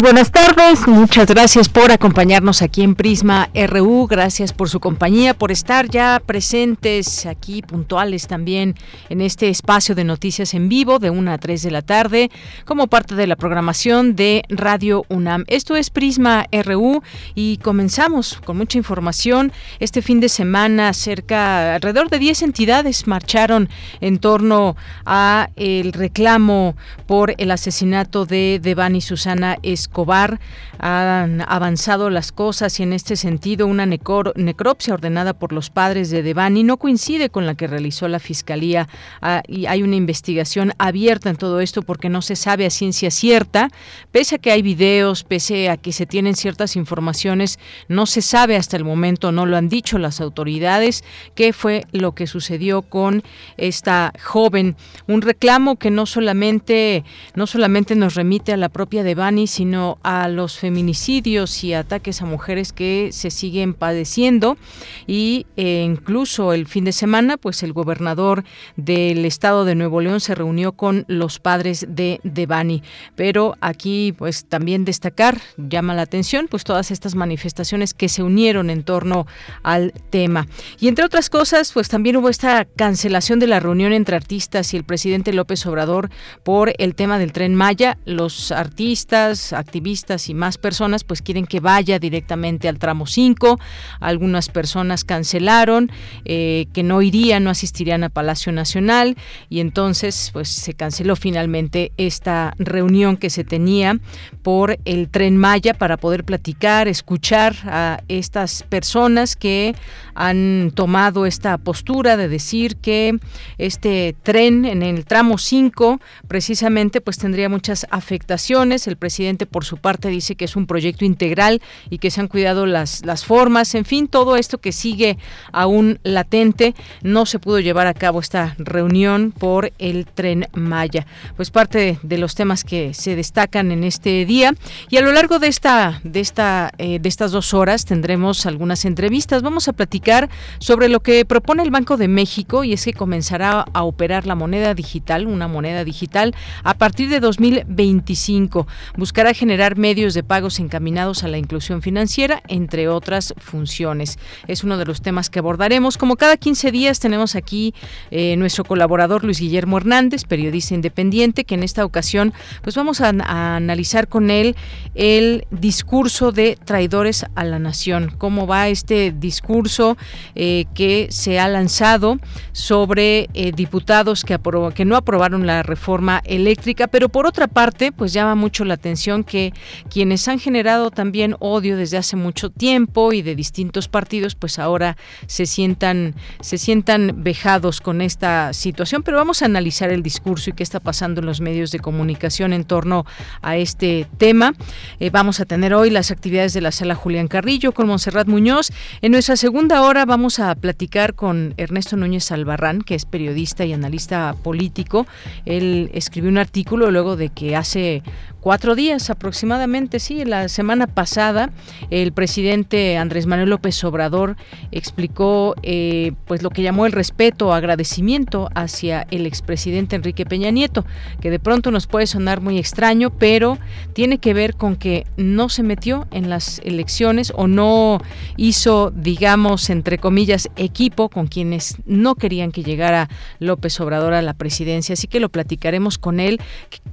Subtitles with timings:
[0.00, 5.52] Buenas tardes, muchas gracias por acompañarnos aquí en Prisma RU, gracias por su compañía, por
[5.52, 8.74] estar ya presentes aquí puntuales también
[9.08, 12.30] en este espacio de noticias en vivo de 1 a 3 de la tarde
[12.64, 15.44] como parte de la programación de Radio UNAM.
[15.46, 17.02] Esto es Prisma RU
[17.34, 19.52] y comenzamos con mucha información.
[19.78, 23.68] Este fin de semana cerca, alrededor de 10 entidades marcharon
[24.00, 30.40] en torno a el reclamo por el asesinato de Devani Susana Escobar.
[30.78, 36.22] Han avanzado las cosas y en este sentido una necropsia ordenada por los padres de
[36.22, 38.88] Devani no coincide con la que realizó la Fiscalía
[39.22, 43.10] ah, y hay una investigación abierta en todo esto porque no se sabe a ciencia
[43.10, 43.68] cierta,
[44.10, 48.56] pese a que hay videos, pese a que se tienen ciertas informaciones, no se sabe
[48.56, 53.22] hasta el momento, no lo han dicho las autoridades, qué fue lo que sucedió con
[53.56, 54.76] esta joven.
[55.06, 59.63] Un reclamo que no solamente, no solamente nos remite a la propia Devani, sino
[60.02, 64.58] a los feminicidios y ataques a mujeres que se siguen padeciendo.
[65.06, 68.44] Y eh, incluso el fin de semana pues el gobernador
[68.76, 72.82] del estado de Nuevo León se reunió con los padres de Devani.
[73.16, 78.68] Pero aquí pues también destacar llama la atención pues todas estas manifestaciones que se unieron
[78.68, 79.26] en torno
[79.62, 80.46] al tema.
[80.78, 84.76] Y entre otras cosas pues también hubo esta cancelación de la reunión entre artistas y
[84.76, 86.10] el presidente López Obrador
[86.42, 87.96] por el tema del tren Maya.
[88.04, 93.58] Los artistas activistas y más personas pues quieren que vaya directamente al tramo 5.
[94.00, 95.90] Algunas personas cancelaron
[96.24, 99.16] eh, que no irían, no asistirían a Palacio Nacional
[99.48, 103.98] y entonces pues se canceló finalmente esta reunión que se tenía
[104.42, 109.74] por el tren Maya para poder platicar, escuchar a estas personas que
[110.14, 113.18] han tomado esta postura de decir que
[113.58, 118.86] este tren en el tramo 5 precisamente pues tendría muchas afectaciones.
[118.86, 121.60] El presidente por su parte, dice que es un proyecto integral
[121.90, 125.18] y que se han cuidado las, las formas, en fin, todo esto que sigue
[125.52, 126.74] aún latente.
[127.02, 131.06] No se pudo llevar a cabo esta reunión por el tren Maya.
[131.36, 134.54] Pues parte de, los temas que se destacan en este día.
[134.88, 138.84] Y a lo largo de esta, de esta, eh, de estas dos horas tendremos algunas
[138.84, 139.42] entrevistas.
[139.42, 143.64] Vamos a platicar sobre lo que propone el Banco de México y es que comenzará
[143.72, 148.66] a operar la moneda digital, una moneda digital, a partir de 2025
[148.96, 154.18] buscará generar medios de pagos encaminados a la inclusión financiera, entre otras funciones.
[154.48, 155.98] Es uno de los temas que abordaremos.
[155.98, 157.74] Como cada 15 días tenemos aquí
[158.10, 162.32] eh, nuestro colaborador Luis Guillermo Hernández, periodista independiente, que en esta ocasión
[162.62, 163.08] pues vamos a,
[163.56, 164.56] analizar con él
[164.94, 168.12] el discurso de traidores a la nación.
[168.18, 169.96] ¿Cómo va este discurso
[170.34, 172.18] eh, que se ha lanzado
[172.52, 174.38] sobre eh, diputados que,
[174.74, 176.86] que no aprobaron la reforma eléctrica?
[176.86, 179.52] Pero por otra parte, pues llama mucho la atención que
[179.90, 184.96] quienes han generado también odio desde hace mucho tiempo y de distintos partidos, pues ahora
[185.26, 189.02] se sientan, se sientan vejados con esta situación.
[189.02, 192.52] Pero vamos a analizar el discurso y qué está pasando en los medios de comunicación
[192.52, 193.04] en torno
[193.42, 194.54] a este tema.
[195.00, 198.70] Eh, vamos a tener hoy las actividades de la sala Julián Carrillo con Monserrat Muñoz.
[199.02, 203.72] En nuestra segunda hora vamos a platicar con Ernesto Núñez Albarrán, que es periodista y
[203.72, 205.06] analista político.
[205.44, 208.02] Él escribió un artículo luego de que hace
[208.44, 211.48] cuatro días aproximadamente, sí, la semana pasada
[211.88, 214.36] el presidente Andrés Manuel López Obrador
[214.70, 220.84] explicó eh, pues lo que llamó el respeto, agradecimiento hacia el expresidente Enrique Peña Nieto,
[221.22, 223.56] que de pronto nos puede sonar muy extraño, pero
[223.94, 228.02] tiene que ver con que no se metió en las elecciones o no
[228.36, 233.08] hizo, digamos, entre comillas, equipo con quienes no querían que llegara
[233.38, 234.92] López Obrador a la presidencia.
[234.92, 236.42] Así que lo platicaremos con él.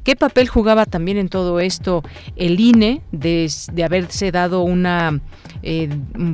[0.06, 2.04] ¿Qué papel jugaba también en todo todo esto
[2.36, 3.50] el INE de,
[3.84, 5.20] haberse dado una
[5.64, 5.90] eh,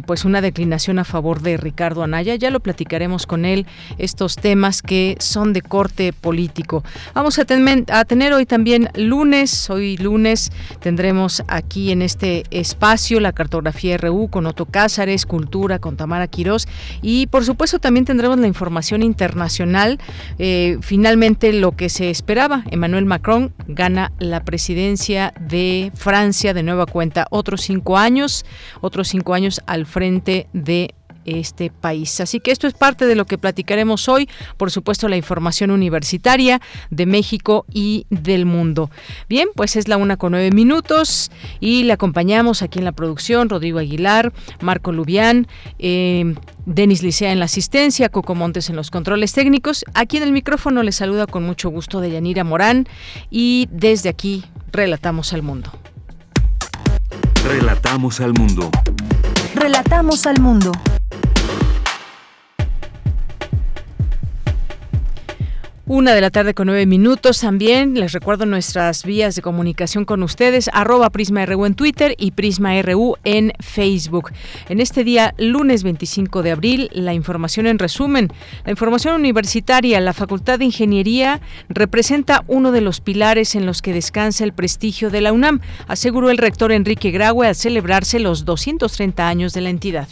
[0.05, 2.35] pues una declinación a favor de Ricardo Anaya.
[2.35, 3.65] Ya lo platicaremos con él,
[3.97, 6.83] estos temas que son de corte político.
[7.13, 7.45] Vamos a,
[7.91, 10.51] a tener hoy también lunes, hoy lunes
[10.81, 16.67] tendremos aquí en este espacio la cartografía RU con Otto Cázares, Cultura con Tamara Quirós
[17.01, 19.99] y por supuesto también tendremos la información internacional.
[20.37, 24.96] Eh, finalmente lo que se esperaba, Emmanuel Macron gana la presidencia
[25.39, 26.53] de Francia.
[26.53, 28.45] De nueva cuenta, otros cinco años,
[28.81, 30.95] otros cinco años al frente de
[31.27, 32.19] este país.
[32.19, 34.27] Así que esto es parte de lo que platicaremos hoy,
[34.57, 36.59] por supuesto la información universitaria
[36.89, 38.89] de México y del mundo.
[39.29, 41.29] Bien, pues es la una con nueve minutos
[41.59, 45.47] y le acompañamos aquí en la producción Rodrigo Aguilar, Marco Lubián,
[45.77, 46.33] eh,
[46.65, 49.85] Denis Licea en la asistencia, Coco Montes en los controles técnicos.
[49.93, 52.87] Aquí en el micrófono le saluda con mucho gusto de Yanira Morán
[53.29, 55.71] y desde aquí relatamos al mundo.
[57.45, 58.69] Relatamos al mundo.
[59.55, 60.71] Relatamos al mundo.
[65.89, 67.93] Una de la tarde con nueve minutos también.
[67.93, 72.81] Les recuerdo nuestras vías de comunicación con ustedes, arroba Prisma RU en Twitter y Prisma
[72.81, 74.33] RU en Facebook.
[74.67, 78.27] En este día, lunes 25 de abril, la información en resumen.
[78.65, 81.39] La información universitaria, la Facultad de Ingeniería
[81.69, 86.29] representa uno de los pilares en los que descansa el prestigio de la UNAM, aseguró
[86.31, 90.09] el rector Enrique Graue al celebrarse los 230 años de la entidad.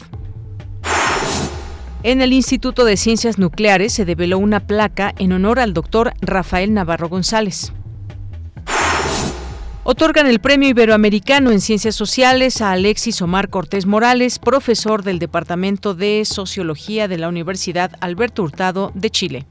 [2.07, 6.71] En el Instituto de Ciencias Nucleares se develó una placa en honor al doctor Rafael
[6.71, 7.73] Navarro González.
[9.83, 15.95] Otorgan el Premio Iberoamericano en Ciencias Sociales a Alexis Omar Cortés Morales, profesor del Departamento
[15.95, 19.47] de Sociología de la Universidad Alberto Hurtado de Chile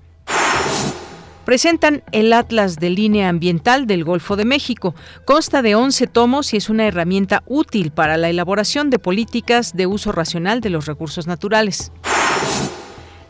[1.45, 4.95] presentan el Atlas de Línea Ambiental del Golfo de México.
[5.25, 9.87] Consta de 11 tomos y es una herramienta útil para la elaboración de políticas de
[9.87, 11.93] uso racional de los recursos naturales.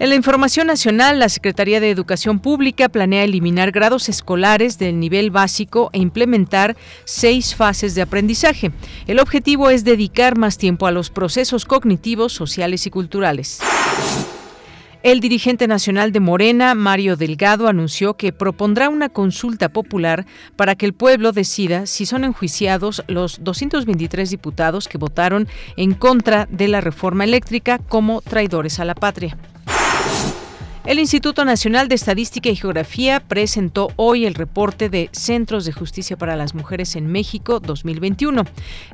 [0.05, 5.31] En la información nacional, la Secretaría de Educación Pública planea eliminar grados escolares del nivel
[5.31, 8.71] básico e implementar seis fases de aprendizaje.
[9.07, 13.61] El objetivo es dedicar más tiempo a los procesos cognitivos, sociales y culturales.
[15.03, 20.85] El dirigente nacional de Morena, Mario Delgado, anunció que propondrá una consulta popular para que
[20.85, 25.49] el pueblo decida si son enjuiciados los 223 diputados que votaron
[25.79, 29.39] en contra de la reforma eléctrica como traidores a la patria.
[30.85, 36.19] El Instituto Nacional de Estadística y Geografía presentó hoy el reporte de Centros de Justicia
[36.19, 38.45] para las Mujeres en México 2021.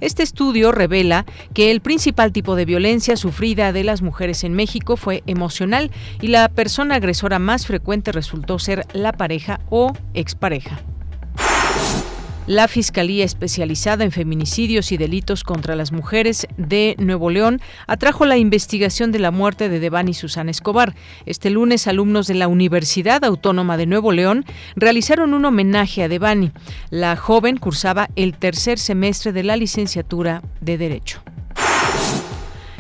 [0.01, 4.97] Este estudio revela que el principal tipo de violencia sufrida de las mujeres en México
[4.97, 5.91] fue emocional
[6.21, 10.81] y la persona agresora más frecuente resultó ser la pareja o expareja.
[12.47, 18.39] La Fiscalía Especializada en Feminicidios y Delitos contra las Mujeres de Nuevo León atrajo la
[18.39, 20.95] investigación de la muerte de Devani Susana Escobar.
[21.27, 24.45] Este lunes, alumnos de la Universidad Autónoma de Nuevo León
[24.75, 26.51] realizaron un homenaje a Devani.
[26.91, 31.23] La joven cursaba el tercer semestre de la licenciatura de Derecho.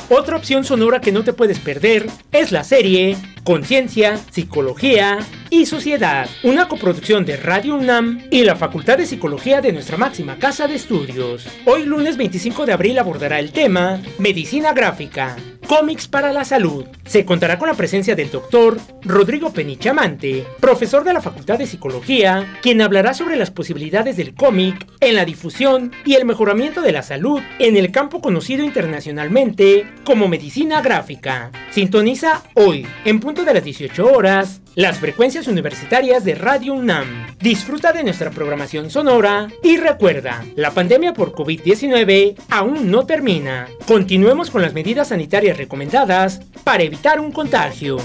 [0.09, 6.29] Otra opción sonora que no te puedes perder es la serie Conciencia, Psicología y Sociedad,
[6.43, 10.75] una coproducción de Radio UNAM y la Facultad de Psicología de nuestra máxima casa de
[10.75, 11.47] estudios.
[11.65, 15.35] Hoy lunes 25 de abril abordará el tema Medicina Gráfica,
[15.71, 16.83] Cómics para la Salud.
[17.05, 22.57] Se contará con la presencia del doctor Rodrigo Penichamante, profesor de la Facultad de Psicología,
[22.61, 27.03] quien hablará sobre las posibilidades del cómic en la difusión y el mejoramiento de la
[27.03, 31.51] salud en el campo conocido internacionalmente como medicina gráfica.
[31.69, 37.35] Sintoniza hoy, en punto de las 18 horas, las frecuencias universitarias de Radio UNAM.
[37.39, 43.67] Disfruta de nuestra programación sonora y recuerda, la pandemia por COVID-19 aún no termina.
[43.85, 47.97] Continuemos con las medidas sanitarias recomendadas para evitar un contagio.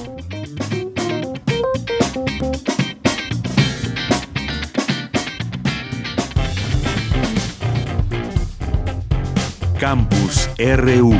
[9.79, 11.15] Campus RU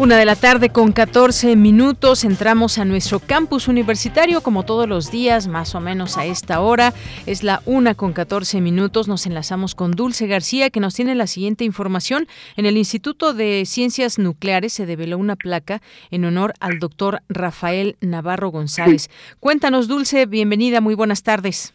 [0.00, 5.10] Una de la tarde con 14 minutos entramos a nuestro campus universitario como todos los
[5.10, 6.94] días, más o menos a esta hora.
[7.26, 9.08] Es la una con 14 minutos.
[9.08, 12.28] Nos enlazamos con Dulce García que nos tiene la siguiente información.
[12.56, 17.96] En el Instituto de Ciencias Nucleares se develó una placa en honor al doctor Rafael
[18.00, 19.10] Navarro González.
[19.38, 21.74] Cuéntanos Dulce, bienvenida, muy buenas tardes.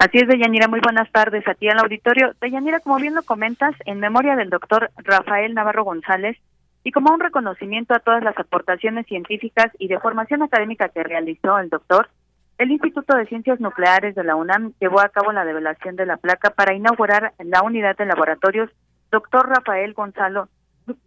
[0.00, 2.32] Así es, Deyanira, muy buenas tardes a ti al auditorio.
[2.40, 6.36] Deyanira, como bien lo comentas, en memoria del doctor Rafael Navarro González,
[6.84, 11.58] y como un reconocimiento a todas las aportaciones científicas y de formación académica que realizó
[11.58, 12.08] el doctor,
[12.58, 16.18] el Instituto de Ciencias Nucleares de la UNAM llevó a cabo la develación de la
[16.18, 18.70] placa para inaugurar la unidad de laboratorios
[19.10, 20.48] doctor Rafael Gonzalo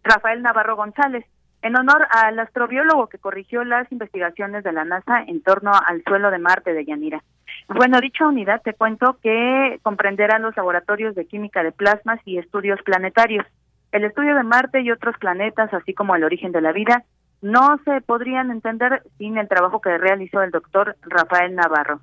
[0.04, 1.26] Rafael Navarro González,
[1.62, 6.32] en honor al astrobiólogo que corrigió las investigaciones de la NASA en torno al suelo
[6.32, 7.24] de Marte de Yanira.
[7.68, 12.82] Bueno, dicha unidad te cuento que comprenderá los laboratorios de química de plasmas y estudios
[12.84, 13.46] planetarios.
[13.92, 17.04] El estudio de Marte y otros planetas, así como el origen de la vida,
[17.42, 22.02] no se podrían entender sin el trabajo que realizó el doctor Rafael Navarro.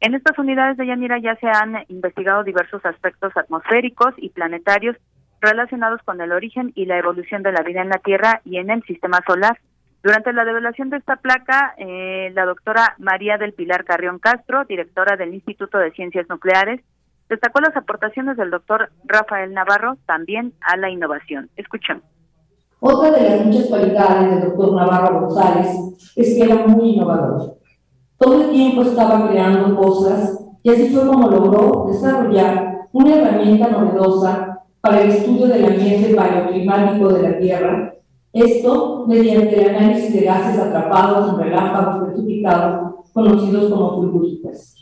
[0.00, 4.96] En estas unidades de Yanira ya se han investigado diversos aspectos atmosféricos y planetarios
[5.40, 8.70] relacionados con el origen y la evolución de la vida en la Tierra y en
[8.70, 9.58] el sistema solar.
[10.02, 15.16] Durante la develación de esta placa, eh, la doctora María del Pilar Carrión Castro, directora
[15.16, 16.80] del Instituto de Ciencias Nucleares,
[17.28, 21.50] Destacó las aportaciones del doctor Rafael Navarro también a la innovación.
[21.56, 22.04] Escuchemos.
[22.78, 25.68] Otra de las muchas cualidades del doctor Navarro González
[26.14, 27.56] es que era muy innovador.
[28.18, 34.60] Todo el tiempo estaba creando cosas y así fue como logró desarrollar una herramienta novedosa
[34.80, 37.94] para el estudio del ambiente paleoclimático de la Tierra,
[38.32, 44.75] esto mediante el análisis de gases atrapados en relámpagos certificados conocidos como fulguritas.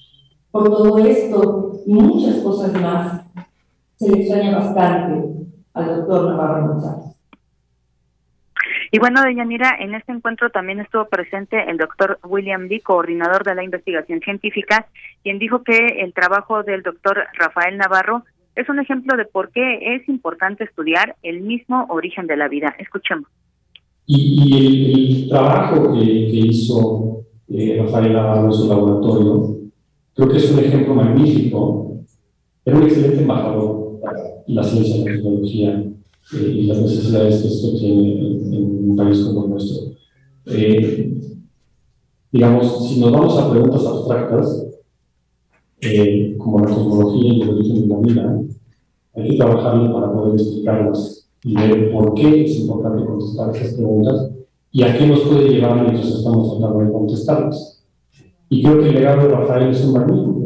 [0.55, 3.27] Por todo esto y muchas cosas más,
[3.97, 5.29] se le extraña bastante
[5.75, 7.17] al doctor Navarro González.
[8.93, 13.57] Y bueno, Deyanira, en este encuentro también estuvo presente el doctor William Lee, coordinador de
[13.57, 14.87] la investigación científica,
[15.25, 18.23] quien dijo que el trabajo del doctor Rafael Navarro
[18.55, 22.77] es un ejemplo de por qué es importante estudiar el mismo origen de la vida.
[22.79, 23.29] Escuchemos.
[24.07, 29.64] Y, el, trabajo que, hizo eh, Rafael Navarro en su laboratorio
[30.15, 31.99] Creo que es un ejemplo magnífico.
[32.65, 33.85] Era un excelente embajador
[34.47, 35.85] la ciencia, la tecnología
[36.35, 38.13] eh, y las necesidades que esto tiene
[38.57, 39.93] en, un país como el nuestro.
[40.47, 41.21] Eh,
[42.31, 44.67] digamos, si nos vamos a preguntas abstractas,
[45.81, 48.43] eh, como la tecnología y el origen de la vida,
[49.15, 54.31] hay que trabajarlo para poder explicarlas y ver por qué es importante contestar esas preguntas
[54.73, 57.74] y a qué nos puede llevar mientras estamos tratando de contestarlas.
[58.49, 60.45] Y creo que el legado de Rafael es un magnífico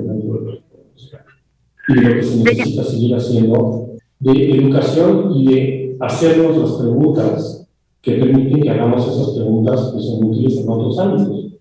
[1.88, 7.68] y lo que se necesita seguir haciendo de educación y de hacernos las preguntas
[8.02, 11.58] que permiten que hagamos esas preguntas que son útiles en otros ámbitos.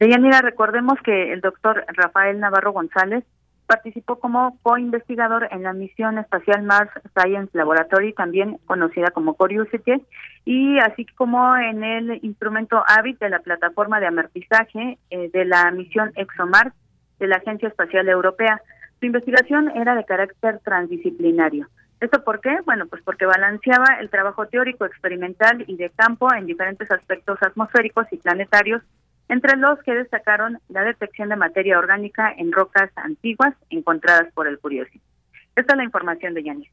[0.00, 3.24] Deyanira, recordemos que el doctor Rafael Navarro González
[3.66, 10.04] participó como co-investigador en la misión espacial Mars Science Laboratory, también conocida como Curiosity,
[10.44, 15.70] y así como en el instrumento AVIT de la plataforma de amartizaje eh, de la
[15.70, 16.74] misión ExoMars
[17.18, 18.60] de la Agencia Espacial Europea.
[19.00, 21.68] Su investigación era de carácter transdisciplinario.
[22.00, 22.58] ¿Esto por qué?
[22.66, 28.06] Bueno, pues porque balanceaba el trabajo teórico, experimental y de campo en diferentes aspectos atmosféricos
[28.10, 28.82] y planetarios
[29.28, 34.58] entre los que destacaron la detección de materia orgánica en rocas antiguas encontradas por el
[34.58, 35.00] Curiosity.
[35.56, 36.68] Esta es la información de Yanis.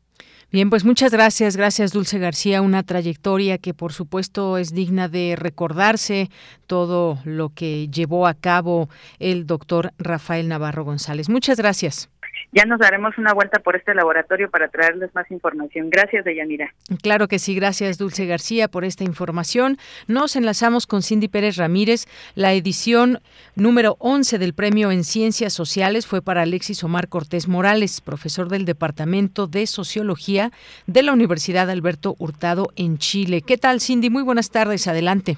[0.52, 5.38] Bien, pues muchas gracias, gracias Dulce García, una trayectoria que por supuesto es digna de
[5.38, 6.30] recordarse
[6.68, 8.90] todo lo que llevó a cabo
[9.20, 11.30] el doctor Rafael Navarro González.
[11.30, 12.11] Muchas gracias.
[12.52, 15.90] Ya nos daremos una vuelta por este laboratorio para traerles más información.
[15.90, 16.74] Gracias, Deyanira.
[17.02, 19.78] Claro que sí, gracias Dulce García por esta información.
[20.08, 22.08] Nos enlazamos con Cindy Pérez Ramírez.
[22.36, 23.20] La edición
[23.56, 28.66] número 11 del Premio en Ciencias Sociales fue para Alexis Omar Cortés Morales, profesor del
[28.66, 30.52] Departamento de Sociología
[30.88, 33.42] de la Universidad Alberto Hurtado en Chile.
[33.42, 34.10] ¿Qué tal, Cindy?
[34.10, 35.38] Muy buenas tardes, adelante.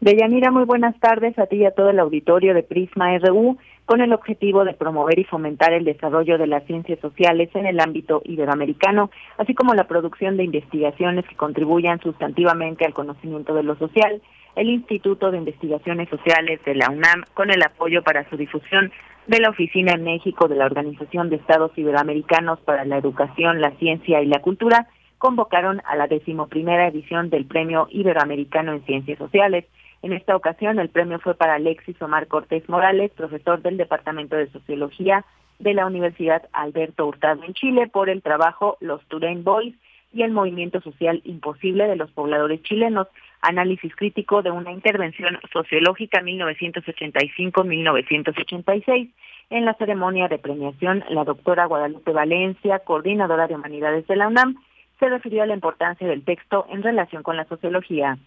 [0.00, 4.00] Deyanira, muy buenas tardes a ti y a todo el auditorio de Prisma RU con
[4.00, 8.22] el objetivo de promover y fomentar el desarrollo de las ciencias sociales en el ámbito
[8.24, 14.22] iberoamericano, así como la producción de investigaciones que contribuyan sustantivamente al conocimiento de lo social.
[14.56, 18.92] El Instituto de Investigaciones Sociales de la UNAM, con el apoyo para su difusión
[19.26, 23.72] de la Oficina en México de la Organización de Estados Iberoamericanos para la Educación, la
[23.72, 24.86] Ciencia y la Cultura,
[25.18, 29.64] convocaron a la decimoprimera edición del Premio Iberoamericano en Ciencias Sociales,
[30.04, 34.50] en esta ocasión, el premio fue para Alexis Omar Cortés Morales, profesor del Departamento de
[34.50, 35.24] Sociología
[35.58, 39.74] de la Universidad Alberto Hurtado en Chile, por el trabajo Los Turain Boys
[40.12, 43.08] y el movimiento social imposible de los pobladores chilenos,
[43.40, 49.10] análisis crítico de una intervención sociológica 1985-1986.
[49.48, 54.58] En la ceremonia de premiación, la doctora Guadalupe Valencia, coordinadora de humanidades de la UNAM,
[54.98, 58.18] se refirió a la importancia del texto en relación con la sociología.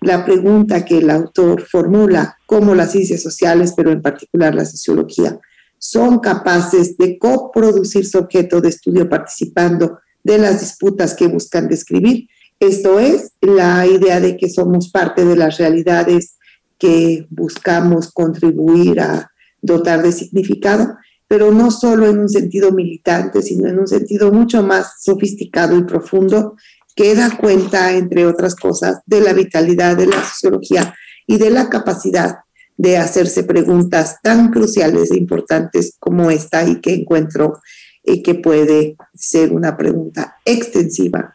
[0.00, 5.38] La pregunta que el autor formula, cómo las ciencias sociales, pero en particular la sociología,
[5.78, 12.28] son capaces de coproducir su objeto de estudio participando de las disputas que buscan describir.
[12.58, 16.36] Esto es la idea de que somos parte de las realidades
[16.78, 20.96] que buscamos contribuir a dotar de significado
[21.28, 25.84] pero no solo en un sentido militante, sino en un sentido mucho más sofisticado y
[25.84, 26.56] profundo,
[26.96, 30.94] que da cuenta, entre otras cosas, de la vitalidad de la sociología
[31.26, 32.38] y de la capacidad
[32.78, 37.60] de hacerse preguntas tan cruciales e importantes como esta y que encuentro
[38.02, 41.34] y que puede ser una pregunta extensiva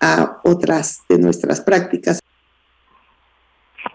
[0.00, 2.20] a otras de nuestras prácticas.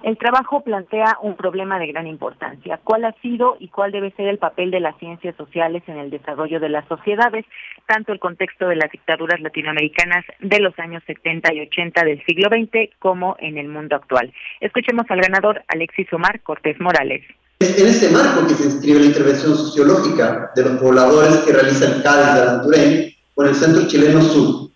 [0.03, 2.79] El trabajo plantea un problema de gran importancia.
[2.83, 6.11] ¿Cuál ha sido y cuál debe ser el papel de las ciencias sociales en el
[6.11, 7.45] desarrollo de las sociedades,
[7.87, 12.49] tanto el contexto de las dictaduras latinoamericanas de los años 70 y 80 del siglo
[12.49, 14.31] XX como en el mundo actual?
[14.61, 17.23] Escuchemos al ganador Alexis Omar Cortés Morales.
[17.59, 22.03] En este marco que se inscribe la intervención sociológica de los pobladores que realiza el
[22.03, 24.69] CADES de Alanturén con el Centro Chileno Sur,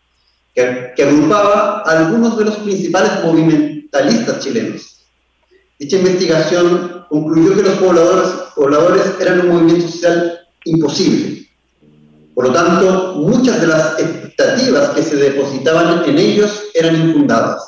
[0.55, 4.90] que, que agrupaba a algunos de los principales movimentalistas chilenos
[5.81, 11.49] Dicha investigación concluyó que los pobladores, eran un movimiento social imposible.
[12.35, 17.63] Por lo tanto, muchas de las expectativas que se depositaban en ellos eran infundadas.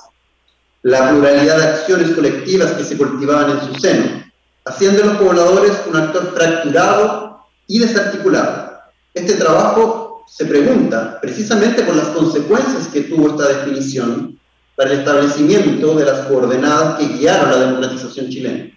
[0.84, 4.23] La pluralidad de acciones colectivas que se cultivaban en su seno
[4.63, 8.78] hacían de los pobladores un actor fracturado y desarticulado.
[9.15, 14.39] Este trabajo se pregunta, precisamente por las consecuencias que tuvo esta definición,
[14.76, 18.70] para el establecimiento de las coordenadas que guiaron la democratización chilena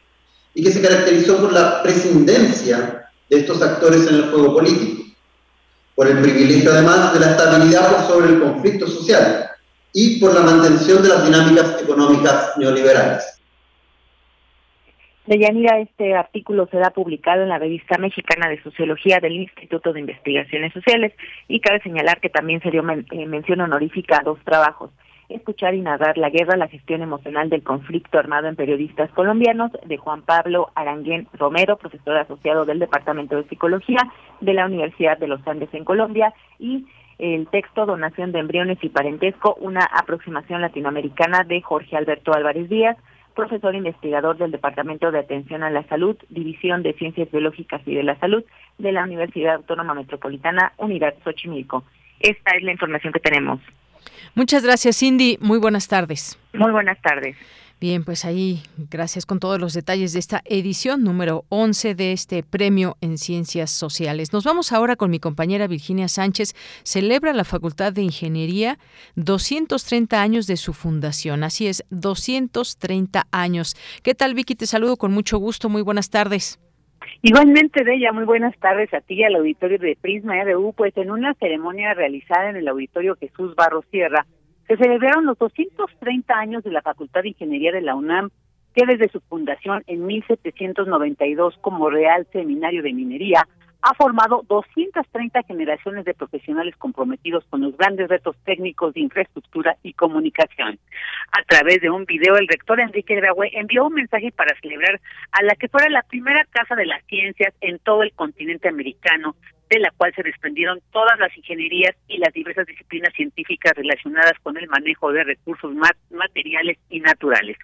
[0.54, 5.02] y que se caracterizó por la prescindencia de estos actores en el juego político,
[5.94, 9.50] por el privilegio además de la estabilidad sobre el conflicto social
[9.92, 13.36] y por la mantención de las dinámicas económicas neoliberales.
[15.26, 20.72] Deyanira, este artículo será publicado en la revista mexicana de Sociología del Instituto de Investigaciones
[20.72, 21.12] Sociales
[21.48, 24.92] y cabe señalar que también se dio eh, mención honorífica a dos trabajos
[25.28, 29.96] escuchar y narrar la guerra, la gestión emocional del conflicto armado en periodistas colombianos, de
[29.96, 34.00] Juan Pablo Aranguén Romero, profesor asociado del Departamento de Psicología
[34.40, 36.86] de la Universidad de los Andes en Colombia, y
[37.18, 42.96] el texto Donación de embriones y parentesco, una aproximación latinoamericana de Jorge Alberto Álvarez Díaz,
[43.34, 48.02] profesor investigador del Departamento de Atención a la Salud, División de Ciencias Biológicas y de
[48.02, 48.44] la Salud
[48.78, 51.84] de la Universidad Autónoma Metropolitana, Unidad Xochimilco.
[52.20, 53.60] Esta es la información que tenemos.
[54.34, 55.38] Muchas gracias, Cindy.
[55.40, 56.38] Muy buenas tardes.
[56.52, 57.36] Muy buenas tardes.
[57.78, 62.42] Bien, pues ahí, gracias con todos los detalles de esta edición número 11 de este
[62.42, 64.32] premio en Ciencias Sociales.
[64.32, 66.54] Nos vamos ahora con mi compañera Virginia Sánchez.
[66.84, 68.78] Celebra la Facultad de Ingeniería
[69.16, 71.44] 230 años de su fundación.
[71.44, 73.76] Así es, 230 años.
[74.02, 74.54] ¿Qué tal, Vicky?
[74.54, 75.68] Te saludo con mucho gusto.
[75.68, 76.58] Muy buenas tardes.
[77.22, 80.72] Igualmente, Bella, muy buenas tardes a ti y al auditorio de Prisma RU.
[80.76, 84.26] Pues en una ceremonia realizada en el auditorio Jesús Barro Sierra,
[84.66, 88.30] se celebraron los 230 años de la Facultad de Ingeniería de la UNAM,
[88.74, 93.46] que desde su fundación en 1792 como Real Seminario de Minería
[93.82, 99.92] ha formado 230 generaciones de profesionales comprometidos con los grandes retos técnicos de infraestructura y
[99.92, 100.78] comunicación.
[101.32, 105.00] A través de un video, el rector Enrique Graue envió un mensaje para celebrar
[105.32, 109.36] a la que fuera la primera casa de las ciencias en todo el continente americano,
[109.70, 114.56] de la cual se desprendieron todas las ingenierías y las diversas disciplinas científicas relacionadas con
[114.56, 115.72] el manejo de recursos
[116.10, 117.56] materiales y naturales.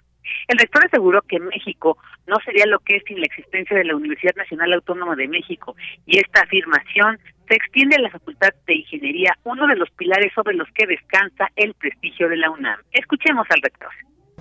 [0.47, 3.95] El rector aseguró que México no sería lo que es sin la existencia de la
[3.95, 9.37] Universidad Nacional Autónoma de México y esta afirmación se extiende a la Facultad de Ingeniería,
[9.43, 12.79] uno de los pilares sobre los que descansa el prestigio de la UNAM.
[12.91, 13.89] Escuchemos al rector.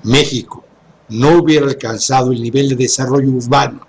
[0.04, 0.64] México
[1.08, 3.86] no hubiera alcanzado el nivel de desarrollo urbano,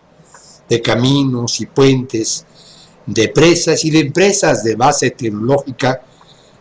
[0.68, 2.46] de caminos y puentes,
[3.06, 6.02] de presas y de empresas de base tecnológica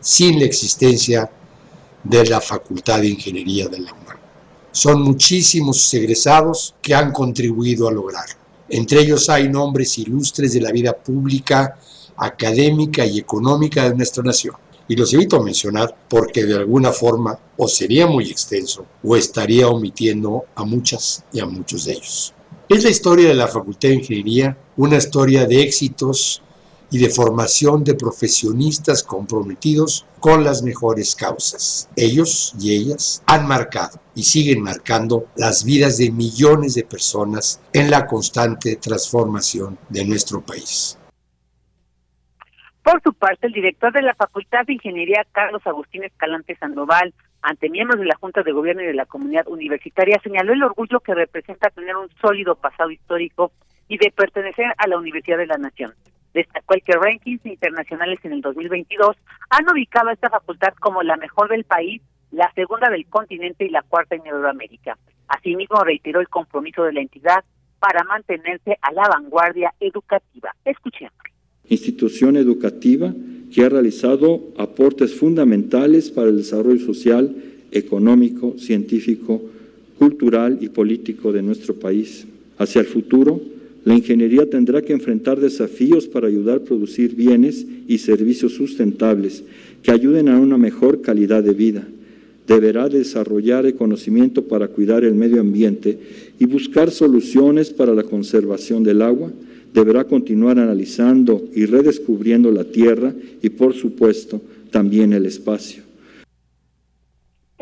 [0.01, 1.31] sin la existencia
[2.03, 4.22] de la Facultad de Ingeniería de la UNAM.
[4.73, 8.35] Son muchísimos egresados que han contribuido a lograrlo.
[8.71, 11.79] Entre ellos hay nombres ilustres de la vida pública,
[12.17, 14.55] académica y económica de nuestra nación.
[14.89, 20.47] Y los evito mencionar porque de alguna forma o sería muy extenso o estaría omitiendo
[20.55, 22.33] a muchas y a muchos de ellos.
[22.69, 26.43] Es la historia de la Facultad de Ingeniería, una historia de éxitos
[26.93, 31.89] y de formación de profesionistas comprometidos con las mejores causas.
[31.97, 37.91] Ellos y ellas han marcado y siguen marcando las vidas de millones de personas en
[37.91, 40.99] la constante transformación de nuestro país.
[42.83, 47.71] Por su parte, el director de la Facultad de Ingeniería, Carlos Agustín Escalante Sandoval, ante
[47.71, 51.15] miembros de la Junta de Gobierno y de la comunidad universitaria, señaló el orgullo que
[51.15, 53.51] representa tener un sólido pasado histórico
[53.89, 55.95] y de pertenecer a la Universidad de la Nación.
[56.35, 59.17] Destacó el que rankings internacionales en el 2022
[59.51, 63.69] han ubicado a esta facultad como la mejor del país, la segunda del continente y
[63.69, 64.97] la cuarta en Euroamérica.
[65.29, 67.45] Asimismo, reiteró el compromiso de la entidad
[67.79, 70.55] para mantenerse a la vanguardia educativa.
[70.65, 71.15] Escuchemos.
[71.69, 73.13] Institución educativa
[73.53, 77.35] que ha realizado aportes fundamentales para el desarrollo social,
[77.71, 79.43] económico, científico,
[79.99, 82.27] cultural y político de nuestro país.
[82.59, 83.41] Hacia el futuro,
[83.85, 89.43] la ingeniería tendrá que enfrentar desafíos para ayudar a producir bienes y servicios sustentables
[89.83, 91.87] que ayuden a una mejor calidad de vida.
[92.47, 95.99] Deberá desarrollar el conocimiento para cuidar el medio ambiente
[96.39, 99.33] y buscar soluciones para la conservación del agua,
[99.75, 104.41] deberá continuar analizando y redescubriendo la Tierra y, por supuesto,
[104.71, 105.82] también el espacio.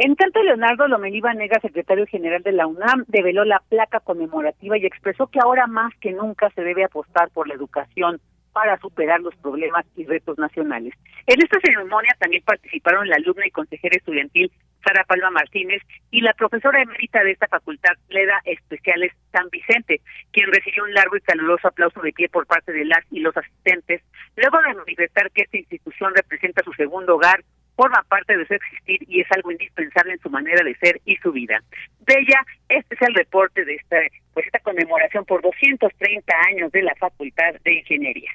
[0.03, 4.87] En tanto, Leonardo Lomelí Nega, secretario general de la UNAM, develó la placa conmemorativa y
[4.87, 8.19] expresó que ahora más que nunca se debe apostar por la educación
[8.55, 10.95] para superar los problemas y retos nacionales.
[11.27, 14.51] En esta ceremonia también participaron la alumna y consejera estudiantil
[14.83, 20.01] Sara Palma Martínez y la profesora emérita de esta facultad, Leda Especiales San Vicente,
[20.33, 23.37] quien recibió un largo y caluroso aplauso de pie por parte de las y los
[23.37, 24.01] asistentes,
[24.35, 27.45] luego de manifestar que esta institución representa su segundo hogar,
[27.81, 31.17] forma parte de su existir y es algo indispensable en su manera de ser y
[31.17, 31.63] su vida.
[32.01, 33.97] De ella, este es el reporte de esta,
[34.35, 38.31] pues esta conmemoración por 230 años de la Facultad de Ingeniería.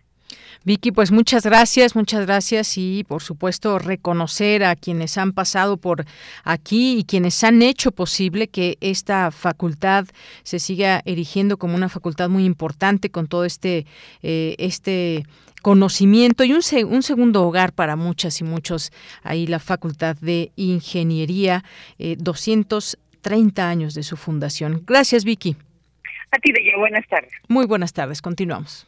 [0.64, 6.06] Vicky, pues muchas gracias, muchas gracias y por supuesto reconocer a quienes han pasado por
[6.44, 10.06] aquí y quienes han hecho posible que esta facultad
[10.44, 13.86] se siga erigiendo como una facultad muy importante con todo este
[14.24, 15.26] eh, este
[15.62, 18.92] conocimiento y un, un, segundo hogar para muchas y muchos
[19.24, 21.64] ahí la Facultad de Ingeniería,
[21.98, 24.84] 230 eh, años de su fundación.
[24.86, 25.56] Gracias, Vicky.
[26.30, 27.32] A ti, Bella, buenas tardes.
[27.48, 28.88] Muy buenas tardes, continuamos.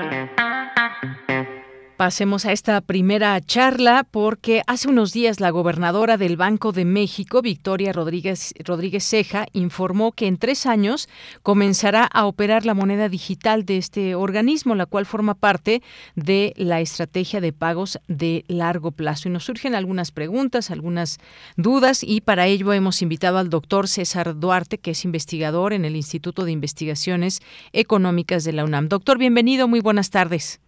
[2.01, 7.43] Pasemos a esta primera charla porque hace unos días la gobernadora del Banco de México,
[7.43, 11.07] Victoria Rodríguez, Rodríguez Ceja, informó que en tres años
[11.43, 15.83] comenzará a operar la moneda digital de este organismo, la cual forma parte
[16.15, 19.29] de la estrategia de pagos de largo plazo.
[19.29, 21.19] Y nos surgen algunas preguntas, algunas
[21.55, 25.95] dudas y para ello hemos invitado al doctor César Duarte, que es investigador en el
[25.95, 28.89] Instituto de Investigaciones Económicas de la UNAM.
[28.89, 30.59] Doctor, bienvenido, muy buenas tardes.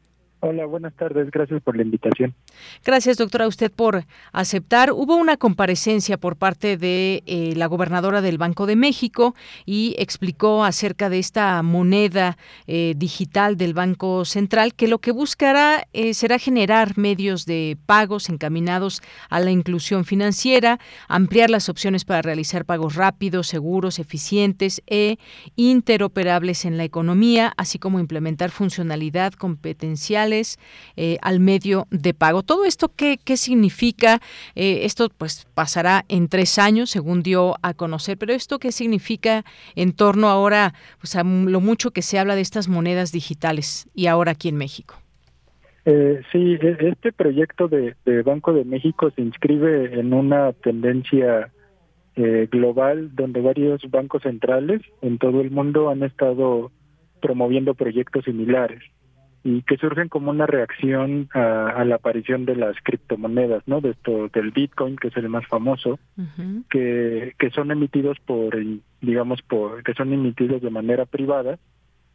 [0.46, 1.32] Hola, buenas tardes.
[1.32, 2.34] Gracias por la invitación.
[2.84, 4.04] Gracias, doctora, a usted por
[4.34, 4.92] aceptar.
[4.92, 10.66] Hubo una comparecencia por parte de eh, la gobernadora del Banco de México y explicó
[10.66, 16.38] acerca de esta moneda eh, digital del Banco Central que lo que buscará eh, será
[16.38, 20.78] generar medios de pagos encaminados a la inclusión financiera,
[21.08, 25.20] ampliar las opciones para realizar pagos rápidos, seguros, eficientes e
[25.56, 30.33] interoperables en la economía, así como implementar funcionalidad competencial
[30.96, 32.44] eh, al medio de pago.
[32.44, 34.20] ¿Todo esto qué, qué significa?
[34.56, 39.44] Eh, esto pues pasará en tres años, según dio a conocer, pero ¿esto qué significa
[39.76, 44.08] en torno ahora pues, a lo mucho que se habla de estas monedas digitales y
[44.08, 44.96] ahora aquí en México?
[45.86, 51.52] Eh, sí, e, este proyecto de, Banco de México se inscribe en una tendencia
[52.16, 56.72] eh, global donde varios bancos centrales en todo el mundo han estado
[57.22, 58.82] promoviendo proyectos similares
[59.44, 63.82] y que surgen como una reacción a, la aparición de las criptomonedas, ¿no?
[63.82, 66.00] De esto, del Bitcoin, que es el más famoso,
[66.70, 68.56] que, que son emitidos por,
[69.02, 71.60] digamos, por, que son emitidos de manera privada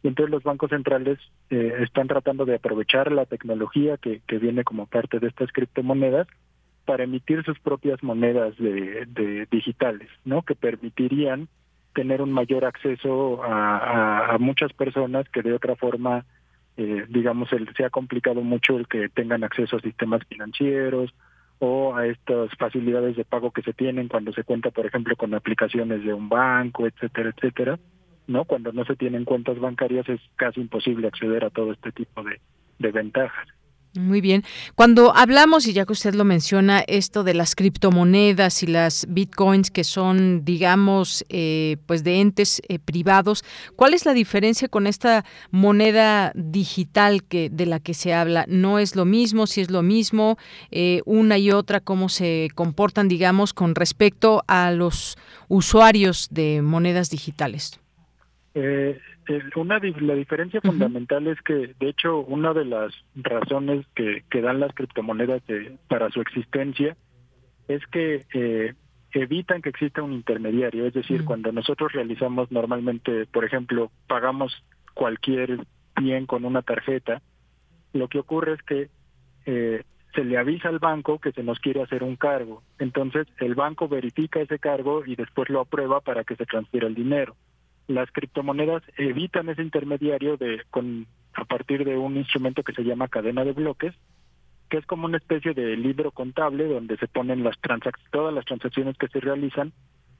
[0.01, 4.63] y entonces los bancos centrales eh, están tratando de aprovechar la tecnología que, que viene
[4.63, 6.27] como parte de estas criptomonedas
[6.85, 10.41] para emitir sus propias monedas de, de digitales, ¿no?
[10.43, 11.49] Que permitirían
[11.93, 16.25] tener un mayor acceso a, a, muchas personas que de otra forma,
[16.81, 21.13] eh, digamos, el, se ha complicado mucho el que tengan acceso a sistemas financieros
[21.59, 25.33] o a estas facilidades de pago que se tienen cuando se cuenta, por ejemplo, con
[25.33, 27.77] aplicaciones de un banco, etcétera, etcétera.
[28.27, 28.45] ¿no?
[28.45, 32.39] Cuando no se tienen cuentas bancarias es casi imposible acceder a todo este tipo de,
[32.93, 33.49] ventajas.
[33.99, 34.43] Muy bien.
[34.75, 39.71] Cuando hablamos, y ya que usted lo menciona, esto de las criptomonedas y las bitcoins
[39.71, 43.43] que son, digamos, eh, pues de entes eh, privados,
[43.75, 48.45] ¿cuál es la diferencia con esta moneda digital que de la que se habla?
[48.47, 49.47] ¿No es lo mismo?
[49.47, 50.37] Si es lo mismo,
[50.71, 55.17] eh, una y otra, ¿cómo se comportan, digamos, con respecto a los
[55.49, 57.81] usuarios de monedas digitales?
[59.55, 64.59] Una la diferencia fundamental es que, de hecho, una de las razones que, que dan
[64.59, 65.43] las criptomonedas
[65.87, 66.97] para su existencia
[67.67, 68.73] es que eh,
[69.13, 70.87] evitan que exista un intermediario.
[70.87, 74.63] Es decir, cuando nosotros realizamos normalmente, por ejemplo, pagamos
[74.95, 75.59] cualquier
[75.95, 77.21] bien con una tarjeta,
[77.93, 78.89] lo que ocurre es que
[79.45, 79.83] eh,
[80.15, 82.63] se le avisa al banco que se nos quiere hacer un cargo.
[82.79, 86.95] Entonces, el banco verifica ese cargo y después lo aprueba para que se transfiera el
[86.95, 87.35] dinero
[87.89, 93.07] las criptomonedas evitan ese intermediario de con a partir de un instrumento que se llama
[93.07, 93.95] cadena de bloques,
[94.69, 97.57] que es como una especie de libro contable donde se ponen las
[98.11, 99.73] todas las transacciones que se realizan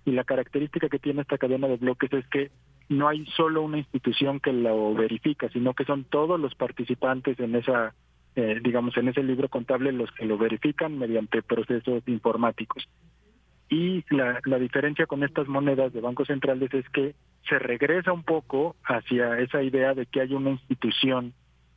[0.04, 2.50] y la característica que tiene esta cadena de bloques es que
[2.90, 7.56] no hay solo una institución que lo verifica, sino que son todos los participantes en
[7.56, 7.94] esa
[8.36, 12.88] eh, digamos en ese libro contable los que lo verifican mediante procesos informáticos.
[13.70, 17.14] Y la, la diferencia con estas monedas de bancos centrales es que
[17.48, 21.34] se regresa un poco hacia esa idea de que hay una institución,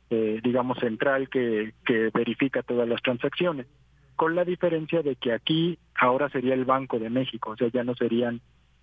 [0.09, 3.67] eh, digamos, central que, que verifica todas las transacciones,
[4.15, 7.83] con la diferencia de que aquí ahora sería el Banco de México, o sea, ya
[7.83, 8.41] no serían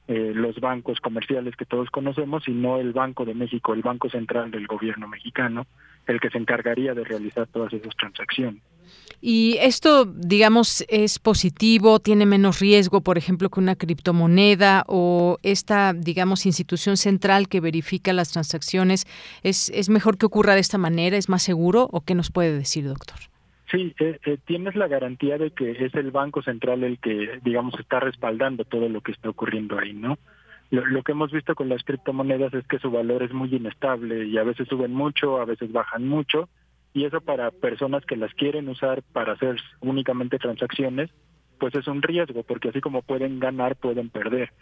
[0.09, 4.51] eh, los bancos comerciales que todos conocemos, sino el Banco de México, el Banco Central
[4.51, 5.67] del gobierno mexicano,
[6.11, 8.63] el que se encargaría de realizar todas esas transacciones.
[9.23, 15.93] Y esto, digamos, es positivo, tiene menos riesgo, por ejemplo, que una criptomoneda o esta,
[15.93, 19.07] digamos, institución central que verifica las transacciones.
[19.43, 21.19] ¿Es, es mejor que ocurra de esta manera?
[21.19, 21.89] ¿Es más seguro?
[21.93, 23.19] ¿O qué nos puede decir, doctor?
[23.71, 27.79] Sí, eh, eh, tienes la garantía de que es el Banco Central el que, digamos,
[27.79, 30.19] está respaldando todo lo que está ocurriendo ahí, ¿no?
[30.71, 34.39] Lo, que hemos visto con las criptomonedas es que su valor es muy inestable y
[34.39, 36.49] a veces suben mucho, a veces bajan mucho,
[36.95, 41.11] y eso para personas que las quieren usar para hacer únicamente transacciones,
[41.59, 44.53] pues es un riesgo, porque así como pueden ganar, pueden perder.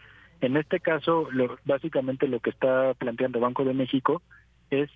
[0.41, 4.23] En este caso, lo, básicamente lo que está planteando Banco de México
[4.71, 4.91] es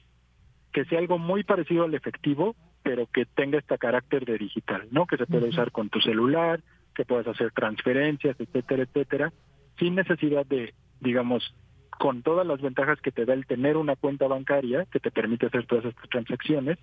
[0.73, 5.07] que sea algo muy parecido al efectivo, pero que tenga este carácter de digital, ¿no?
[5.07, 6.61] Que se pueda usar con tu celular,
[6.95, 9.33] que puedas hacer transferencias, etcétera, etcétera,
[9.79, 11.55] sin necesidad de, digamos,
[11.99, 15.47] con todas las ventajas que te da el tener una cuenta bancaria que te permite
[15.47, 16.79] hacer todas estas transacciones,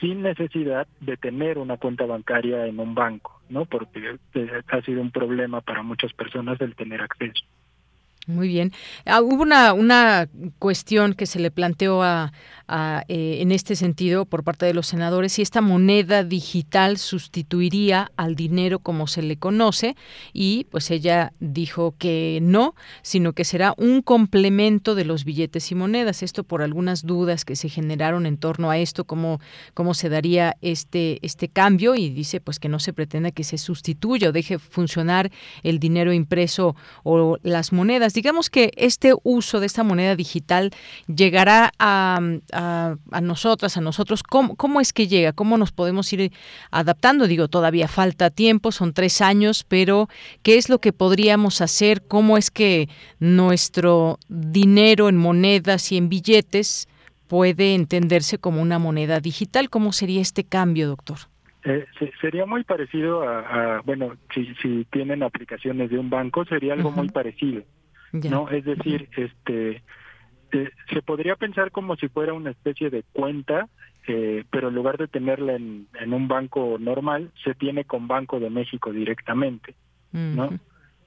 [0.00, 3.64] sin necesidad de tener una cuenta bancaria en un banco, ¿no?
[3.64, 7.44] Porque eh, ha sido un problema para muchas personas el tener acceso.
[8.28, 8.72] Muy bien.
[9.04, 10.28] Ah, hubo una, una
[10.60, 12.30] cuestión que se le planteó a,
[13.08, 18.34] eh, en este sentido por parte de los senadores si esta moneda digital sustituiría al
[18.34, 19.94] dinero como se le conoce
[20.32, 25.74] y pues ella dijo que no, sino que será un complemento de los billetes y
[25.74, 26.22] monedas.
[26.22, 29.40] Esto por algunas dudas que se generaron en torno a esto, cómo,
[29.74, 33.58] cómo se daría este, este cambio y dice pues que no se pretenda que se
[33.58, 35.30] sustituya o deje funcionar
[35.62, 38.11] el dinero impreso o las monedas.
[38.12, 40.70] Digamos que este uso de esta moneda digital
[41.06, 42.20] llegará a
[42.52, 45.32] a, nosotras, a nosotros, ¿cómo, ¿cómo, es que llega?
[45.32, 46.32] ¿Cómo nos podemos ir
[46.70, 47.26] adaptando?
[47.26, 50.08] Digo, todavía falta tiempo, son tres años, pero
[50.42, 52.02] ¿qué es lo que podríamos hacer?
[52.06, 56.88] ¿Cómo es que nuestro dinero en monedas y en billetes
[57.28, 59.70] puede entenderse como una moneda digital?
[59.70, 61.18] ¿Cómo sería este cambio, doctor?
[61.64, 61.86] Eh,
[62.20, 67.08] sería muy parecido a, bueno, si, si tienen aplicaciones de un banco, sería algo muy
[67.08, 67.62] parecido,
[68.12, 68.48] ¿no?
[68.48, 69.82] Es decir, este
[70.92, 73.70] se podría pensar como si fuera una especie de cuenta
[74.06, 78.40] eh, pero en lugar de tenerla en, en, un banco normal, se tiene con Banco
[78.40, 79.76] de México directamente,
[80.10, 80.58] ¿no?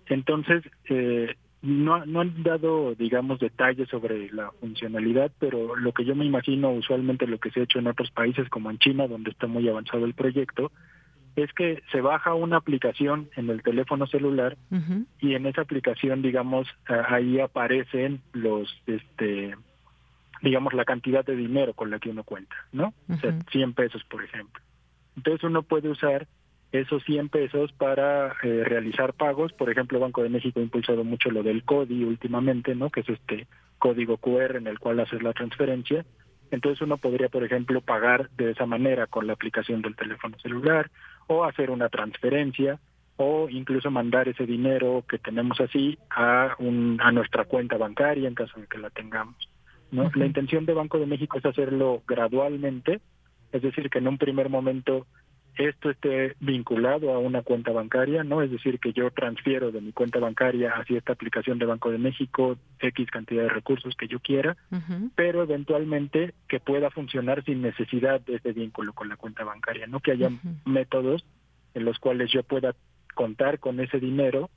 [0.05, 6.15] Entonces, eh, no, no han dado, digamos, detalles sobre la funcionalidad, pero lo que yo
[6.15, 9.31] me imagino usualmente lo que se ha hecho en otros países como en China, donde
[9.31, 10.71] está muy avanzado el proyecto,
[11.35, 14.57] es que se baja una aplicación en el teléfono celular
[15.19, 19.55] y en esa aplicación, digamos, ahí aparecen los, este,
[20.41, 22.93] digamos, la cantidad de dinero con la que uno cuenta, ¿no?
[23.09, 24.63] O sea, 100 pesos, por ejemplo.
[25.17, 26.27] Entonces uno puede usar
[26.71, 29.53] esos 100 pesos para eh, realizar pagos.
[29.53, 32.89] Por ejemplo, Banco de México ha impulsado mucho lo del CODI últimamente, ¿no?
[32.89, 36.05] Que es este código QR en el cual hacer la transferencia.
[36.51, 40.89] Entonces uno podría, por ejemplo, pagar de esa manera con la aplicación del teléfono celular
[41.27, 42.79] o hacer una transferencia
[43.17, 48.35] o incluso mandar ese dinero que tenemos así a, un, a nuestra cuenta bancaria en
[48.35, 49.35] caso de que la tengamos.
[49.91, 50.11] ¿no?
[50.15, 52.99] La intención de Banco de México es hacerlo gradualmente,
[53.51, 55.07] es decir, que en un primer momento
[55.57, 58.41] esto esté vinculado a una cuenta bancaria, ¿no?
[58.41, 61.97] Es decir, que yo transfiero de mi cuenta bancaria hacia esta aplicación de Banco de
[61.97, 64.57] México X cantidad de recursos que yo quiera,
[65.15, 69.99] pero eventualmente que pueda funcionar sin necesidad de ese vínculo con la cuenta bancaria, ¿no?
[69.99, 70.29] Que haya
[70.65, 71.25] métodos
[71.73, 72.75] en los cuales yo pueda
[73.13, 74.49] contar con ese dinero,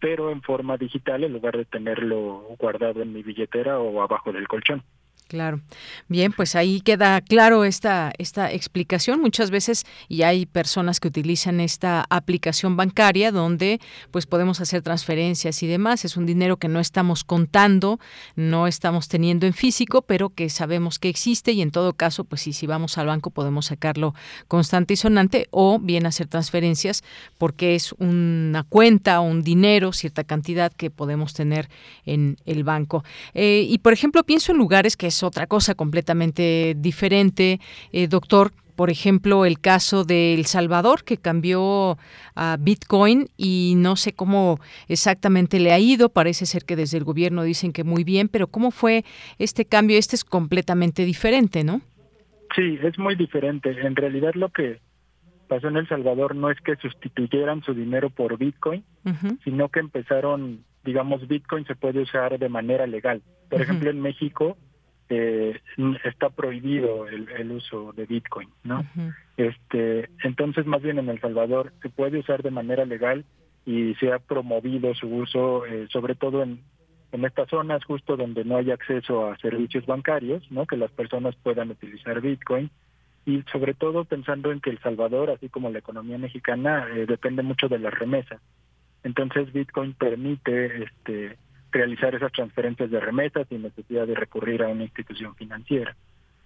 [0.00, 4.48] pero en forma digital en lugar de tenerlo guardado en mi billetera o abajo del
[4.48, 4.82] colchón.
[5.30, 5.60] Claro.
[6.08, 9.20] Bien, pues ahí queda claro esta, esta explicación.
[9.20, 15.62] Muchas veces, y hay personas que utilizan esta aplicación bancaria donde pues podemos hacer transferencias
[15.62, 16.04] y demás.
[16.04, 18.00] Es un dinero que no estamos contando,
[18.34, 22.40] no estamos teniendo en físico, pero que sabemos que existe y en todo caso, pues
[22.42, 24.16] sí, si vamos al banco podemos sacarlo
[24.48, 27.04] constante y sonante o bien hacer transferencias
[27.38, 31.68] porque es una cuenta o un dinero, cierta cantidad que podemos tener
[32.04, 33.04] en el banco.
[33.32, 37.60] Eh, y por ejemplo, pienso en lugares que es otra cosa completamente diferente,
[37.92, 38.52] eh, doctor.
[38.76, 41.98] Por ejemplo, el caso de El Salvador, que cambió
[42.34, 46.08] a Bitcoin y no sé cómo exactamente le ha ido.
[46.08, 49.04] Parece ser que desde el gobierno dicen que muy bien, pero ¿cómo fue
[49.38, 49.98] este cambio?
[49.98, 51.82] Este es completamente diferente, ¿no?
[52.56, 53.70] Sí, es muy diferente.
[53.70, 54.80] En realidad lo que
[55.50, 58.84] pasó en El Salvador no es que sustituyeran su dinero por Bitcoin,
[59.44, 63.20] sino que empezaron, digamos, Bitcoin se puede usar de manera legal.
[63.50, 64.56] Por ejemplo, en México
[65.10, 65.60] eh,
[66.04, 68.86] está prohibido el, uso de Bitcoin, ¿no?
[69.36, 73.24] Este, entonces más bien en El Salvador se puede usar de manera legal
[73.66, 76.60] y se ha promovido su uso, eh, sobre todo en,
[77.12, 80.64] en estas zonas justo donde no hay acceso a servicios bancarios, ¿no?
[80.66, 82.70] Que las personas puedan utilizar Bitcoin
[83.26, 87.42] y sobre todo pensando en que El Salvador, así como la economía mexicana, eh, depende
[87.42, 88.40] mucho de la remesa.
[89.02, 91.36] Entonces Bitcoin permite este
[91.72, 95.96] realizar esas transferencias de remesas sin necesidad de recurrir a una institución financiera.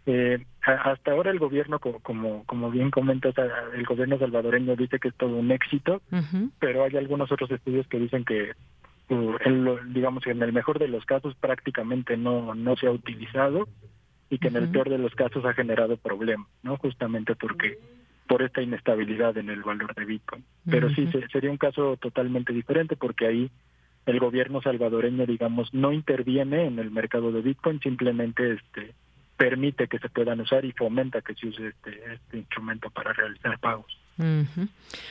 [0.06, 3.34] Eh, hasta ahora el gobierno, como, como bien comentas,
[3.74, 6.02] el gobierno salvadoreño dice que es todo un éxito,
[6.58, 8.52] pero hay algunos otros estudios que dicen que,
[9.08, 13.66] uh, en digamos, en el mejor de los casos prácticamente no, no se ha utilizado
[14.28, 16.76] y que en el peor de los casos ha generado problemas, ¿no?
[16.76, 17.78] Justamente porque
[18.26, 20.44] por esta inestabilidad en el valor de Bitcoin.
[20.68, 23.50] Pero sí, sería un caso totalmente diferente porque ahí
[24.06, 28.94] el gobierno salvadoreño, digamos, no interviene en el mercado de Bitcoin, simplemente este
[29.36, 33.58] permite que se puedan usar y fomenta que se use este, este instrumento para realizar
[33.58, 33.98] pagos.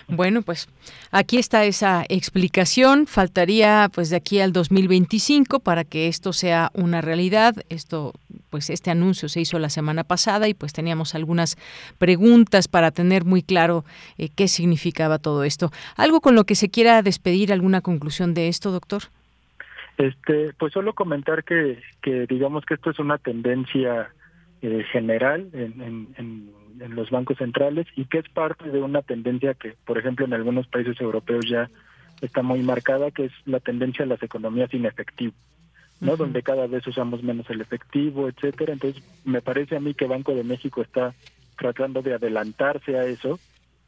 [0.08, 0.70] Bueno, pues
[1.12, 3.06] aquí está esa explicación.
[3.06, 7.56] Faltaría pues de aquí al 2025 para que esto sea una realidad.
[7.70, 8.14] Esto
[8.50, 11.58] pues este anuncio se hizo la semana pasada y pues teníamos algunas
[11.98, 13.84] preguntas para tener muy claro
[14.18, 15.72] eh, qué significaba todo esto.
[15.98, 19.04] ¿Algo con lo que se quiera despedir alguna conclusión de esto, doctor?
[19.98, 24.10] Este, pues solo comentar que, que digamos que esto es una tendencia
[24.64, 29.54] eh, general en, en en los bancos centrales y que es parte de una tendencia
[29.54, 31.70] que, por ejemplo, en algunos países europeos ya
[32.22, 35.34] está muy marcada, que es la tendencia a las economías sin efectivo,
[36.00, 36.16] ¿no?
[36.16, 38.74] Donde cada vez usamos menos el efectivo, etcétera.
[38.74, 41.14] Entonces, me parece a mí que Banco de México está
[41.58, 43.40] tratando de adelantarse a eso,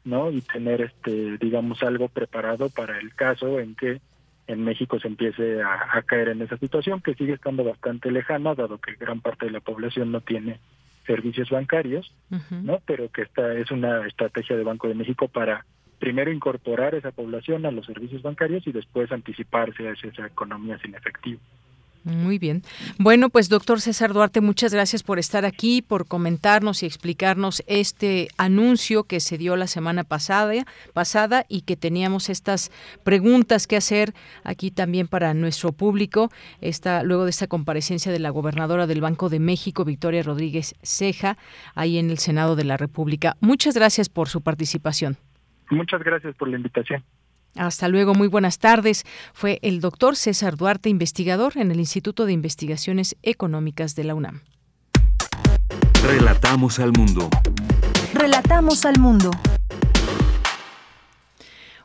[0.04, 0.30] ¿no?
[0.30, 4.00] Y tener, este, digamos, algo preparado para el caso en que
[4.46, 8.78] en México se empiece a caer en esa situación, que sigue estando bastante lejana, dado
[8.78, 10.60] que gran parte de la población no tiene
[11.06, 12.12] servicios bancarios,
[12.50, 12.80] ¿no?
[12.86, 15.64] Pero que esta es una estrategia de Banco de México para
[15.98, 20.94] primero incorporar esa población a los servicios bancarios y después anticiparse a esa economía sin
[20.94, 21.40] efectivo.
[22.06, 22.62] Muy bien.
[23.00, 28.28] Bueno, pues doctor César Duarte, muchas gracias por estar aquí, por comentarnos y explicarnos este
[28.38, 32.70] anuncio que se dio la semana pasada, pasada y que teníamos estas
[33.02, 36.30] preguntas que hacer aquí también para nuestro público,
[36.60, 41.36] esta, luego de esta comparecencia de la gobernadora del Banco de México, Victoria Rodríguez Ceja,
[41.74, 43.36] ahí en el Senado de la República.
[43.40, 45.16] Muchas gracias por su participación.
[45.70, 47.02] Muchas gracias por la invitación.
[47.56, 49.04] Hasta luego, muy buenas tardes.
[49.32, 54.42] Fue el doctor César Duarte, investigador en el Instituto de Investigaciones Económicas de la UNAM.
[56.02, 57.28] Relatamos al mundo.
[58.14, 59.30] Relatamos al mundo.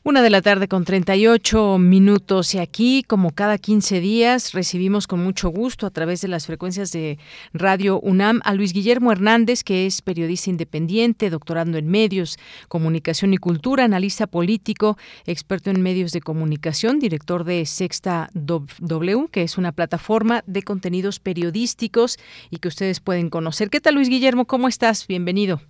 [0.04, 5.24] Una de la tarde con 38 minutos y aquí, como cada 15 días, recibimos con
[5.24, 7.20] mucho gusto a través de las frecuencias de
[7.54, 13.38] Radio UNAM a Luis Guillermo Hernández, que es periodista independiente, doctorando en medios, comunicación y
[13.38, 14.98] cultura, analista político,
[15.28, 21.20] experto en medios de comunicación, director de Sexta W, que es una plataforma de contenidos
[21.20, 22.18] periodísticos
[22.50, 23.70] y que ustedes pueden conocer.
[23.70, 24.46] ¿Qué tal, Luis Guillermo?
[24.46, 25.06] ¿Cómo estás?
[25.06, 25.62] Bienvenido.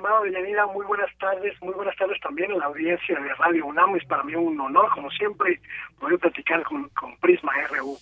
[0.00, 3.96] Estimado Deyanira, muy buenas tardes, muy buenas tardes también a la audiencia de Radio UNAM.
[3.96, 5.60] Es para mí un honor, como siempre,
[5.98, 7.98] poder platicar con, con Prisma RU.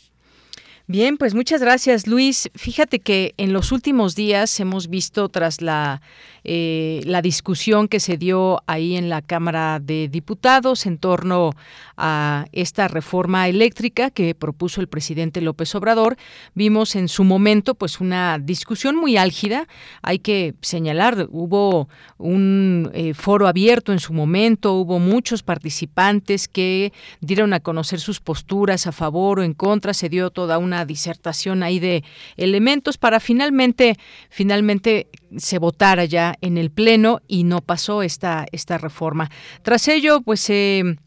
[0.86, 2.53] Bien, pues muchas gracias, Luis.
[2.55, 6.01] Fíjate que en los últimos días hemos visto tras la,
[6.45, 11.53] eh, la discusión que se dio ahí en la Cámara de Diputados en torno
[11.97, 16.16] a esta reforma eléctrica que propuso el presidente López Obrador,
[16.55, 19.66] vimos en su momento pues una discusión muy álgida.
[20.03, 26.93] Hay que señalar, hubo un eh, foro abierto en su momento, hubo muchos participantes que
[27.20, 31.62] dieron a conocer sus posturas a favor o en contra, se dio toda una disertación
[31.62, 32.05] ahí de
[32.36, 33.97] elementos para finalmente,
[34.30, 39.31] finalmente se votara ya en el Pleno y no pasó esta, esta reforma.
[39.62, 40.99] Tras ello, pues se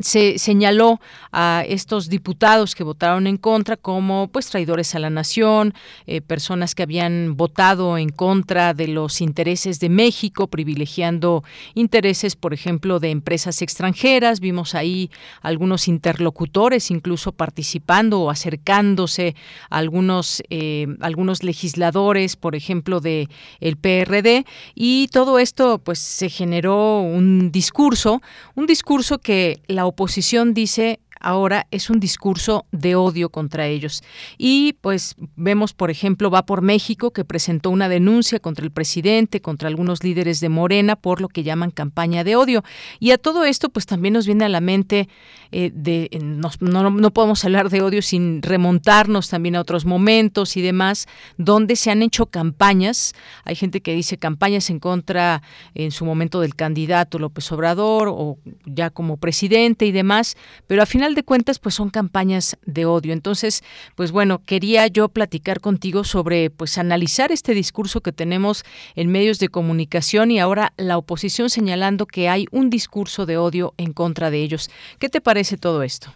[0.00, 1.00] se señaló
[1.32, 5.74] a estos diputados que votaron en contra como pues traidores a la nación,
[6.06, 11.44] eh, personas que habían votado en contra de los intereses de México, privilegiando
[11.74, 14.40] intereses, por ejemplo, de empresas extranjeras.
[14.40, 15.10] Vimos ahí
[15.42, 19.34] algunos interlocutores incluso participando o acercándose
[19.70, 23.28] a algunos, eh, algunos legisladores, por ejemplo, de
[23.60, 24.44] el PRD,
[24.74, 28.22] y todo esto pues se generó un discurso,
[28.54, 34.02] un discurso que la oposición dice ahora es un discurso de odio contra ellos.
[34.36, 39.40] Y pues vemos, por ejemplo, va por México, que presentó una denuncia contra el presidente,
[39.40, 42.62] contra algunos líderes de Morena, por lo que llaman campaña de odio.
[43.00, 45.08] Y a todo esto, pues también nos viene a la mente
[45.50, 50.62] eh, de, no, no, podemos hablar de odio sin remontarnos también a otros momentos y
[50.62, 51.06] demás,
[51.38, 53.14] donde se han hecho campañas.
[53.44, 55.42] Hay gente que dice campañas en contra
[55.74, 60.86] en su momento del candidato López Obrador o ya como presidente y demás, pero al
[60.86, 63.12] final de cuentas, pues son campañas de odio.
[63.12, 63.62] Entonces,
[63.94, 69.38] pues bueno, quería yo platicar contigo sobre, pues analizar este discurso que tenemos en medios
[69.38, 74.30] de comunicación y ahora la oposición señalando que hay un discurso de odio en contra
[74.30, 74.70] de ellos.
[74.98, 76.12] ¿Qué te parece todo esto?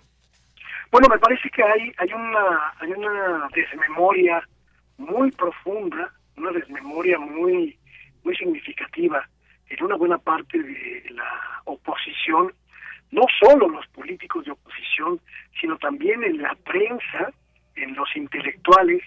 [0.90, 4.46] Bueno, me parece que hay, hay, una, hay una desmemoria
[4.98, 7.78] muy profunda, una desmemoria muy,
[8.24, 9.26] muy significativa
[9.68, 12.52] en una buena parte de la oposición
[13.12, 15.20] no solo los políticos de oposición,
[15.60, 17.30] sino también en la prensa,
[17.76, 19.02] en los intelectuales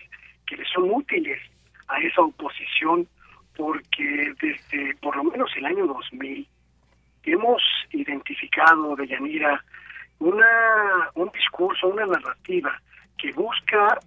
[0.46, 1.42] que le son útiles
[1.88, 3.08] a esa oposición,
[3.58, 6.48] porque desde por lo menos el año 2000
[7.24, 9.64] hemos identificado de Yanira
[10.20, 12.80] una, un discurso, una narrativa
[13.18, 14.00] que busca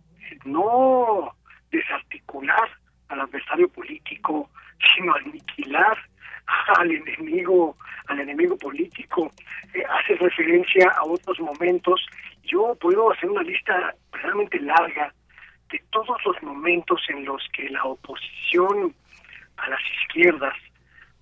[0.45, 1.35] no
[1.71, 2.71] desarticular
[3.09, 4.49] al adversario político,
[4.95, 5.99] sino aniquilar
[6.77, 7.77] al enemigo,
[8.07, 9.31] al enemigo político,
[9.75, 12.05] eh, hace referencia a otros momentos.
[12.45, 15.13] Yo puedo hacer una lista realmente larga
[15.71, 18.95] de todos los momentos en los que la oposición
[19.59, 20.55] a las izquierdas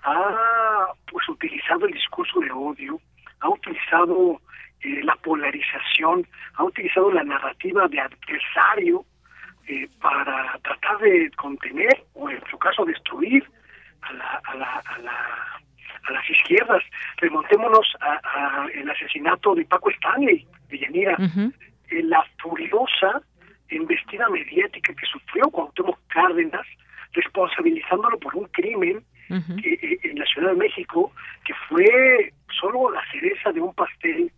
[0.03, 3.01] ha pues utilizado el discurso de odio,
[3.41, 4.41] ha utilizado
[4.83, 9.05] eh, la polarización, ha utilizado la narrativa de adversario
[9.67, 13.45] eh, para tratar de contener o en su caso destruir
[14.03, 15.61] a, la, a, la, a, la,
[16.05, 16.83] a las izquierdas.
[17.19, 21.17] Remontémonos a, el asesinato de Paco Stanley, de Yanira,
[21.91, 23.23] eh, la furiosa
[23.69, 26.67] embestida mediática que sufrió Cuauhtémoc Cárdenas,
[27.13, 31.13] responsabilizándolo por un crimen eh, en la Ciudad de México,
[31.45, 34.31] que fue solo la cereza de un pastel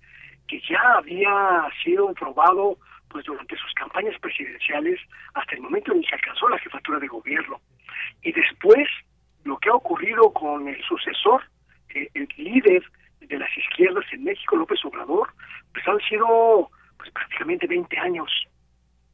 [0.47, 2.79] que ya había sido probado
[3.09, 5.01] pues durante sus campañas presidenciales
[5.35, 7.61] hasta el momento en que alcanzó la jefatura de gobierno.
[8.23, 8.87] Y después
[9.49, 11.43] lo que ha ocurrido con el sucesor,
[11.95, 12.83] eh, el líder
[13.21, 15.29] de las izquierdas en México, López Obrador,
[15.73, 18.31] pues han sido pues prácticamente 20 años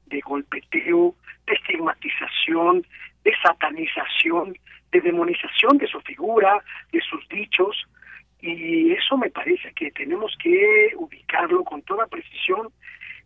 [0.07, 1.15] de golpeteo,
[1.47, 2.85] de estigmatización,
[3.23, 4.57] de satanización,
[4.91, 6.63] de demonización de su figura,
[6.93, 7.85] de sus dichos,
[8.41, 12.69] y eso me parece que tenemos que ubicarlo con toda precisión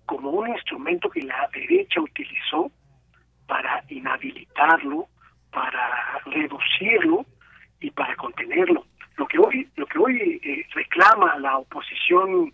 [0.07, 2.71] como un instrumento que la derecha utilizó
[3.47, 5.09] para inhabilitarlo,
[5.51, 7.27] para reducirlo
[7.81, 8.87] y para contenerlo.
[9.17, 12.53] Lo que hoy, lo que hoy eh, reclama la oposición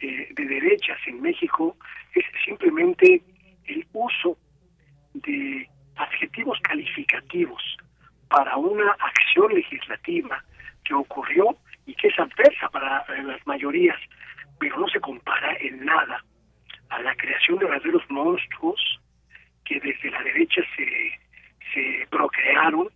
[0.00, 1.76] eh, de derechas en México
[2.14, 3.22] es simplemente
[3.64, 4.36] el uso
[5.14, 7.62] de adjetivos calificativos
[8.28, 10.42] para una acción legislativa
[10.84, 13.98] que ocurrió y que es adversa para eh, las mayorías,
[14.58, 16.24] pero no se compara en nada
[16.90, 19.00] a la creación de verdaderos monstruos
[19.64, 21.18] que desde la derecha se,
[21.74, 22.88] se procrearon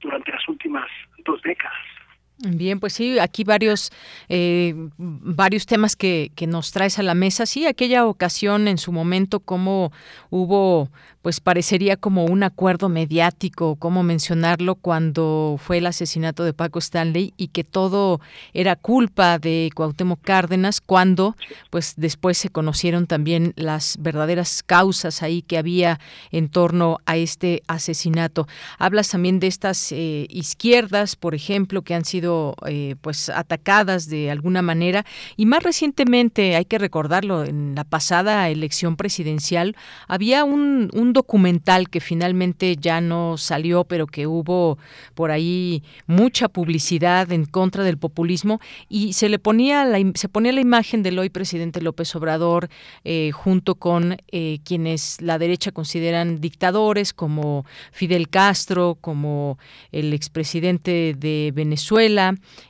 [0.00, 0.86] durante las últimas
[1.24, 1.95] dos décadas.
[2.38, 3.90] Bien, pues sí, aquí varios
[4.28, 7.46] eh, varios temas que, que, nos traes a la mesa.
[7.46, 9.90] Sí, aquella ocasión en su momento, como
[10.28, 10.90] hubo
[11.26, 17.34] pues parecería como un acuerdo mediático, como mencionarlo, cuando fue el asesinato de Paco Stanley
[17.36, 18.20] y que todo
[18.54, 21.34] era culpa de Cuauhtémoc Cárdenas, cuando
[21.70, 25.98] pues después se conocieron también las verdaderas causas ahí que había
[26.30, 28.46] en torno a este asesinato.
[28.78, 32.25] Hablas también de estas eh, izquierdas, por ejemplo, que han sido
[32.66, 35.04] eh, pues atacadas de alguna manera.
[35.36, 39.76] Y más recientemente, hay que recordarlo, en la pasada elección presidencial
[40.08, 44.78] había un, un documental que finalmente ya no salió, pero que hubo
[45.14, 50.60] por ahí mucha publicidad en contra del populismo y se le ponía la, se la
[50.60, 52.68] imagen del hoy presidente López Obrador
[53.04, 59.58] eh, junto con eh, quienes la derecha consideran dictadores como Fidel Castro, como
[59.92, 62.15] el expresidente de Venezuela,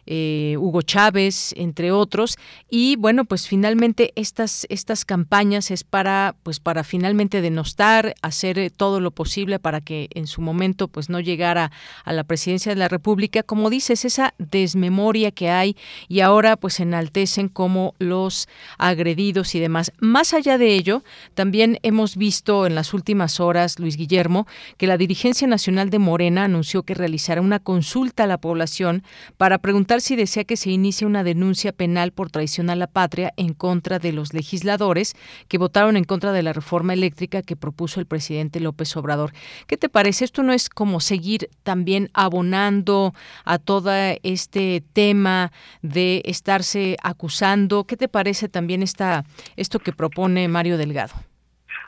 [0.06, 2.36] eh, Hugo Chávez, entre otros.
[2.70, 8.70] Y bueno, pues finalmente estas, estas campañas es para, pues para finalmente denostar, hacer eh,
[8.70, 11.70] todo lo posible para que en su momento pues no llegara
[12.04, 13.42] a la presidencia de la República.
[13.42, 15.76] Como dices, esa desmemoria que hay
[16.08, 19.92] y ahora pues enaltecen como los agredidos y demás.
[20.00, 21.02] Más allá de ello,
[21.34, 26.44] también hemos visto en las últimas horas, Luis Guillermo, que la dirigencia nacional de Morena
[26.44, 29.02] anunció que realizará una consulta a la población
[29.36, 33.32] para preguntar si desea que se inicie una denuncia penal por traición a la patria
[33.36, 35.14] en contra de los legisladores
[35.48, 39.32] que votaron en contra de la reforma eléctrica que propuso el presidente López Obrador.
[39.66, 40.24] ¿Qué te parece?
[40.24, 43.12] Esto no es como seguir también abonando
[43.44, 43.90] a todo
[44.22, 47.84] este tema de estarse acusando.
[47.84, 49.24] ¿Qué te parece también esta,
[49.56, 51.14] esto que propone Mario Delgado?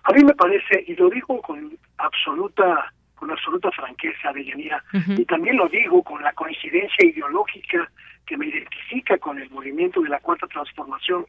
[0.05, 5.25] A mí me parece, y lo digo con absoluta con absoluta franqueza, de uh y
[5.25, 7.91] también lo digo con la coincidencia ideológica
[8.27, 11.27] que me identifica con el movimiento de la Cuarta Transformación,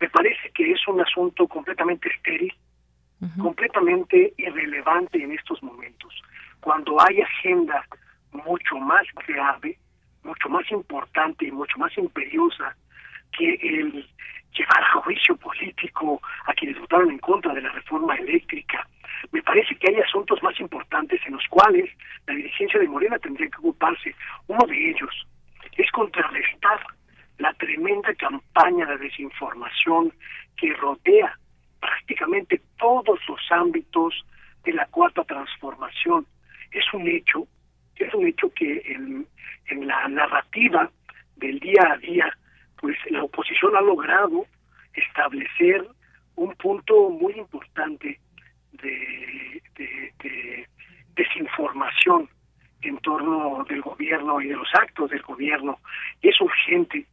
[0.00, 2.52] me parece que es un asunto completamente estéril,
[3.40, 6.12] completamente irrelevante en estos momentos.
[6.60, 7.84] Cuando hay agenda
[8.32, 9.78] mucho más grave,
[10.22, 12.76] mucho más importante y mucho más imperiosa
[13.36, 14.08] que el
[14.52, 18.86] llevar a juicio político a quienes votaron en contra de la reforma eléctrica.
[19.32, 21.90] Me parece que hay asuntos más importantes en los cuales
[22.26, 24.14] la dirigencia de Morena tendría que ocuparse.
[24.46, 25.26] Uno de ellos
[25.76, 26.80] es contrarrestar
[27.38, 30.12] la tremenda campaña de desinformación
[30.56, 31.38] que rodea
[31.80, 34.24] prácticamente todos los ámbitos
[34.64, 36.26] de la cuarta transformación.
[36.72, 37.46] Es un hecho,
[37.96, 39.26] es un hecho que en,
[39.66, 40.90] en la narrativa
[41.36, 42.36] del día a día,
[42.80, 44.46] pues la oposición ha logrado
[44.94, 45.86] establecer
[46.36, 48.20] un punto muy importante
[48.72, 50.66] de, de,
[51.14, 52.28] desinformación
[52.82, 55.78] en torno del gobierno y de los actos del gobierno.
[56.22, 57.06] Es urgente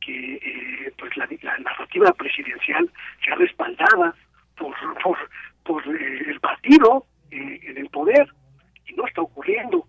[0.00, 1.26] que eh, pues la,
[1.58, 2.88] narrativa presidencial
[3.24, 4.14] sea respaldada
[4.56, 5.18] por, por,
[5.64, 8.28] por eh, el partido eh, en el poder
[8.86, 9.86] y no está ocurriendo.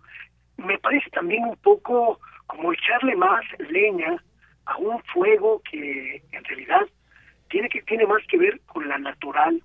[0.56, 4.16] Me parece también un poco como echarle más leña
[4.66, 6.82] a un fuego que en realidad
[7.48, 9.62] tiene que tiene más que ver con la natural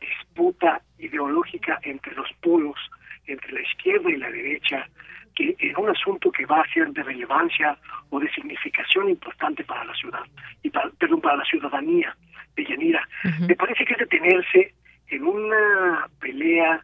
[0.00, 2.78] disputa ideológica entre los polos,
[3.26, 4.88] entre la izquierda y la derecha,
[5.34, 7.76] que en un asunto que va a ser de relevancia
[8.10, 10.24] o de significación importante para la ciudad,
[10.62, 12.16] y para, perdón, para la ciudadanía
[12.54, 13.06] de Yanira,
[13.46, 14.74] me parece que es detenerse
[15.08, 16.82] en una pelea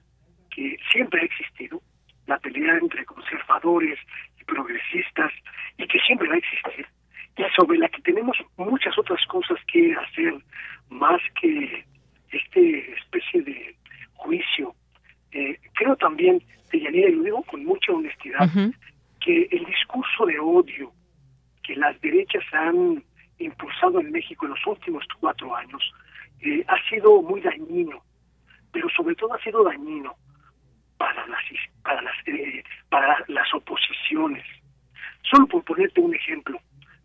[0.50, 1.80] que siempre ha existido,
[2.26, 3.98] la pelea entre conservadores
[4.38, 5.32] y progresistas,
[5.78, 6.86] y que siempre va a existir,
[7.56, 10.34] sobre la que tenemos muchas otras cosas que hacer
[10.90, 11.84] más que
[12.30, 13.76] este especie de
[14.14, 14.74] juicio.
[15.32, 18.48] Eh, creo también y lo digo con mucha honestidad,
[19.26, 20.92] el discurso de odio
[21.62, 23.02] que las derechas han
[23.38, 25.82] impulsado en México en los últimos cuatro años
[26.40, 28.02] eh, ha sido muy dañino,
[28.72, 29.14] pero sobre
[32.88, 34.44] para las oposiciones.
[35.30, 36.60] Solo por ponerte un ejemplo,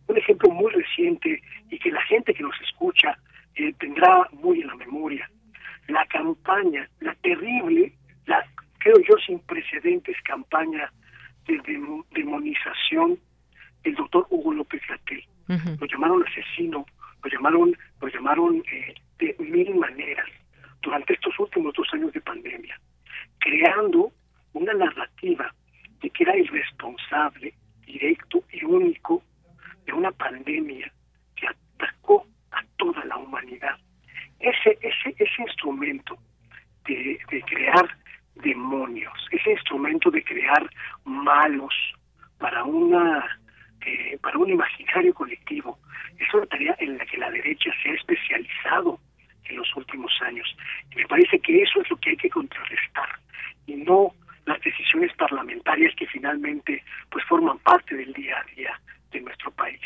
[0.08, 3.18] un ejemplo muy reciente y que la gente que nos escucha
[3.56, 5.30] eh, tendrá muy en la memoria.
[5.88, 7.94] La campaña, la terrible,
[8.26, 8.44] la
[8.80, 10.92] creo yo sin precedentes campaña
[11.46, 11.62] de
[12.12, 13.18] demonización
[13.84, 15.24] del doctor Hugo López Gatel.
[15.80, 16.86] Lo llamaron asesino,
[17.24, 20.28] lo llamaron, lo llamaron eh, de mil maneras
[20.82, 22.80] durante estos últimos dos años de pandemia,
[23.40, 24.12] creando
[24.54, 25.54] una narrativa
[26.02, 27.54] de que era irresponsable,
[27.86, 29.24] directo y único
[29.86, 30.92] de una pandemia
[31.36, 33.78] que atacó a toda la humanidad.
[34.40, 36.18] Ese, ese, ese instrumento
[36.86, 37.98] de, de crear
[38.44, 40.70] demonios, ese instrumento de crear
[41.06, 41.74] malos
[42.38, 43.40] para una
[43.86, 45.80] eh, para un imaginario colectivo,
[46.20, 49.00] es una tarea en la que la derecha se ha especializado
[49.46, 50.48] en los últimos años.
[50.92, 53.08] Y me parece que eso es lo que hay que contrarrestar
[53.66, 54.14] y no
[54.46, 58.82] las decisiones parlamentarias que finalmente pues forman parte del día a día
[59.12, 59.82] de nuestro país.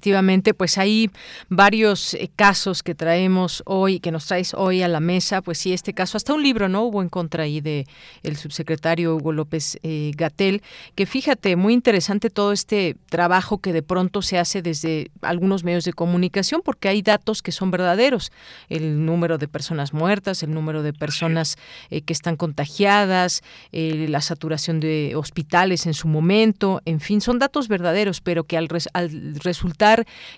[0.00, 1.10] Efectivamente, pues hay
[1.50, 5.74] varios eh, casos que traemos hoy, que nos traes hoy a la mesa, pues sí,
[5.74, 6.84] este caso, hasta un libro, ¿no?
[6.84, 7.86] Hubo en contra ahí de
[8.22, 10.62] el subsecretario Hugo López eh, Gatel,
[10.94, 15.84] que fíjate, muy interesante todo este trabajo que de pronto se hace desde algunos medios
[15.84, 18.32] de comunicación, porque hay datos que son verdaderos,
[18.70, 21.58] el número de personas muertas, el número de personas
[21.90, 27.68] eh, que están contagiadas, la saturación de hospitales en su momento, en fin, son datos
[27.68, 29.89] verdaderos, pero que al, al resultar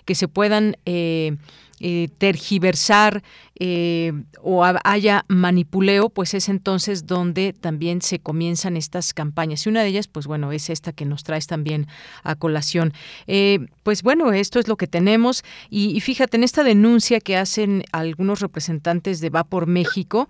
[0.05, 1.35] que se puedan eh,
[1.79, 3.23] eh, tergiversar
[3.59, 9.65] eh, o haya manipuleo, pues es entonces donde también se comienzan estas campañas.
[9.65, 11.87] Y una de ellas, pues bueno, es esta que nos traes también
[12.23, 12.93] a colación.
[13.27, 15.43] Eh, pues bueno, esto es lo que tenemos.
[15.69, 20.27] Y, fíjate, en esta denuncia que hacen algunos representantes de Va por México,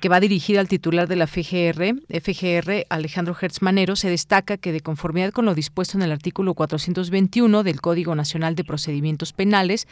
[0.00, 4.72] que va dirigida al titular de la FGR, FGR, Alejandro Hertz Manero, se destaca que
[4.72, 9.86] de conformidad con lo dispuesto en el artículo 421 del Código Nacional de Procedimientos Penales,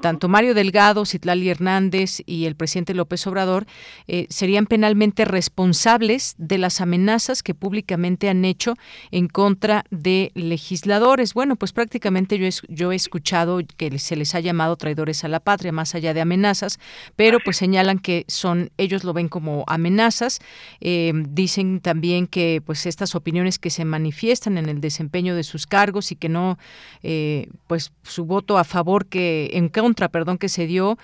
[0.00, 3.66] tanto Mario Delgado, Citlali Hernández y el presidente López Obrador
[4.06, 8.74] eh, serían penalmente responsables de las amenazas que públicamente han hecho
[9.10, 11.34] en contra de legisladores.
[11.34, 15.40] Bueno, pues prácticamente yo, yo he escuchado que se les ha llamado traidores a la
[15.40, 16.78] patria, más allá de amenazas,
[17.16, 20.40] pero pues señalan que son, ellos lo ven como amenazas.
[20.80, 25.66] Eh, dicen también que pues estas opiniones que se manifiestan en el desempeño de sus
[25.66, 26.58] cargos y que no,
[27.02, 30.98] eh, pues su voto a favor que, en contra, perdón, que se dio,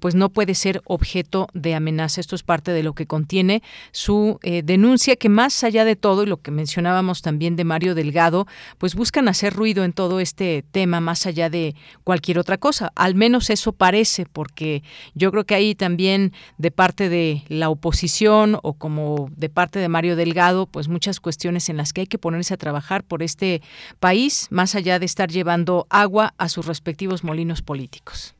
[0.00, 2.20] pues no puede ser objeto de amenaza.
[2.20, 3.62] Esto es parte de lo que contiene
[3.92, 7.94] su eh, denuncia, que más allá de todo, y lo que mencionábamos también de Mario
[7.94, 8.46] Delgado,
[8.78, 12.92] pues buscan hacer ruido en todo este tema, más allá de cualquier otra cosa.
[12.94, 14.82] Al menos eso parece, porque
[15.14, 19.88] yo creo que ahí también de parte de la oposición o como de parte de
[19.88, 23.62] Mario Delgado, pues muchas cuestiones en las que hay que ponerse a trabajar por este
[24.00, 28.34] país, más allá de estar llevando agua a sus respectivos molinos políticos.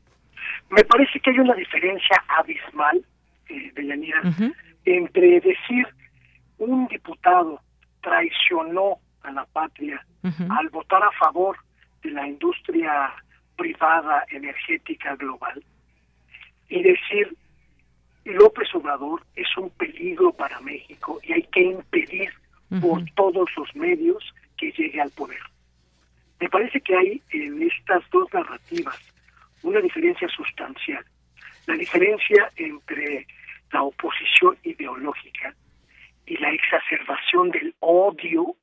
[0.69, 3.03] Me parece que hay una diferencia abismal,
[3.49, 3.71] eh,
[4.85, 5.87] entre decir
[6.57, 7.59] un diputado
[8.01, 10.05] traicionó a la patria
[10.49, 11.57] al votar a favor
[12.01, 13.13] de la industria
[13.55, 15.63] privada energética global
[16.69, 17.35] y decir
[18.25, 22.31] López Obrador es un peligro para México y hay que impedir
[22.81, 24.23] por todos los medios
[24.57, 25.41] que llegue al poder.
[26.39, 28.99] Me parece que hay en estas dos narrativas
[29.65, 31.03] una diferencia sustancial.
[31.65, 33.25] La diferencia entre
[33.71, 35.53] la oposición ideológica
[36.25, 38.55] y la exacerbación del odio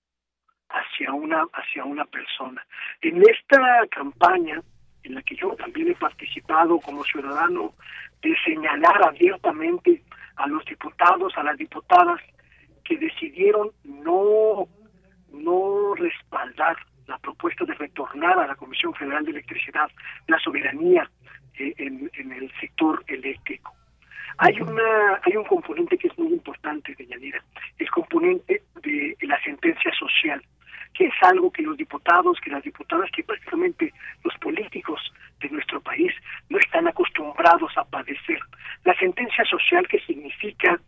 [0.68, 2.64] hacia una hacia una persona.
[3.00, 4.62] En esta campaña
[5.02, 7.74] en la que yo también he participado como ciudadano
[8.22, 10.02] de señalar abiertamente
[10.36, 12.20] a los diputados, a las diputadas
[12.84, 14.68] que decidieron no
[15.32, 16.76] no respaldar
[17.06, 19.90] la propuesta de retornar a la Comisión Federal de Electricidad
[20.28, 21.08] la soberanía
[21.58, 23.74] eh, en, el sector eléctrico.
[24.38, 27.42] Hay una hay un componente que es muy importante, de Yanira,
[27.78, 30.42] el componente de la sentencia social,
[30.94, 33.92] que es algo que los diputados, que las diputadas, que prácticamente
[34.24, 35.00] los políticos
[35.40, 36.12] de nuestro país
[36.48, 38.40] no están acostumbrados a padecer.
[38.84, 40.80] La sentencia social que significa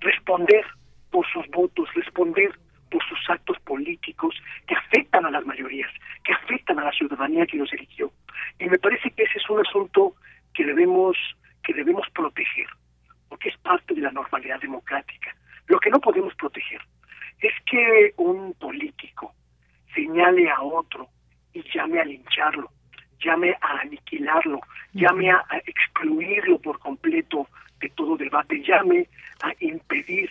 [0.00, 0.64] responder
[1.10, 2.52] por sus votos, responder
[2.90, 4.34] por sus actos políticos
[4.66, 5.90] que afectan a las mayorías,
[6.22, 8.10] que afectan a la ciudadanía que los eligió.
[8.58, 10.14] Y me parece que ese es un asunto
[10.52, 11.16] que debemos
[11.64, 12.66] que debemos proteger,
[13.28, 15.34] porque es parte de la normalidad democrática.
[15.66, 16.80] Lo que no podemos proteger
[17.40, 19.34] es que un político
[19.94, 21.08] señale a otro
[21.52, 22.70] y llame a lincharlo,
[23.18, 24.60] llame a aniquilarlo,
[24.92, 27.48] llame a, excluirlo por completo
[27.80, 29.08] de todo debate, llame
[29.42, 30.30] a impedir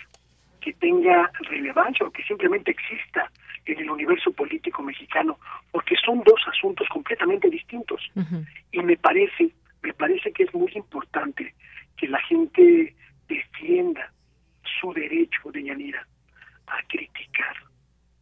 [0.63, 3.29] que tenga relevancia o que simplemente exista
[3.65, 5.37] en el universo político mexicano,
[5.71, 8.01] porque son dos asuntos completamente distintos.
[8.71, 9.49] Y me parece,
[9.81, 11.53] me parece que es muy importante
[11.97, 12.95] que la gente
[13.27, 14.11] defienda
[14.79, 16.07] su derecho de Yanira
[16.67, 17.55] a criticar,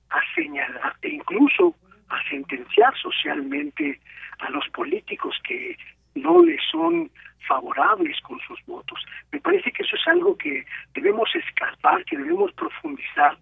[0.09, 1.75] a señalar e incluso
[2.09, 3.99] a sentenciar socialmente
[4.39, 5.77] a los políticos que
[6.15, 7.09] no le son
[7.47, 9.03] favorables con sus votos.
[9.31, 13.37] Me parece que eso es algo que debemos escapar, que debemos profundizar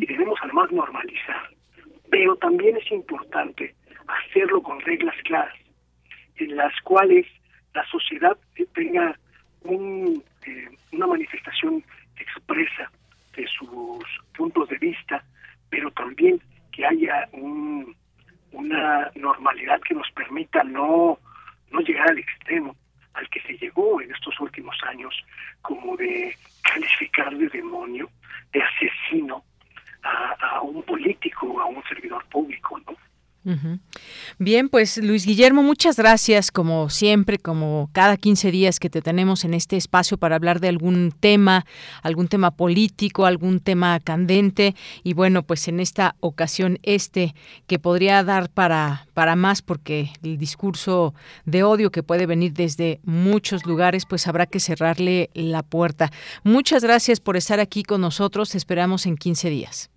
[0.00, 1.50] y debemos además normalizar.
[2.10, 3.74] Pero también es importante
[4.06, 5.56] hacerlo con reglas claras,
[6.36, 7.26] en las cuales
[7.74, 8.36] la sociedad
[8.74, 9.18] tenga
[9.62, 11.82] un, eh, una manifestación
[12.18, 12.90] expresa
[13.36, 14.04] de sus
[14.36, 15.22] puntos de vista,
[15.68, 16.40] pero también
[16.72, 17.94] que haya un,
[18.52, 21.18] una normalidad que nos permita no,
[21.70, 22.76] no llegar al extremo
[23.16, 25.14] al que se llegó en estos últimos años,
[25.62, 28.10] como de calificar de demonio,
[28.52, 29.42] de asesino
[30.02, 32.94] a, un político, a un servidor público, ¿no?
[34.38, 39.44] Bien, pues Luis Guillermo, muchas gracias como siempre, como cada 15 días que te tenemos
[39.44, 41.64] en este espacio para hablar de algún tema,
[42.02, 44.74] algún tema político, algún tema candente
[45.04, 47.34] y bueno, pues en esta ocasión este
[47.68, 53.00] que podría dar para para más porque el discurso de odio que puede venir desde
[53.04, 56.10] muchos lugares, pues habrá que cerrarle la puerta.
[56.42, 59.95] Muchas gracias por estar aquí con nosotros, te esperamos en 15 días.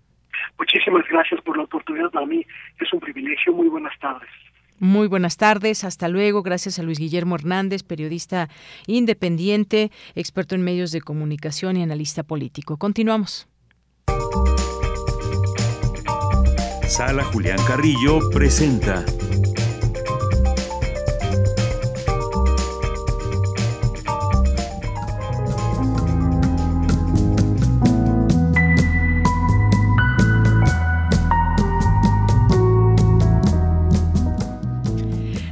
[0.58, 2.10] Muchísimas gracias por la oportunidad.
[2.10, 2.44] Para mí
[2.78, 3.52] es un privilegio.
[3.52, 4.28] Muy buenas tardes.
[4.78, 6.42] Muy buenas tardes, hasta luego.
[6.42, 8.48] Gracias a Luis Guillermo Hernández, periodista
[8.86, 12.78] independiente, experto en medios de comunicación y analista político.
[12.78, 13.46] Continuamos.
[16.88, 19.04] Sala Julián Carrillo presenta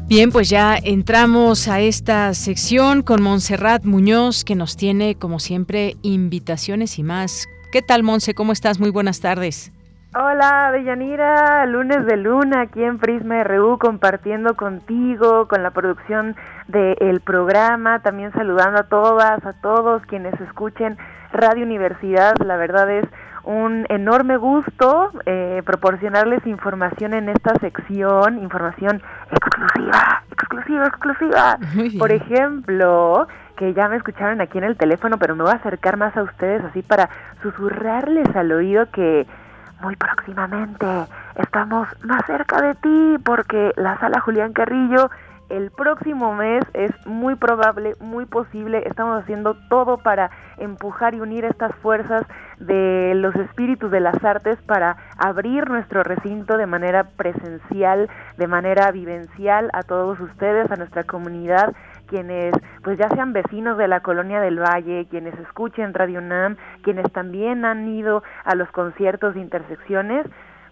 [0.09, 5.97] Bien, pues ya entramos a esta sección con Montserrat Muñoz, que nos tiene, como siempre,
[6.01, 7.47] invitaciones y más.
[7.73, 8.33] ¿Qué tal, Monse?
[8.33, 8.81] ¿Cómo estás?
[8.81, 9.71] Muy buenas tardes.
[10.15, 16.37] Hola, Deyanira, lunes de luna aquí en Prisma RU compartiendo contigo, con la producción
[16.69, 20.97] del programa, también saludando a todas, a todos quienes escuchen
[21.33, 22.33] Radio Universidad.
[22.47, 23.05] La verdad es
[23.49, 31.59] un enorme gusto eh, proporcionarles información en esta sección, información exclusiva, exclusiva, exclusiva.
[31.99, 33.27] Por ejemplo,
[33.57, 36.25] que ya me escucharon aquí en el teléfono, pero me voy a acercar más a
[36.25, 37.09] ustedes así para
[37.41, 39.27] susurrarles al oído que
[39.81, 40.87] muy próximamente
[41.37, 45.11] estamos más cerca de ti porque la sala Julián Carrillo
[45.49, 51.45] el próximo mes es muy probable, muy posible, estamos haciendo todo para empujar y unir
[51.45, 52.23] estas fuerzas
[52.59, 58.91] de los espíritus de las artes para abrir nuestro recinto de manera presencial, de manera
[58.91, 61.75] vivencial a todos ustedes, a nuestra comunidad,
[62.07, 67.11] quienes pues ya sean vecinos de la colonia del Valle, quienes escuchen Radio NAM, quienes
[67.13, 70.27] también han ido a los conciertos de intersecciones,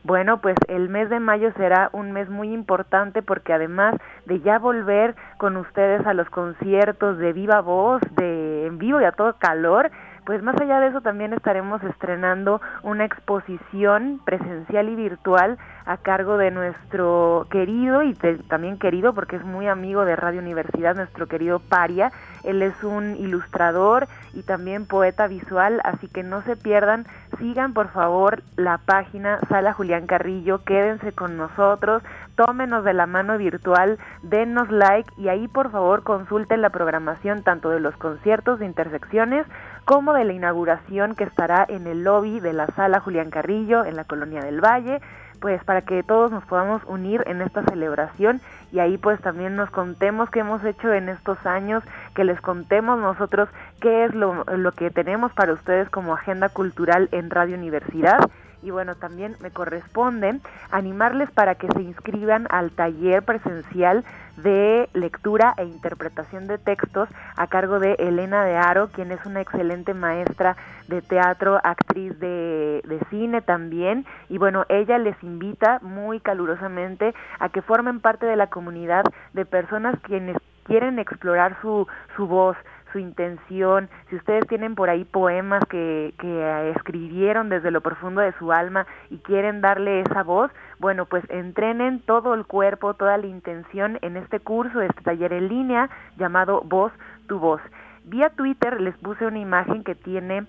[0.07, 4.61] bueno, pues el mes de mayo será un mes muy importante porque además de ya
[4.61, 9.35] volver con ustedes a los conciertos de viva voz, de en vivo y a todo
[9.39, 9.91] calor,
[10.25, 16.37] pues más allá de eso también estaremos estrenando una exposición presencial y virtual a cargo
[16.37, 18.15] de nuestro querido y
[18.49, 22.11] también querido porque es muy amigo de Radio Universidad, nuestro querido Paria.
[22.47, 27.07] Él es un ilustrador y también poeta visual, así que no se pierdan,
[27.39, 32.03] sigan por favor la página Sala Julián Carrillo, quédense con nosotros,
[32.37, 37.71] tómenos de la mano virtual, dennos like y ahí por favor consulten la programación tanto
[37.71, 39.47] de los conciertos de intersecciones
[39.85, 43.97] como de la inauguración que estará en el lobby de la Sala Julián Carrillo en
[43.97, 45.01] la Colonia del Valle
[45.41, 48.41] pues para que todos nos podamos unir en esta celebración
[48.73, 51.83] y ahí pues también nos contemos qué hemos hecho en estos años,
[52.15, 53.49] que les contemos nosotros
[53.81, 58.29] qué es lo, lo que tenemos para ustedes como agenda cultural en Radio Universidad
[58.67, 60.41] y bueno, también me corresponde
[60.73, 64.05] animarles para que se inscriban al taller presencial
[64.39, 69.41] de lectura e interpretación de textos a cargo de Elena de Aro, quien es una
[69.41, 70.57] excelente maestra
[70.89, 74.05] de teatro, actriz de, de cine también.
[74.29, 79.47] Y bueno, ella les invita muy calurosamente a que formen parte de la comunidad de
[79.47, 81.87] personas quienes quieren explorar su,
[82.17, 82.57] su voz,
[82.93, 88.33] su intención, si ustedes tienen por ahí poemas que, que escribieron desde lo profundo de
[88.39, 93.27] su alma y quieren darle esa voz, bueno, pues entrenen todo el cuerpo, toda la
[93.27, 96.93] intención en este curso, este taller en línea llamado Voz
[97.27, 97.61] tu Voz.
[98.05, 100.47] Vía Twitter les puse una imagen que tiene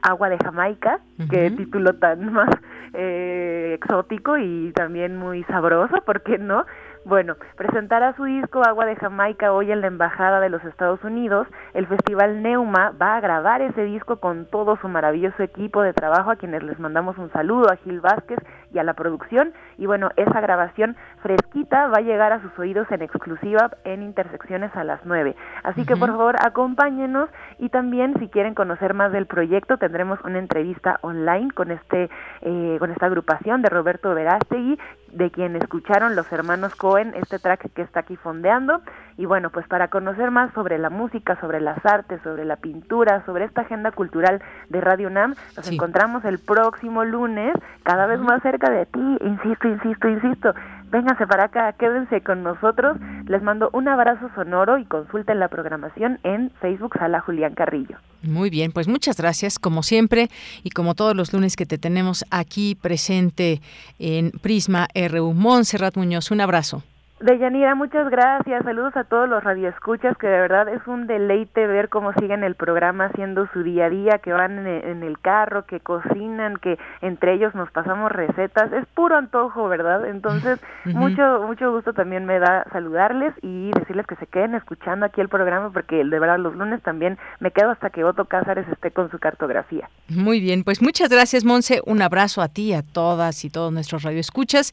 [0.00, 2.48] Agua de Jamaica, que título tan más
[2.94, 6.64] eh, exótico y también muy sabroso, ¿por qué no?
[7.04, 11.46] Bueno, presentará su disco Agua de Jamaica hoy en la Embajada de los Estados Unidos.
[11.72, 16.30] El Festival Neuma va a grabar ese disco con todo su maravilloso equipo de trabajo,
[16.30, 18.38] a quienes les mandamos un saludo, a Gil Vázquez
[18.72, 19.54] y a la producción.
[19.78, 24.76] Y bueno, esa grabación fresquita va a llegar a sus oídos en exclusiva en Intersecciones
[24.76, 25.34] a las 9.
[25.62, 30.38] Así que por favor acompáñenos y también si quieren conocer más del proyecto tendremos una
[30.38, 32.10] entrevista online con este
[32.42, 34.78] eh, con esta agrupación de Roberto Verástegui
[35.12, 38.80] de quien escucharon los hermanos Cohen, este track que está aquí fondeando.
[39.16, 43.24] Y bueno, pues para conocer más sobre la música, sobre las artes, sobre la pintura,
[43.26, 48.40] sobre esta agenda cultural de Radio UNAM, nos encontramos el próximo lunes, cada vez más
[48.42, 50.54] cerca de ti, insisto, insisto, insisto.
[50.90, 52.96] Vénganse para acá, quédense con nosotros.
[53.26, 57.98] Les mando un abrazo sonoro y consulten la programación en Facebook Sala Julián Carrillo.
[58.22, 60.28] Muy bien, pues muchas gracias, como siempre,
[60.64, 63.60] y como todos los lunes que te tenemos aquí presente
[63.98, 65.32] en Prisma RU.
[65.32, 66.82] Montserrat Muñoz, un abrazo.
[67.20, 68.64] Deyanira, muchas gracias.
[68.64, 72.54] Saludos a todos los radioescuchas, que de verdad es un deleite ver cómo siguen el
[72.54, 77.34] programa haciendo su día a día, que van en el carro, que cocinan, que entre
[77.34, 78.72] ellos nos pasamos recetas.
[78.72, 80.06] Es puro antojo, ¿verdad?
[80.06, 85.20] Entonces, mucho mucho gusto también me da saludarles y decirles que se queden escuchando aquí
[85.20, 88.92] el programa, porque de verdad los lunes también me quedo hasta que Otto Cázares esté
[88.92, 89.90] con su cartografía.
[90.08, 91.82] Muy bien, pues muchas gracias, Monse.
[91.84, 94.72] Un abrazo a ti, a todas y todos nuestros radioescuchas.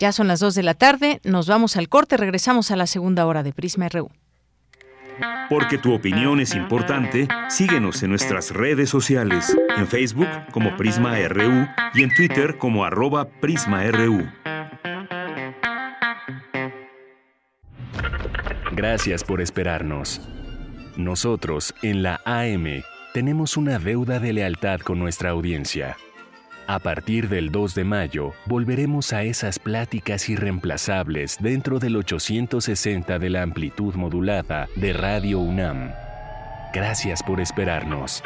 [0.00, 1.20] Ya son las dos de la tarde.
[1.22, 4.10] Nos vamos al corte, regresamos a la segunda hora de Prisma RU.
[5.48, 11.66] Porque tu opinión es importante, síguenos en nuestras redes sociales, en Facebook como Prisma RU
[11.94, 14.26] y en Twitter como arroba PrismaRU.
[18.72, 20.20] Gracias por esperarnos.
[20.96, 22.82] Nosotros, en la AM,
[23.12, 25.96] tenemos una deuda de lealtad con nuestra audiencia.
[26.66, 33.30] A partir del 2 de mayo, volveremos a esas pláticas irreemplazables dentro del 860 de
[33.30, 35.92] la amplitud modulada de Radio UNAM.
[36.72, 38.22] Gracias por esperarnos.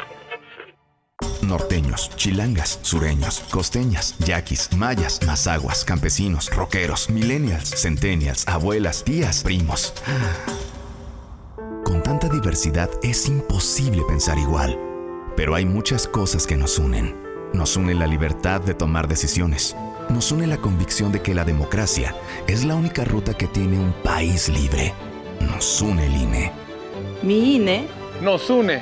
[1.41, 9.93] Norteños, chilangas, sureños, costeñas, yaquis, mayas, mazaguas, campesinos, rockeros, millennials, centennials, abuelas, tías, primos.
[11.83, 14.79] Con tanta diversidad es imposible pensar igual,
[15.35, 19.75] pero hay muchas cosas que nos unen nos une la libertad de tomar decisiones.
[20.09, 22.15] Nos une la convicción de que la democracia
[22.47, 24.93] es la única ruta que tiene un país libre.
[25.39, 26.51] Nos une el INE.
[27.23, 27.87] Mi INE
[28.21, 28.81] nos une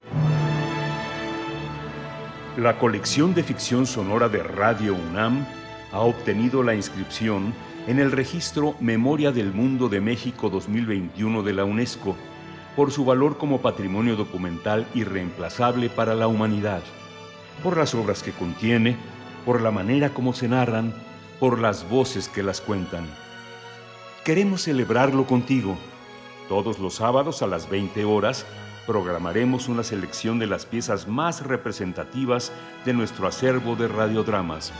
[2.57, 5.47] La colección de ficción sonora de Radio UNAM
[5.93, 7.53] ha obtenido la inscripción
[7.87, 12.17] en el registro Memoria del Mundo de México 2021 de la UNESCO
[12.75, 16.81] por su valor como patrimonio documental irreemplazable para la humanidad,
[17.63, 18.97] por las obras que contiene,
[19.45, 20.93] por la manera como se narran,
[21.39, 23.07] por las voces que las cuentan.
[24.25, 25.77] Queremos celebrarlo contigo.
[26.49, 28.45] Todos los sábados a las 20 horas
[28.91, 32.51] programaremos una selección de las piezas más representativas
[32.83, 34.73] de nuestro acervo de radiodramas.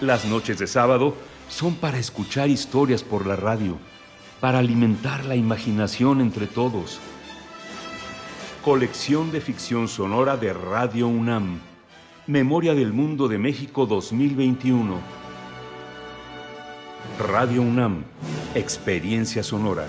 [0.00, 1.16] Las noches de sábado
[1.48, 3.78] son para escuchar historias por la radio,
[4.40, 7.00] para alimentar la imaginación entre todos.
[8.62, 11.58] Colección de ficción sonora de Radio UNAM.
[12.28, 15.00] Memoria del Mundo de México 2021.
[17.18, 18.04] Radio UNAM.
[18.54, 19.88] Experiencia sonora.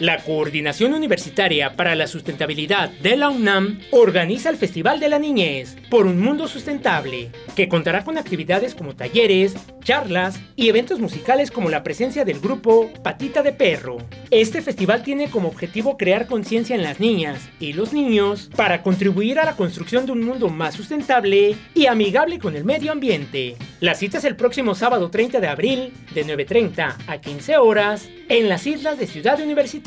[0.00, 5.76] La Coordinación Universitaria para la Sustentabilidad de la UNAM organiza el Festival de la Niñez
[5.88, 11.70] por un Mundo Sustentable, que contará con actividades como talleres, charlas y eventos musicales como
[11.70, 13.98] la presencia del grupo Patita de Perro.
[14.30, 19.38] Este festival tiene como objetivo crear conciencia en las niñas y los niños para contribuir
[19.38, 23.56] a la construcción de un mundo más sustentable y amigable con el medio ambiente.
[23.78, 28.48] La cita es el próximo sábado 30 de abril de 9.30 a 15 horas en
[28.48, 29.83] las islas de Ciudad Universitaria.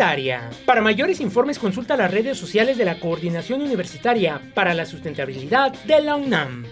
[0.68, 6.02] Para mayores informes consulta las redes sociales de la Coordinación Universitaria para la Sustentabilidad de
[6.02, 6.66] la UNAM.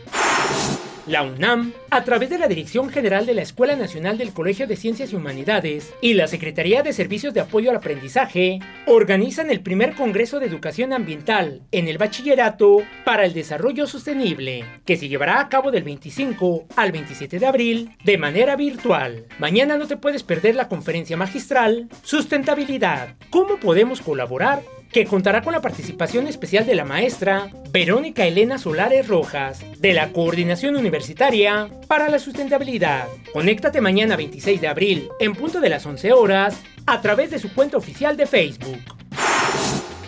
[1.07, 4.75] La UNAM, a través de la Dirección General de la Escuela Nacional del Colegio de
[4.75, 9.93] Ciencias y Humanidades y la Secretaría de Servicios de Apoyo al Aprendizaje, organizan el primer
[9.93, 15.47] Congreso de Educación Ambiental en el Bachillerato para el Desarrollo Sostenible, que se llevará a
[15.47, 19.27] cabo del 25 al 27 de abril de manera virtual.
[19.37, 23.15] Mañana no te puedes perder la conferencia magistral Sustentabilidad.
[23.29, 29.07] ¿Cómo podemos colaborar que contará con la participación especial de la maestra Verónica Elena Solares
[29.07, 33.07] Rojas, de la Coordinación Universitaria para la Sustentabilidad.
[33.33, 37.53] Conéctate mañana 26 de abril, en punto de las 11 horas, a través de su
[37.53, 38.94] cuenta oficial de Facebook.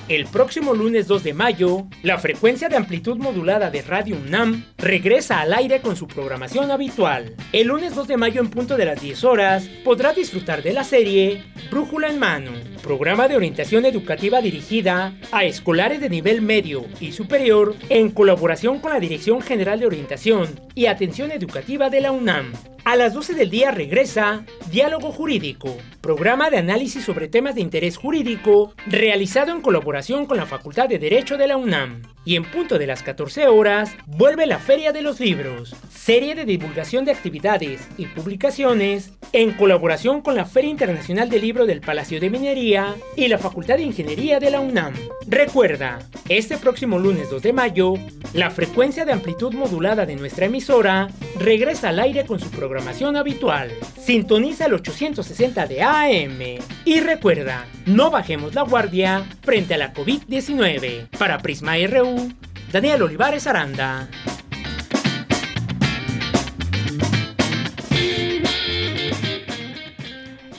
[0.09, 5.41] El próximo lunes 2 de mayo, la frecuencia de amplitud modulada de Radio UNAM regresa
[5.41, 7.35] al aire con su programación habitual.
[7.51, 10.85] El lunes 2 de mayo en punto de las 10 horas podrá disfrutar de la
[10.85, 12.51] serie Brújula en Mano,
[12.81, 18.93] programa de orientación educativa dirigida a escolares de nivel medio y superior en colaboración con
[18.93, 22.53] la Dirección General de Orientación y Atención Educativa de la UNAM.
[22.85, 27.97] A las 12 del día regresa Diálogo Jurídico, programa de análisis sobre temas de interés
[27.97, 32.03] jurídico realizado en colaboración con la Facultad de Derecho de la UNAM.
[32.23, 36.45] Y en punto de las 14 horas vuelve la Feria de los Libros, serie de
[36.45, 42.19] divulgación de actividades y publicaciones en colaboración con la Feria Internacional del Libro del Palacio
[42.19, 44.93] de Minería y la Facultad de Ingeniería de la UNAM.
[45.25, 45.97] Recuerda,
[46.29, 47.95] este próximo lunes 2 de mayo,
[48.33, 51.07] la frecuencia de amplitud modulada de nuestra emisora
[51.39, 53.71] regresa al aire con su programación habitual.
[53.99, 56.39] Sintoniza el 860 de AM.
[56.85, 61.07] Y recuerda, no bajemos la guardia frente a la COVID-19.
[61.17, 62.33] Para Prisma RU,
[62.71, 64.09] Daniel Olivares Aranda.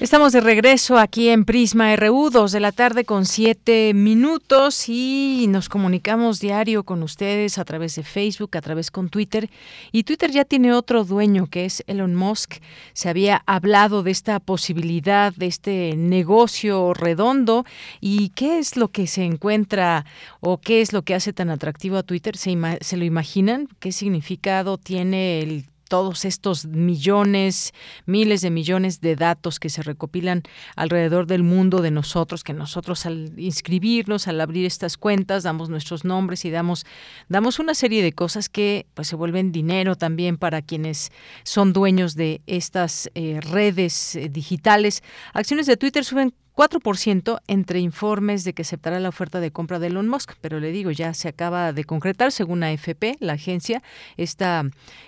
[0.00, 5.46] Estamos de regreso aquí en Prisma RU, 2 de la tarde con 7 minutos y
[5.48, 9.50] nos comunicamos diario con ustedes a través de Facebook, a través con Twitter.
[9.90, 12.58] Y Twitter ya tiene otro dueño que es Elon Musk.
[12.92, 17.66] Se había hablado de esta posibilidad, de este negocio redondo.
[18.00, 20.06] ¿Y qué es lo que se encuentra
[20.38, 22.36] o qué es lo que hace tan atractivo a Twitter?
[22.36, 23.68] ¿Se, se lo imaginan?
[23.80, 27.72] ¿Qué significado tiene el todos estos millones,
[28.06, 30.42] miles de millones de datos que se recopilan
[30.76, 36.04] alrededor del mundo de nosotros, que nosotros al inscribirnos, al abrir estas cuentas, damos nuestros
[36.04, 36.86] nombres y damos,
[37.28, 41.10] damos una serie de cosas que pues se vuelven dinero también para quienes
[41.42, 45.02] son dueños de estas eh, redes eh, digitales.
[45.32, 49.86] Acciones de Twitter suben 4% entre informes de que aceptará la oferta de compra de
[49.86, 53.80] Elon Musk, pero le digo, ya se acaba de concretar según AFP, la agencia,
[54.16, 54.64] esta,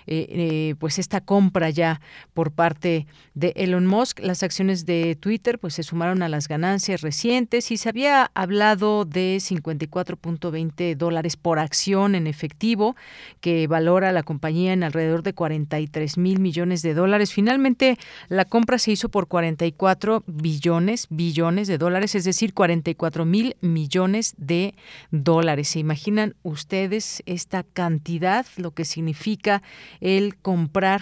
[0.07, 1.99] eh, eh, pues esta compra ya
[2.33, 4.21] por parte de Elon Musk.
[4.21, 9.03] Las acciones de Twitter pues se sumaron a las ganancias recientes y se había hablado
[9.03, 12.95] de 54.20 dólares por acción en efectivo
[13.41, 17.33] que valora la compañía en alrededor de 43 mil millones de dólares.
[17.33, 17.97] Finalmente
[18.29, 24.35] la compra se hizo por 44 billones, billones de dólares, es decir, 44 mil millones
[24.37, 24.75] de
[25.09, 25.69] dólares.
[25.69, 29.63] ¿Se imaginan ustedes esta cantidad, lo que significa
[30.01, 31.01] el comprar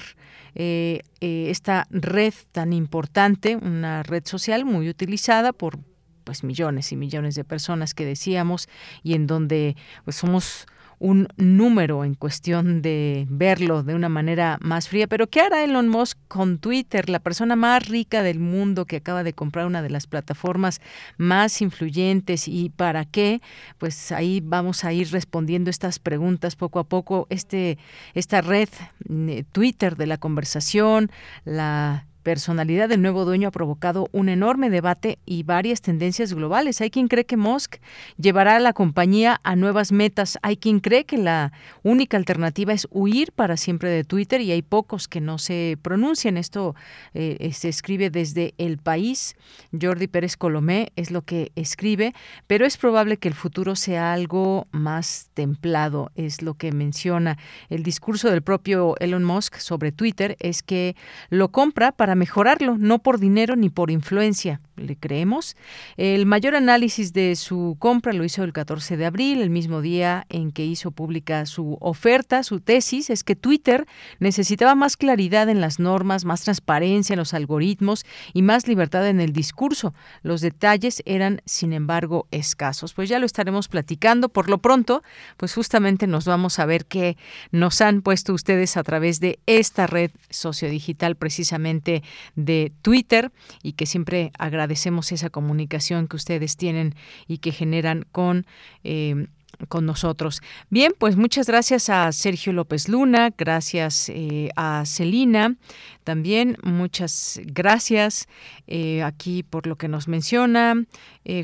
[0.56, 5.80] eh, eh, esta red tan importante, una red social muy utilizada por
[6.24, 8.70] pues millones y millones de personas que decíamos
[9.04, 9.76] y en donde
[10.06, 10.68] pues somos
[11.00, 15.08] un número en cuestión de verlo de una manera más fría.
[15.08, 19.24] Pero ¿qué hará Elon Musk con Twitter, la persona más rica del mundo que acaba
[19.24, 20.82] de comprar una de las plataformas
[21.18, 23.42] más influyentes y para qué?
[23.78, 27.28] Pues ahí vamos a ir respondiendo estas preguntas poco a poco.
[27.30, 27.78] Este,
[28.14, 28.70] esta red
[29.10, 31.10] eh, Twitter de la conversación,
[31.46, 36.82] la personalidad del nuevo dueño ha provocado un enorme debate y varias tendencias globales.
[36.82, 37.78] Hay quien cree que Musk
[38.18, 40.38] llevará a la compañía a nuevas metas.
[40.42, 41.52] Hay quien cree que la
[41.84, 46.38] única alternativa es huir para siempre de Twitter y hay pocos que no se pronuncian.
[46.38, 46.76] Esto
[47.14, 49.36] eh, se escribe desde El País.
[49.80, 52.14] Jordi Pérez Colomé es lo que escribe,
[52.48, 57.38] pero es probable que el futuro sea algo más templado, es lo que menciona.
[57.70, 60.96] El discurso del propio Elon Musk sobre Twitter es que
[61.30, 64.62] lo compra para mejorarlo, no por dinero ni por influencia.
[64.80, 65.58] ¿Le creemos?
[65.98, 70.26] El mayor análisis de su compra lo hizo el 14 de abril, el mismo día
[70.30, 73.86] en que hizo pública su oferta, su tesis, es que Twitter
[74.20, 79.20] necesitaba más claridad en las normas, más transparencia en los algoritmos y más libertad en
[79.20, 79.94] el discurso.
[80.24, 82.94] Los detalles eran, sin embargo, escasos.
[82.94, 84.30] Pues ya lo estaremos platicando.
[84.30, 85.04] Por lo pronto,
[85.38, 87.18] pues justamente nos vamos a ver qué
[87.52, 92.02] nos han puesto ustedes a través de esta red sociodigital precisamente
[92.36, 96.96] de Twitter y que siempre agradecemos esa comunicación que ustedes tienen
[97.28, 98.46] y que generan con
[98.84, 99.28] eh,
[99.68, 100.42] con nosotros.
[100.70, 105.58] Bien, pues muchas gracias a Sergio López Luna, gracias eh, a Celina,
[106.06, 108.30] también muchas gracias
[108.68, 110.76] eh, aquí por lo que nos menciona.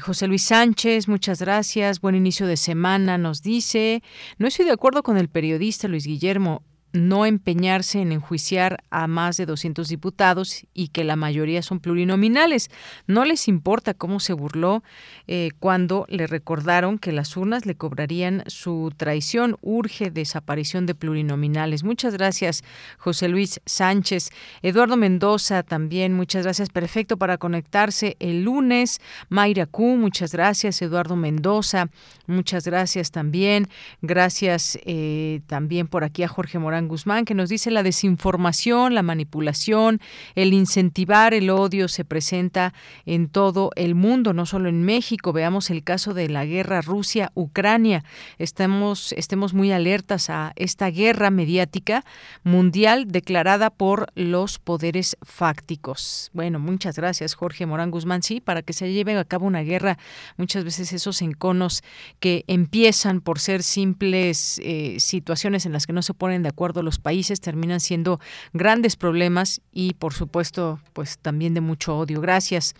[0.02, 2.02] José Luis Sánchez, muchas gracias.
[2.02, 4.02] Buen inicio de semana, nos dice.
[4.40, 6.64] No estoy de acuerdo con el periodista Luis Guillermo
[6.96, 12.72] no empeñarse en enjuiciar a más de 200 diputados y que la mayoría son plurinominales.
[13.06, 14.84] No les importa cómo se burló
[15.28, 19.58] eh, cuando le recordaron que las urnas le cobrarían su traición.
[19.62, 21.84] Urge desaparición de plurinominales.
[21.84, 22.64] Muchas gracias,
[22.98, 24.30] José Luis Sánchez.
[24.62, 26.70] Eduardo Mendoza también, muchas gracias.
[26.70, 29.02] Perfecto para conectarse el lunes.
[29.30, 30.82] Mayra Q, muchas gracias.
[30.82, 31.90] Eduardo Mendoza,
[32.28, 33.68] muchas gracias también.
[34.02, 39.04] Gracias eh, también por aquí a Jorge Morán Guzmán, que nos dice la desinformación, la
[39.04, 40.00] manipulación,
[40.36, 42.74] el incentivar el odio se presenta
[43.06, 45.34] en todo el mundo, no solo en México.
[45.34, 48.04] Veamos el caso de la guerra Rusia-Ucrania.
[48.38, 52.04] Estamos, estemos muy alertas a esta guerra mediática
[52.44, 56.30] mundial declarada por los poderes fácticos.
[56.34, 58.24] Bueno, muchas gracias, Jorge Morán Guzmán.
[58.24, 59.98] Sí, para que se lleve a cabo una guerra,
[60.38, 61.84] muchas veces esos enconos
[62.20, 66.75] que empiezan por ser simples eh, situaciones en las que no se ponen de acuerdo
[66.84, 68.20] los países terminan siendo
[68.54, 72.22] grandes problemas y por supuesto pues también de mucho odio.
[72.22, 72.74] Gracias.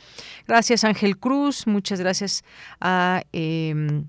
[0.48, 2.44] Gracias Ángel Cruz, muchas gracias
[2.80, 3.24] a...
[3.32, 4.04] Eh,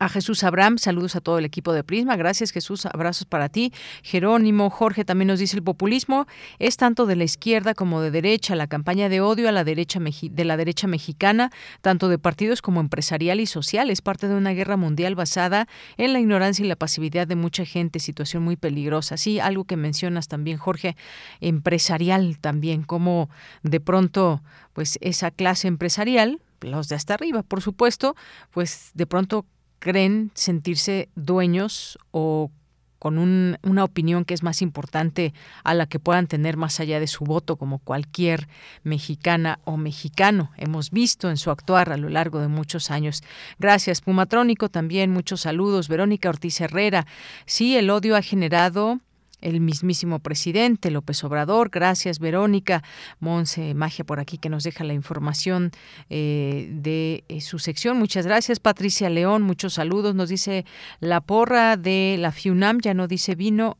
[0.00, 2.16] a Jesús Abraham, saludos a todo el equipo de Prisma.
[2.16, 3.72] Gracias Jesús, abrazos para ti.
[4.02, 6.26] Jerónimo, Jorge también nos dice el populismo
[6.58, 8.54] es tanto de la izquierda como de derecha.
[8.56, 12.80] La campaña de odio a la derecha de la derecha mexicana, tanto de partidos como
[12.80, 16.76] empresarial y social, es parte de una guerra mundial basada en la ignorancia y la
[16.76, 18.00] pasividad de mucha gente.
[18.00, 19.18] Situación muy peligrosa.
[19.18, 20.96] Sí, algo que mencionas también, Jorge,
[21.42, 23.28] empresarial también, como
[23.62, 24.42] de pronto,
[24.72, 28.16] pues esa clase empresarial, los de hasta arriba, por supuesto,
[28.50, 29.44] pues de pronto
[29.80, 32.52] creen sentirse dueños o
[33.00, 35.32] con una opinión que es más importante
[35.64, 38.46] a la que puedan tener más allá de su voto, como cualquier
[38.84, 40.52] mexicana o mexicano.
[40.58, 43.22] Hemos visto en su actuar a lo largo de muchos años.
[43.58, 45.88] Gracias, Pumatrónico, también muchos saludos.
[45.88, 47.06] Verónica Ortiz Herrera.
[47.46, 48.98] Sí, el odio ha generado
[49.40, 51.70] el mismísimo presidente López Obrador.
[51.70, 52.82] Gracias, Verónica.
[53.18, 55.70] Monse Magia por aquí que nos deja la información
[56.08, 57.98] eh, de eh, su sección.
[57.98, 59.42] Muchas gracias, Patricia León.
[59.42, 60.14] Muchos saludos.
[60.14, 60.64] Nos dice
[61.00, 63.78] la porra de la FIUNAM, ya no dice vino,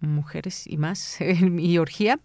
[0.00, 2.20] mujeres y más, y orgía.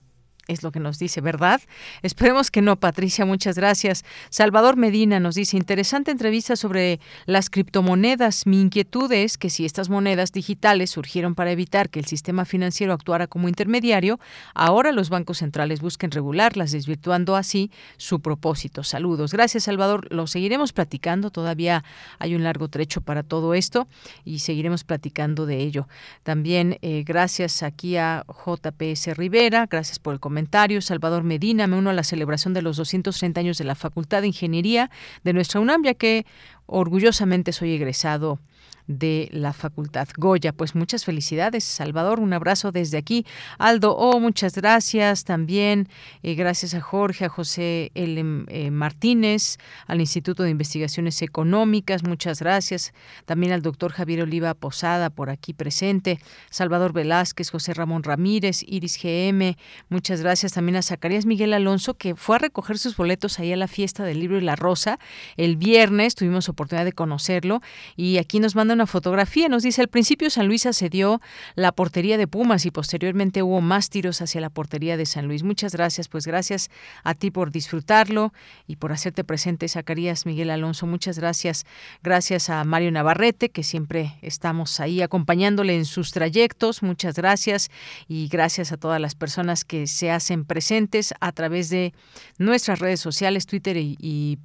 [0.48, 1.62] Es lo que nos dice, ¿verdad?
[2.02, 4.04] Esperemos que no, Patricia, muchas gracias.
[4.30, 8.46] Salvador Medina nos dice, interesante entrevista sobre las criptomonedas.
[8.46, 12.92] Mi inquietud es que si estas monedas digitales surgieron para evitar que el sistema financiero
[12.92, 14.20] actuara como intermediario,
[14.54, 18.84] ahora los bancos centrales busquen regularlas, desvirtuando así su propósito.
[18.84, 19.32] Saludos.
[19.32, 20.12] Gracias, Salvador.
[20.12, 21.30] Lo seguiremos platicando.
[21.30, 21.86] Todavía
[22.20, 23.88] hay un largo trecho para todo esto
[24.26, 25.88] y seguiremos platicando de ello.
[26.24, 29.68] También eh, gracias aquí a JPS Rivera.
[29.70, 30.33] Gracias por el comentario
[30.82, 34.28] Salvador Medina, me uno a la celebración de los 230 años de la Facultad de
[34.28, 34.90] Ingeniería
[35.24, 36.26] de nuestra UNAM, ya que
[36.66, 38.40] orgullosamente soy egresado
[38.88, 40.54] de la Facultad Goya.
[40.54, 42.20] Pues muchas felicidades, Salvador.
[42.20, 43.26] Un abrazo desde aquí.
[43.58, 45.88] Aldo, oh, muchas gracias también.
[46.22, 48.46] Eh, gracias a Jorge, a José L.
[48.48, 49.58] Eh, Martínez,
[49.88, 52.04] al Instituto de Investigaciones Económicas.
[52.04, 52.94] Muchas gracias.
[53.26, 56.20] También al doctor Javier Oliva Posada por aquí presente.
[56.50, 59.58] Salvador Velázquez, José Ramón Ramírez, Iris GM.
[59.90, 63.58] Muchas gracias también a Zacarías Miguel Alonso, que fue a recoger sus boletos ahí a
[63.58, 65.00] la fiesta del libro y la rosa.
[65.38, 67.62] El viernes tuvimos oportunidad de conocerlo
[67.96, 69.48] y aquí nos manda una fotografía.
[69.48, 71.22] Nos dice, al principio San Luis asedió
[71.56, 75.44] la portería de Pumas y posteriormente hubo más tiros hacia la portería de San Luis.
[75.44, 76.70] Muchas gracias, pues gracias
[77.04, 78.34] a ti por disfrutarlo
[78.68, 80.86] y por hacerte presente, Zacarías Miguel Alonso.
[80.86, 81.66] Muchas gracias.
[82.02, 86.84] Gracias a Mario Navarrete, que siempre estamos ahí acompañándole en sus trayectos.
[86.84, 87.70] Muchas gracias
[88.08, 91.94] y gracias a todas las personas que se hacen presentes a través de
[92.38, 94.40] nuestras redes sociales, Twitter y,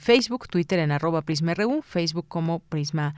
[0.00, 3.14] Facebook, Twitter en arroba PrismaRU, Facebook como Prisma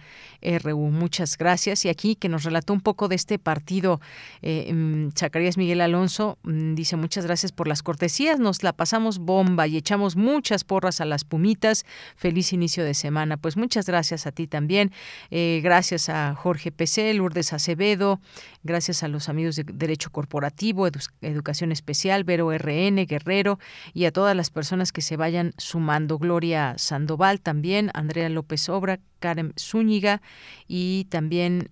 [0.59, 0.91] RU.
[0.91, 1.85] Muchas gracias.
[1.85, 4.01] Y aquí que nos relató un poco de este partido,
[4.43, 9.19] eh, mm, Zacarías Miguel Alonso mm, dice muchas gracias por las cortesías, nos la pasamos
[9.19, 11.85] bomba y echamos muchas porras a las pumitas.
[12.17, 13.37] Feliz inicio de semana.
[13.37, 14.93] Pues muchas gracias a ti también.
[15.31, 18.21] Eh, gracias a Jorge PC, Lourdes Acevedo,
[18.63, 20.89] gracias a los amigos de Derecho Corporativo,
[21.21, 23.59] Educación Especial, Vero RN, Guerrero
[23.93, 26.19] y a todas las personas que se vayan sumando.
[26.19, 30.21] Gloria Sandoval también, Andrea López Obra, Karen Zúñiga
[30.69, 31.71] y también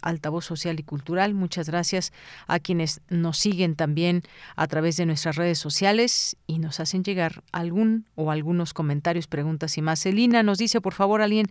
[0.00, 1.34] Altavoz Social y Cultural.
[1.34, 2.12] Muchas gracias
[2.46, 4.22] a quienes nos siguen también
[4.54, 9.76] a través de nuestras redes sociales y nos hacen llegar algún o algunos comentarios, preguntas
[9.76, 9.98] y más.
[9.98, 11.46] Celina nos dice, por favor, alguien.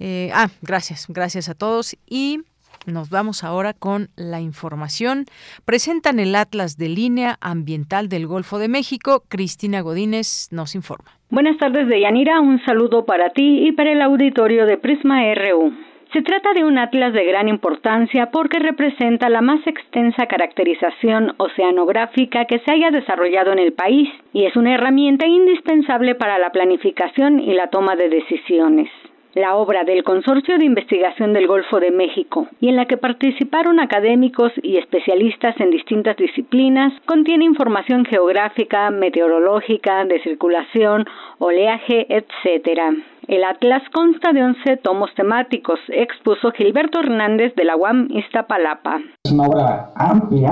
[0.00, 1.96] Eh, ah, gracias, gracias a todos.
[2.08, 2.40] Y
[2.86, 5.26] nos vamos ahora con la información.
[5.64, 9.22] Presentan el Atlas de Línea Ambiental del Golfo de México.
[9.28, 11.19] Cristina Godínez nos informa.
[11.30, 12.40] Buenas tardes, Deyanira.
[12.40, 15.72] Un saludo para ti y para el auditorio de Prisma RU.
[16.12, 22.46] Se trata de un atlas de gran importancia porque representa la más extensa caracterización oceanográfica
[22.46, 27.38] que se haya desarrollado en el país y es una herramienta indispensable para la planificación
[27.38, 28.90] y la toma de decisiones
[29.34, 33.80] la obra del Consorcio de Investigación del Golfo de México y en la que participaron
[33.80, 41.04] académicos y especialistas en distintas disciplinas, contiene información geográfica, meteorológica, de circulación,
[41.38, 43.02] oleaje, etc.
[43.28, 48.98] El atlas consta de 11 tomos temáticos, expuso Gilberto Hernández de la UAM Iztapalapa.
[49.24, 50.50] Es una obra amplia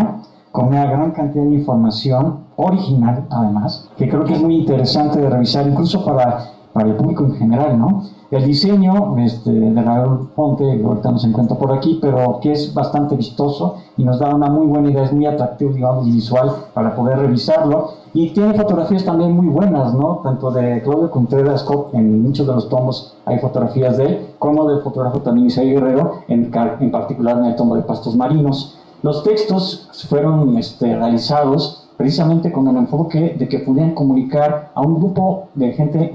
[0.53, 5.29] con una gran cantidad de información original, además, que creo que es muy interesante de
[5.29, 6.39] revisar, incluso para,
[6.73, 8.05] para el público en general, ¿no?
[8.31, 12.75] El diseño este, de Raúl Ponte, ahorita no se encuentra por aquí, pero que es
[12.75, 16.51] bastante vistoso y nos da una muy buena idea, es muy atractivo, digamos, y visual
[16.75, 17.93] para poder revisarlo.
[18.13, 20.21] Y tiene fotografías también muy buenas, ¿no?
[20.23, 24.83] Tanto de Claudio Contreras, en muchos de los tomos hay fotografías de él, como del
[24.83, 26.51] fotógrafo también Isaí Guerrero, en,
[26.81, 28.79] en particular en el tomo de Pastos Marinos.
[29.03, 34.99] Los textos fueron este, realizados precisamente con el enfoque de que pudieran comunicar a un
[34.99, 36.15] grupo de gente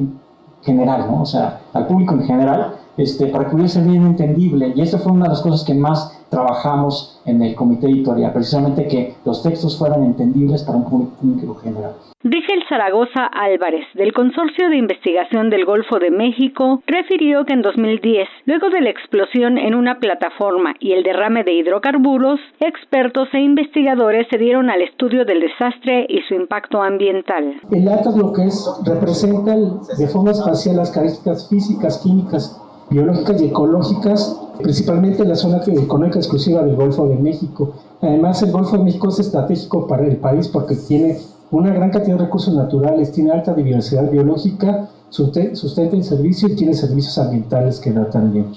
[0.64, 1.22] general, ¿no?
[1.22, 4.74] O sea, al público en general, este, para que hubiese bien entendible.
[4.76, 8.88] Y esa fue una de las cosas que más trabajamos en el comité editorial, precisamente
[8.88, 11.94] que los textos fueran entendibles para un público general.
[12.24, 17.62] Dice el Zaragoza Álvarez, del Consorcio de Investigación del Golfo de México, refirió que en
[17.62, 23.40] 2010, luego de la explosión en una plataforma y el derrame de hidrocarburos, expertos e
[23.40, 27.60] investigadores se dieron al estudio del desastre y su impacto ambiental.
[27.70, 29.56] El ATAS lo que es, representa
[29.98, 36.20] de forma espacial las características físicas, químicas, biológicas y ecológicas, principalmente en la zona económica
[36.20, 37.74] exclusiva del Golfo de México.
[38.02, 41.18] Además, el Golfo de México es estratégico para el país porque tiene
[41.52, 46.74] una gran cantidad de recursos naturales, tiene alta diversidad biológica, sustenta el servicio y tiene
[46.74, 48.48] servicios ambientales que da también.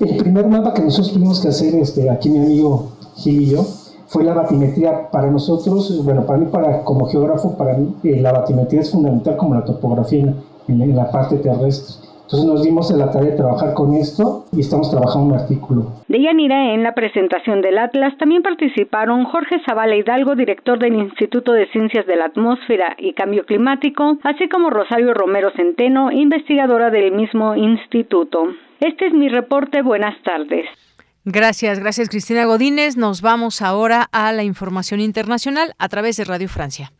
[0.00, 3.64] El primer mapa que nosotros tuvimos que hacer, este, aquí mi amigo Gil y yo,
[4.06, 5.10] fue la batimetría.
[5.10, 9.36] Para nosotros, bueno, para mí para, como geógrafo, para mí eh, la batimetría es fundamental
[9.36, 10.34] como la topografía
[10.68, 11.94] en, en la parte terrestre.
[12.32, 15.92] Entonces nos dimos la tarea de trabajar con esto y estamos trabajando un artículo.
[16.08, 21.52] De Yanira, en la presentación del Atlas también participaron Jorge Zavala Hidalgo, director del Instituto
[21.52, 27.12] de Ciencias de la Atmósfera y Cambio Climático, así como Rosario Romero Centeno, investigadora del
[27.12, 28.44] mismo instituto.
[28.80, 29.82] Este es mi reporte.
[29.82, 30.64] Buenas tardes.
[31.26, 32.96] Gracias, gracias Cristina Godínez.
[32.96, 36.92] Nos vamos ahora a la información internacional a través de Radio Francia.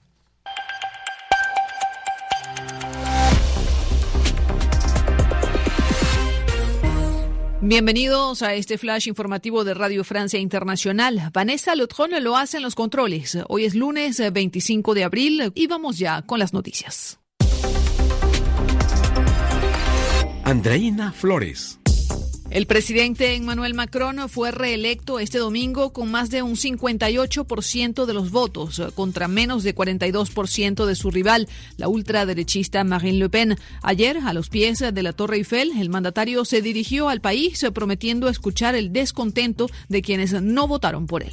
[7.64, 11.30] Bienvenidos a este flash informativo de Radio Francia Internacional.
[11.32, 13.38] Vanessa Lotron lo hace en los controles.
[13.48, 17.20] Hoy es lunes 25 de abril y vamos ya con las noticias.
[20.42, 21.78] Andreina Flores.
[22.52, 28.30] El presidente Emmanuel Macron fue reelecto este domingo con más de un 58% de los
[28.30, 31.48] votos, contra menos de 42% de su rival,
[31.78, 33.58] la ultraderechista Marine Le Pen.
[33.82, 38.28] Ayer, a los pies de la Torre Eiffel, el mandatario se dirigió al país prometiendo
[38.28, 41.32] escuchar el descontento de quienes no votaron por él.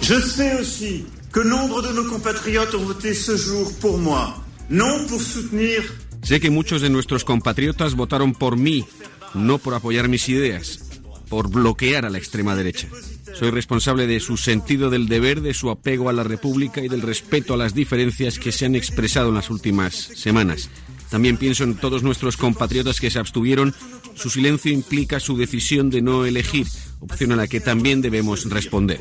[0.00, 5.06] Je sais aussi que nombre de nos compatriotes ont voté ce jour pour moi, non
[5.08, 5.82] pour soutenir
[6.24, 8.86] Sé que muchos de nuestros compatriotas votaron por mí,
[9.34, 10.80] no por apoyar mis ideas,
[11.28, 12.88] por bloquear a la extrema derecha.
[13.34, 17.02] Soy responsable de su sentido del deber, de su apego a la República y del
[17.02, 20.70] respeto a las diferencias que se han expresado en las últimas semanas.
[21.10, 23.74] También pienso en todos nuestros compatriotas que se abstuvieron.
[24.14, 26.66] Su silencio implica su decisión de no elegir,
[27.00, 28.98] opción a la que también debemos responder.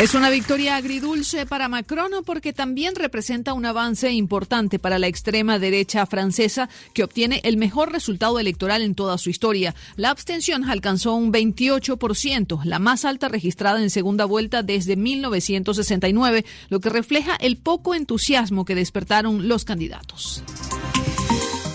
[0.00, 5.58] Es una victoria agridulce para Macron porque también representa un avance importante para la extrema
[5.58, 9.74] derecha francesa que obtiene el mejor resultado electoral en toda su historia.
[9.96, 16.80] La abstención alcanzó un 28%, la más alta registrada en segunda vuelta desde 1969, lo
[16.80, 20.42] que refleja el poco entusiasmo que despertaron los candidatos.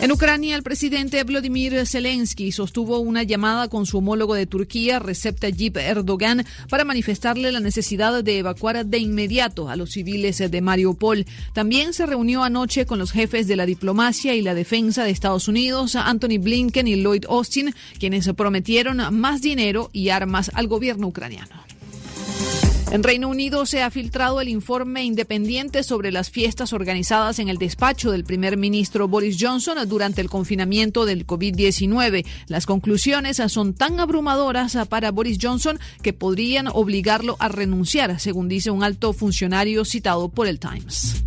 [0.06, 5.40] En Ucrania, el presidente Vladimir Zelensky sostuvo una llamada con su homólogo de Turquía, Recep
[5.40, 11.26] Tayyip Erdogan, para manifestarle la necesidad de evacuar de inmediato a los civiles de Mariupol.
[11.56, 15.48] También se reunió anoche con los jefes de la diplomacia y la defensa de Estados
[15.48, 21.66] Unidos, Anthony Blinken y Lloyd Austin, quienes prometieron más dinero y armas al gobierno ucraniano.
[22.92, 27.58] En Reino Unido se ha filtrado el informe independiente sobre las fiestas organizadas en el
[27.58, 32.26] despacho del primer ministro Boris Johnson durante el confinamiento del COVID-19.
[32.48, 38.72] Las conclusiones son tan abrumadoras para Boris Johnson que podrían obligarlo a renunciar, según dice
[38.72, 41.24] un alto funcionario citado por el Times.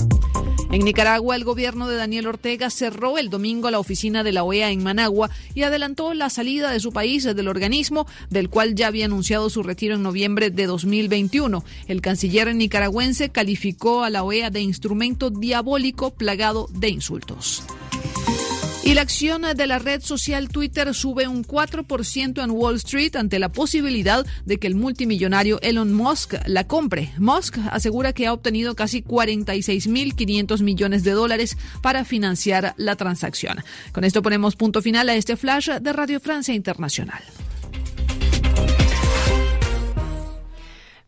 [0.70, 4.70] En Nicaragua, el gobierno de Daniel Ortega cerró el domingo la oficina de la OEA
[4.70, 9.06] en Managua y adelantó la salida de su país del organismo, del cual ya había
[9.06, 11.64] anunciado su retiro en noviembre de 2021.
[11.86, 17.62] El canciller nicaragüense calificó a la OEA de instrumento diabólico plagado de insultos.
[18.84, 23.38] Y la acción de la red social Twitter sube un 4% en Wall Street ante
[23.38, 27.12] la posibilidad de que el multimillonario Elon Musk la compre.
[27.18, 33.58] Musk asegura que ha obtenido casi 46.500 millones de dólares para financiar la transacción.
[33.92, 37.22] Con esto ponemos punto final a este flash de Radio Francia Internacional.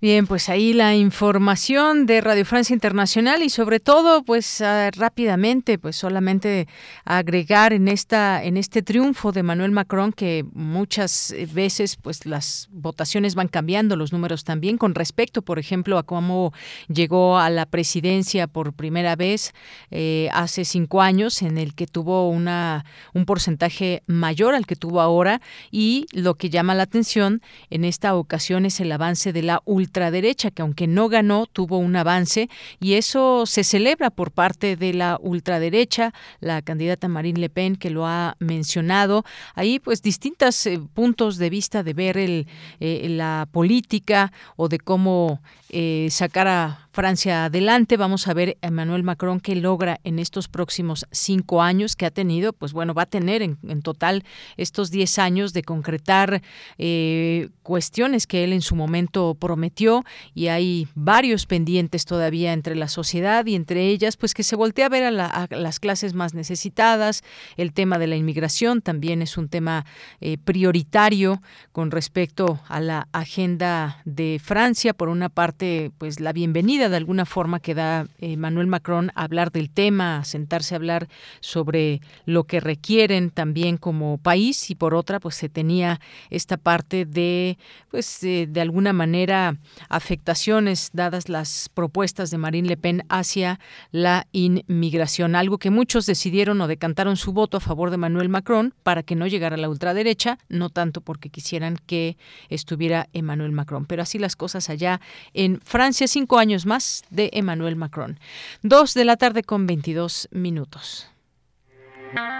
[0.02, 5.78] Bien, pues ahí la información de Radio Francia Internacional y sobre todo, pues uh, rápidamente,
[5.78, 6.68] pues solamente
[7.04, 13.34] agregar en esta en este triunfo de Manuel Macron que muchas veces, pues las votaciones
[13.34, 16.54] van cambiando, los números también con respecto, por ejemplo, a cómo
[16.88, 19.52] llegó a la presidencia por primera vez
[19.90, 25.02] eh, hace cinco años, en el que tuvo una un porcentaje mayor al que tuvo
[25.02, 29.60] ahora y lo que llama la atención en esta ocasión es el avance de la
[29.90, 32.48] ultraderecha, que aunque no ganó, tuvo un avance
[32.78, 37.90] y eso se celebra por parte de la ultraderecha, la candidata Marine Le Pen que
[37.90, 39.24] lo ha mencionado.
[39.56, 42.46] Ahí pues distintos eh, puntos de vista de ver el,
[42.78, 45.40] eh, la política o de cómo
[45.70, 47.96] eh, sacar a Francia adelante.
[47.96, 52.10] Vamos a ver a Emmanuel Macron qué logra en estos próximos cinco años que ha
[52.10, 54.24] tenido, pues bueno, va a tener en, total
[54.56, 56.42] estos diez años de concretar
[56.78, 60.04] eh, cuestiones que él en su momento prometió
[60.34, 64.86] y hay varios pendientes todavía entre la sociedad y entre ellas, pues que se voltea
[64.86, 67.22] a ver a, las clases más necesitadas.
[67.56, 69.86] El tema de la inmigración también es un tema
[70.20, 71.40] eh, prioritario
[71.70, 74.92] con respecto a la agenda de Francia.
[74.92, 79.52] Por una parte, pues la bienvenida de alguna forma que da Emmanuel Macron a hablar
[79.52, 81.08] del tema, a sentarse a hablar
[81.40, 84.70] sobre lo que requieren también como país.
[84.70, 86.00] Y por otra pues se tenía
[86.30, 87.58] esta parte de
[87.90, 89.56] pues de alguna manera
[89.88, 96.60] afectaciones dadas las propuestas de Marine Le Pen hacia la inmigración, algo que muchos decidieron
[96.60, 99.68] o decantaron su voto a favor de Emmanuel Macron para que no llegara a la
[99.68, 102.16] ultraderecha, no tanto porque quisieran que
[102.48, 105.00] estuviera Emmanuel Macron, pero así las cosas allá
[105.34, 106.66] en Francia, cinco años
[107.10, 108.20] de Emmanuel Macron.
[108.62, 111.08] Dos de la tarde con 22 minutos.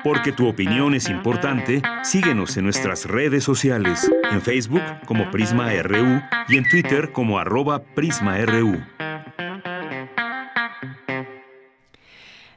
[0.05, 6.23] Porque tu opinión es importante, síguenos en nuestras redes sociales, en Facebook como Prisma RU
[6.49, 8.81] y en Twitter como arroba PrismaRU.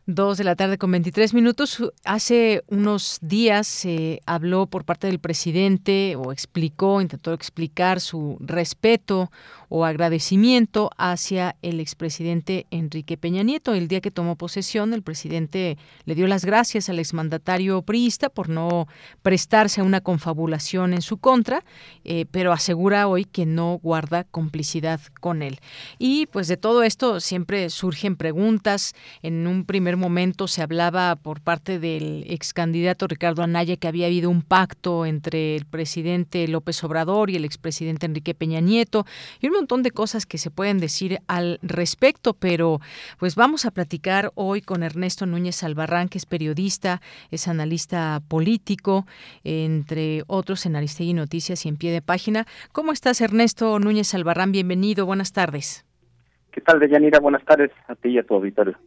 [0.06, 1.82] Dos de la tarde con 23 minutos.
[2.04, 9.32] Hace unos días se habló por parte del presidente o explicó, intentó explicar su respeto
[9.76, 13.74] o agradecimiento hacia el expresidente Enrique Peña Nieto.
[13.74, 18.50] El día que tomó posesión, el presidente le dio las gracias al exmandatario priista por
[18.50, 18.88] no
[19.24, 21.66] prestarse a una confabulación en su contra,
[22.04, 25.60] eh, pero asegura hoy que no guarda complicidad con él.
[25.98, 28.94] Y pues de todo esto siempre surgen preguntas.
[29.24, 34.06] En un primer momento se hablaba por parte del ex candidato Ricardo Anaya que había
[34.06, 39.08] habido un pacto entre el presidente López Obrador y el expresidente Enrique Peña Nieto
[39.42, 42.82] y un montón de cosas que se pueden decir al respecto, pero
[43.18, 49.06] pues vamos a platicar hoy con Ernesto Núñez Albarrán, que es periodista, es analista político,
[49.46, 52.46] entre otros en Aristegui Noticias y en pie de página.
[52.74, 54.52] ¿Cómo estás, Ernesto Núñez Albarrán?
[54.52, 55.86] Bienvenido, buenas tardes.
[56.52, 57.22] ¿Qué tal, Deyanira?
[57.22, 58.78] Buenas tardes a ti y a tu auditorio.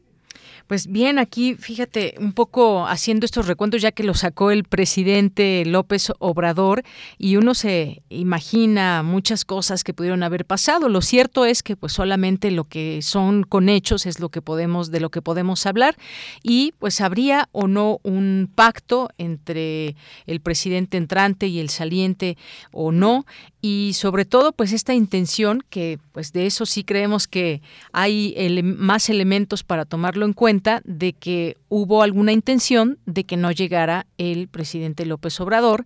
[0.66, 5.64] Pues bien, aquí fíjate, un poco haciendo estos recuentos ya que lo sacó el presidente
[5.64, 6.82] López Obrador
[7.18, 10.88] y uno se imagina muchas cosas que pudieron haber pasado.
[10.88, 14.90] Lo cierto es que pues solamente lo que son con hechos es lo que podemos
[14.90, 15.96] de lo que podemos hablar
[16.42, 19.94] y pues habría o no un pacto entre
[20.26, 22.36] el presidente entrante y el saliente
[22.72, 23.24] o no
[23.62, 27.62] y sobre todo pues esta intención que pues de eso sí creemos que
[27.92, 33.50] hay más elementos para tomarlo en cuenta de que hubo alguna intención de que no
[33.52, 35.84] llegara el presidente López Obrador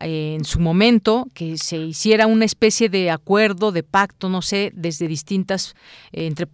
[0.00, 4.72] eh, en su momento que se hiciera una especie de acuerdo de pacto no sé
[4.74, 5.74] desde distintas
[6.12, 6.46] eh, entre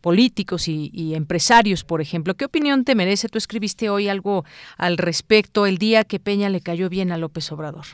[0.00, 2.34] políticos y, y, empresarios, por ejemplo.
[2.34, 3.30] ¿Qué opinión te merece?
[3.30, 4.44] Tú escribiste hoy algo
[4.76, 7.86] al respecto el día que Peña le cayó bien a López Obrador.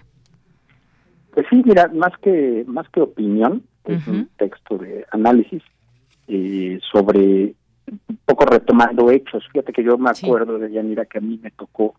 [1.32, 5.62] Pues sí, mira, más que más que opinión, es un texto de análisis
[6.26, 7.54] eh, sobre
[7.90, 9.44] un poco retomando hechos.
[9.52, 11.94] Fíjate que yo me acuerdo de Yanira que a mí me tocó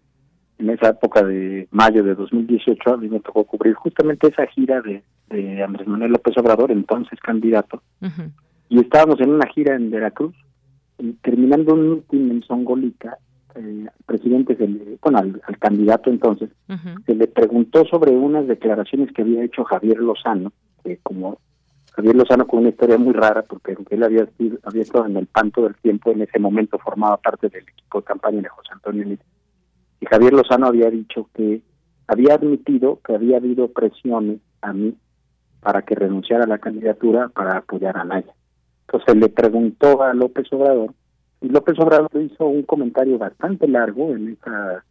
[0.62, 4.82] en esa época de mayo de 2018, a mí me tocó cubrir justamente esa gira
[4.82, 7.82] de, de Andrés Manuel López Obrador, entonces candidato,
[8.70, 10.36] y estábamos en una gira en Veracruz,
[11.24, 13.18] terminando un meeting en Songolica,
[13.56, 16.50] eh, presidente, se le, bueno, al, candidato entonces,
[17.06, 20.54] se le preguntó sobre unas declaraciones que había hecho Javier Lozano,
[20.84, 21.40] que como
[21.92, 24.28] Javier Lozano con una historia muy rara, porque él había,
[24.64, 28.06] había estado en el panto del tiempo, en ese momento formaba parte del equipo de
[28.06, 29.28] campaña de José Antonio Lítez,
[30.00, 31.62] y Javier Lozano había dicho que
[32.08, 34.96] había admitido que había habido presiones a mí
[35.62, 38.34] para que renunciara a la candidatura para apoyar a Naya.
[38.88, 40.94] Entonces le preguntó a López Obrador
[41.40, 44.84] y López Obrador hizo un comentario bastante largo en esa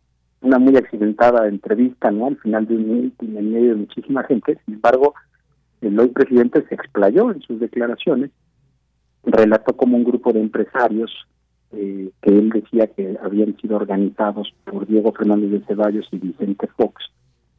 [0.43, 2.29] una muy accidentada entrevista, ¿no?
[2.29, 4.59] Al final de un meeting en medio de muchísima gente.
[4.65, 5.15] Sin embargo,
[5.81, 8.31] el hoy presidente se explayó en sus declaraciones,
[9.25, 11.11] relató como un grupo de empresarios
[11.73, 16.67] eh, que él decía que habían sido organizados por Diego Fernández de Ceballos y Vicente
[16.77, 17.05] Fox,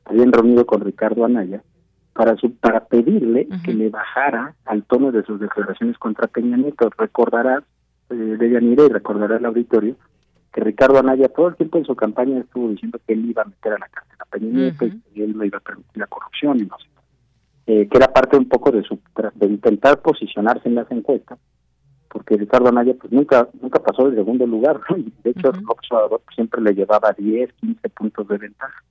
[0.06, 1.64] habían reunido con Ricardo Anaya
[2.14, 6.90] para su, para pedirle que le bajara al tono de sus declaraciones contra Peña Nieto.
[6.98, 7.64] Recordarás
[8.10, 9.96] eh, de Yanire y recordará el auditorio
[10.54, 13.46] que Ricardo Anaya todo el tiempo en su campaña estuvo diciendo que él iba a
[13.46, 14.74] meter a la cárcel a Peña
[15.14, 16.91] y él no iba a permitir la corrupción y no sé.
[17.68, 19.00] Eh, que era parte un poco de su
[19.36, 21.38] de intentar posicionarse en las encuestas
[22.10, 24.82] porque Ricardo Anaya pues nunca nunca pasó de segundo lugar
[25.24, 28.84] de hecho uh siempre le llevaba 10 15 puntos de ventaja.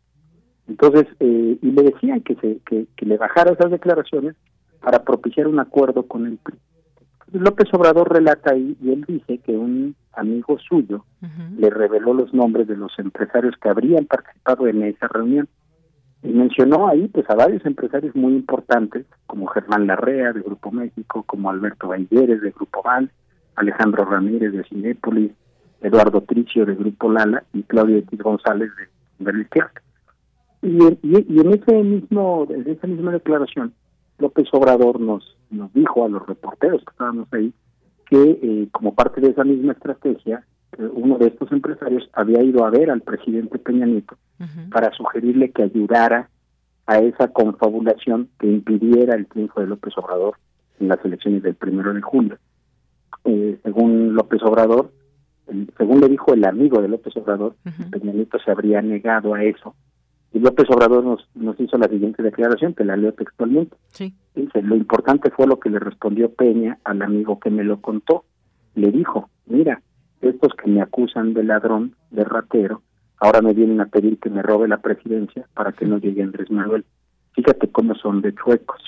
[0.68, 4.36] Entonces eh, y le decían que se que, que le bajara esas declaraciones
[4.80, 6.56] para propiciar un acuerdo con el PRI
[7.32, 11.04] López Obrador relata ahí y él dice que un amigo suyo
[11.56, 15.48] le reveló los nombres de los empresarios que habrían participado en esa reunión
[16.22, 21.22] y mencionó ahí pues a varios empresarios muy importantes como Germán Larrea de Grupo México,
[21.26, 23.10] como Alberto Valleres de Grupo Val,
[23.56, 25.32] Alejandro Ramírez de Cinépolis,
[25.80, 29.82] Eduardo Tricio de Grupo Lala y Claudio X González de Berlizquiac.
[30.62, 33.72] Y, y, en ese mismo, en esa misma declaración,
[34.18, 37.54] López Obrador nos, nos dijo a los reporteros que estábamos ahí
[38.10, 40.44] que eh, como parte de esa misma estrategia,
[40.78, 44.16] uno de estos empresarios había ido a ver al presidente Peña Nieto
[44.70, 46.30] para sugerirle que ayudara
[46.86, 50.36] a esa confabulación que impidiera el triunfo de López Obrador
[50.78, 52.38] en las elecciones del primero de julio.
[53.24, 54.90] Eh, según López Obrador,
[55.76, 57.54] según le dijo el amigo de López Obrador,
[57.90, 59.74] Peña Nieto se habría negado a eso.
[60.32, 63.76] Y López Obrador nos, nos hizo la siguiente declaración, que la leo textualmente.
[64.34, 68.24] Dice, lo importante fue lo que le respondió Peña al amigo que me lo contó.
[68.76, 69.82] Le dijo, mira,
[70.20, 72.82] estos que me acusan de ladrón, de ratero,
[73.18, 76.50] ahora me vienen a pedir que me robe la presidencia para que no llegue Andrés
[76.50, 76.84] Manuel.
[77.32, 78.80] Fíjate cómo son de chuecos.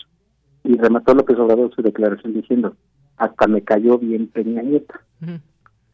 [0.65, 2.77] Y remató López Obrador su declaración diciendo,
[3.17, 4.95] hasta me cayó bien Peña Nieto.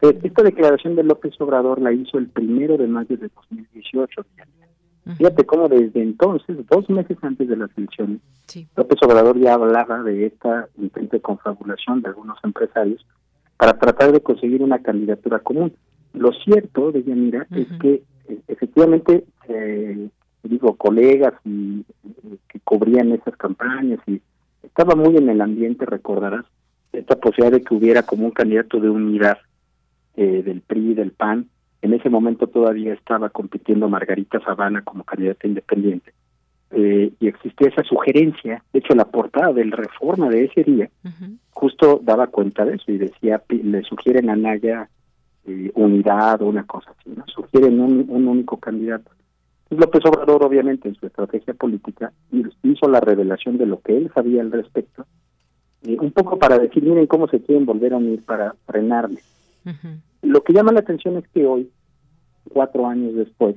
[0.01, 4.25] Eh, esta declaración de López Obrador la hizo el primero de mayo de 2018.
[5.17, 8.19] Fíjate cómo desde entonces, dos meses antes de las elecciones,
[8.75, 13.05] López Obrador ya hablaba de esta intento de confabulación de algunos empresarios
[13.59, 15.73] para tratar de conseguir una candidatura común.
[16.13, 20.07] Lo cierto de Yanira es que eh, efectivamente, eh,
[20.43, 21.83] digo, colegas y,
[22.47, 24.21] que cubrían esas campañas y
[24.63, 26.45] estaba muy en el ambiente, recordarás,
[26.93, 29.39] esta posibilidad de que hubiera como un candidato de unidad
[30.15, 31.49] eh, del PRI, del PAN.
[31.81, 36.13] En ese momento todavía estaba compitiendo Margarita Zavala como candidata independiente.
[36.71, 40.87] Eh, y existía esa sugerencia, de hecho la portada del Reforma de ese día
[41.49, 44.87] justo daba cuenta de eso y decía, le sugieren a Naya
[45.45, 47.25] eh, unidad o una cosa así, ¿no?
[47.27, 49.11] sugieren un, un único candidato.
[49.69, 52.11] López Obrador, obviamente, en su estrategia política,
[52.63, 55.05] hizo la revelación de lo que él sabía al respecto,
[55.83, 59.19] eh, un poco para decir, miren cómo se quieren volver a unir para frenarme.
[60.21, 61.69] Lo que llama la atención es que hoy,
[62.49, 63.55] cuatro años después,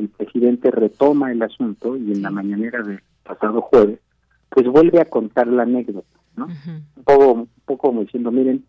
[0.00, 4.00] el presidente retoma el asunto y en la mañanera del pasado jueves,
[4.48, 6.46] pues vuelve a contar la anécdota, ¿no?
[6.46, 8.64] un, poco, un poco como diciendo, miren,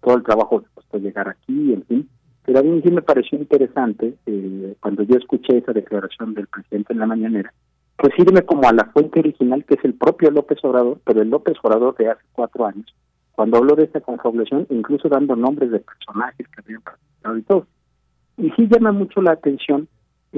[0.00, 2.08] todo el trabajo que costó llegar aquí, en fin.
[2.44, 6.92] Pero a mí sí me pareció interesante, eh, cuando yo escuché esa declaración del presidente
[6.92, 7.52] en la mañanera,
[7.96, 11.30] pues irme como a la fuente original, que es el propio López Obrador, pero el
[11.30, 12.94] López Obrador de hace cuatro años,
[13.32, 17.66] cuando habló de esta confabulación, incluso dando nombres de personajes que habían participado y todo.
[18.38, 19.88] Y sí llama mucho la atención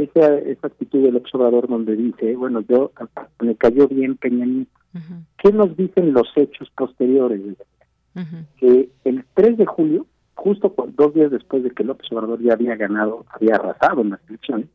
[0.01, 2.93] esa, esa actitud del observador donde dice, bueno, yo
[3.41, 4.71] me cayó bien Peña Nieto.
[5.43, 7.41] ¿Qué nos dicen los hechos posteriores?
[8.57, 12.75] Que el 3 de julio, justo dos días después de que López Obrador ya había
[12.75, 14.67] ganado, había arrasado en las elecciones,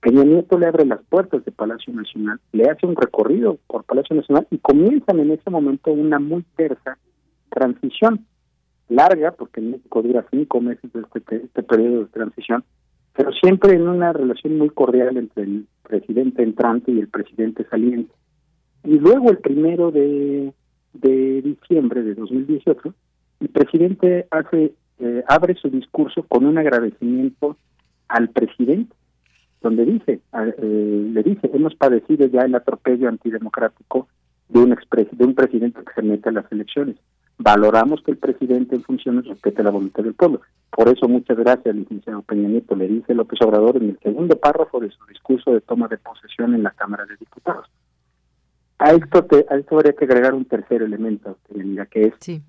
[0.00, 4.14] Peña Nieto le abre las puertas de Palacio Nacional, le hace un recorrido por Palacio
[4.14, 6.98] Nacional y comienzan en ese momento una muy tersa
[7.48, 8.26] transición,
[8.90, 12.64] larga, porque en México dura cinco meses este, este periodo de transición,
[13.14, 18.12] pero siempre en una relación muy cordial entre el presidente entrante y el presidente saliente.
[18.82, 20.52] Y luego el primero de,
[20.92, 22.94] de diciembre de 2018,
[23.40, 27.56] el presidente hace eh, abre su discurso con un agradecimiento
[28.08, 28.94] al presidente,
[29.60, 34.08] donde dice, eh, le dice, hemos padecido ya el atropello antidemocrático
[34.48, 34.76] de un,
[35.12, 36.96] de un presidente que se mete a las elecciones.
[37.38, 40.40] Valoramos que el presidente en funciones respete la voluntad del pueblo.
[40.70, 44.80] Por eso, muchas gracias, licenciado Peña Nieto, le dice López Obrador en el segundo párrafo
[44.80, 47.66] de su discurso de toma de posesión en la Cámara de Diputados.
[48.78, 51.38] A esto, te, a esto habría que agregar un tercer elemento,
[51.90, 52.42] que es, sí.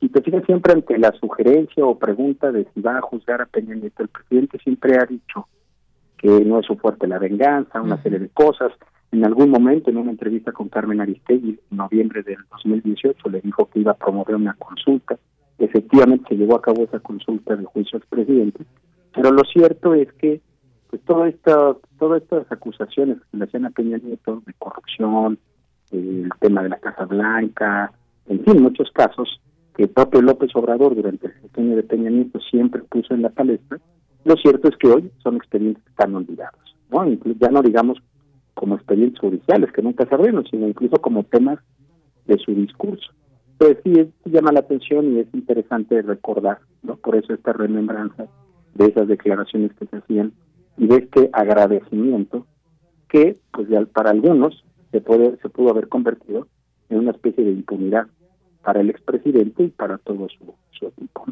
[0.00, 3.46] si te fijas siempre ante la sugerencia o pregunta de si va a juzgar a
[3.46, 5.46] Peña Nieto, el presidente siempre ha dicho
[6.18, 8.72] que no es su fuerte la venganza, una serie de cosas,
[9.12, 13.66] en algún momento, en una entrevista con Carmen Aristegui, en noviembre del 2018, le dijo
[13.66, 15.18] que iba a promover una consulta.
[15.58, 18.64] Efectivamente, se llevó a cabo esa consulta del juicio al presidente,
[19.14, 20.40] pero lo cierto es que
[20.88, 25.38] pues todo esto, todas estas acusaciones que le hacían a Peña Nieto de corrupción,
[25.90, 27.92] el tema de la Casa Blanca,
[28.26, 29.40] en fin, muchos casos
[29.74, 33.78] que propio López Obrador durante el sexenio de Peña Nieto siempre puso en la palestra,
[34.24, 36.76] lo cierto es que hoy son expedientes que están olvidados.
[36.90, 37.06] ¿no?
[37.40, 38.02] Ya no digamos
[38.54, 41.58] como expedientes judiciales que nunca se abrieron, sino incluso como temas
[42.26, 43.12] de su discurso.
[43.58, 43.92] Pues sí,
[44.24, 46.96] llama la atención y es interesante recordar, ¿no?
[46.96, 48.26] Por eso esta remembranza
[48.74, 50.32] de esas declaraciones que se hacían
[50.76, 52.46] y de este agradecimiento
[53.08, 56.48] que, pues ya para algunos se puede se pudo haber convertido
[56.88, 58.06] en una especie de impunidad
[58.62, 61.26] para el expresidente y para todo su, su equipo.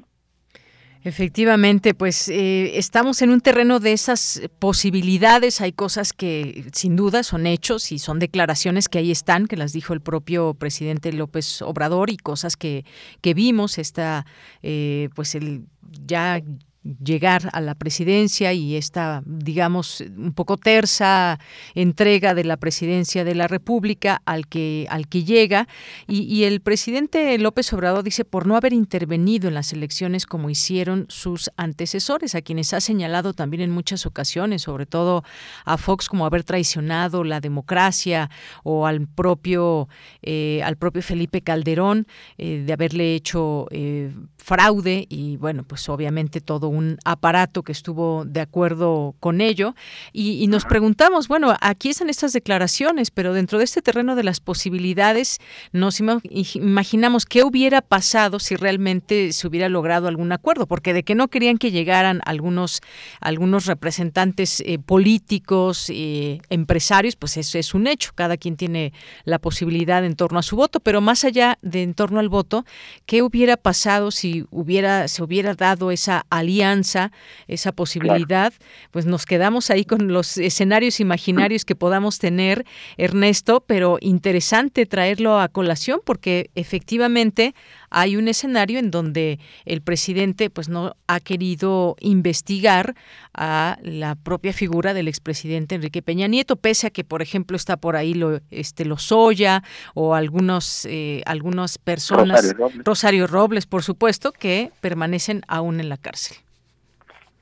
[1.03, 5.63] Efectivamente, pues eh, estamos en un terreno de esas posibilidades.
[5.63, 9.73] Hay cosas que sin duda son hechos y son declaraciones que ahí están, que las
[9.73, 12.85] dijo el propio presidente López Obrador y cosas que,
[13.23, 13.79] que vimos.
[13.79, 14.27] Está,
[14.63, 15.65] eh, pues el
[16.07, 16.43] ya
[16.83, 21.39] llegar a la presidencia y esta, digamos, un poco tersa
[21.75, 25.69] entrega de la presidencia de la República al que, al que llega.
[26.07, 31.05] Y, el presidente López Obrador dice por no haber intervenido en las elecciones como hicieron
[31.09, 35.23] sus antecesores, a quienes ha señalado también en muchas ocasiones, sobre todo
[35.67, 38.31] a Fox como haber traicionado la democracia
[38.63, 39.89] o al propio,
[40.23, 42.07] eh, al propio Felipe Calderón
[42.39, 48.25] eh, de haberle hecho eh, fraude y bueno, pues obviamente todo un aparato que estuvo
[48.25, 49.75] de acuerdo con ello.
[50.13, 54.41] Y, nos preguntamos, bueno, aquí están estas declaraciones, pero dentro de este terreno de las
[54.41, 55.39] posibilidades,
[55.73, 61.15] nos imaginamos qué hubiera pasado si realmente se hubiera logrado algún acuerdo, porque de que
[61.15, 62.81] no querían que llegaran algunos,
[63.21, 68.13] algunos representantes eh, políticos, eh, empresarios, pues eso es un hecho.
[68.15, 68.93] Cada quien tiene
[69.25, 72.65] la posibilidad en torno a su voto, pero más allá de en torno al voto,
[73.07, 76.60] ¿qué hubiera pasado si hubiera, se hubiera dado esa alianza?
[76.61, 78.53] Esa, posibilidad,
[78.91, 82.65] pues nos quedamos ahí con los escenarios imaginarios que podamos tener,
[82.97, 87.55] Ernesto, pero interesante traerlo a colación porque efectivamente
[87.91, 92.95] hay un escenario en donde el presidente pues no ha querido investigar
[93.35, 97.77] a la propia figura del expresidente Enrique Peña Nieto, pese a que, por ejemplo, está
[97.77, 99.63] por ahí lo, este, Lozoya
[99.95, 102.55] o algunos, eh, algunas personas,
[102.85, 106.37] Rosario Robles, por supuesto, que permanecen aún en la cárcel.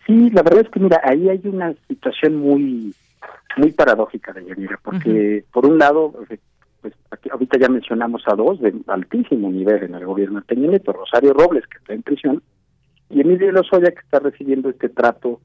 [0.08, 2.94] Sí, la verdad es que mira, ahí hay una situación muy
[3.58, 6.14] muy paradójica de Yanira, porque por un lado,
[6.80, 10.68] pues aquí, ahorita ya mencionamos a dos de altísimo nivel en el gobierno de Peña
[10.68, 12.42] Nieto, Rosario Robles, que está en prisión,
[13.10, 15.40] y Emilio Lozoya, que está recibiendo este trato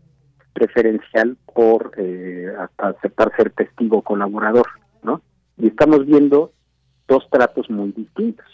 [0.53, 4.67] preferencial por eh, aceptar ser testigo colaborador,
[5.01, 5.21] ¿no?
[5.57, 6.53] Y estamos viendo
[7.07, 8.45] dos tratos muy distintos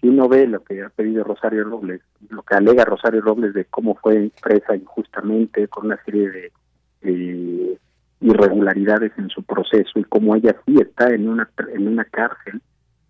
[0.00, 2.00] si uno ve lo que ha pedido Rosario Robles,
[2.30, 7.78] lo que alega Rosario Robles de cómo fue presa injustamente con una serie de,
[8.22, 12.60] irregularidades en su proceso y cómo ella sí está en una en una cárcel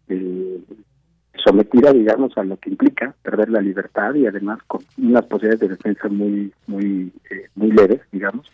[0.08, 0.60] eh,
[1.34, 5.68] sometida digamos a lo que implica perder la libertad y además con unas posibilidades de
[5.76, 8.46] defensa muy muy eh, muy leves digamos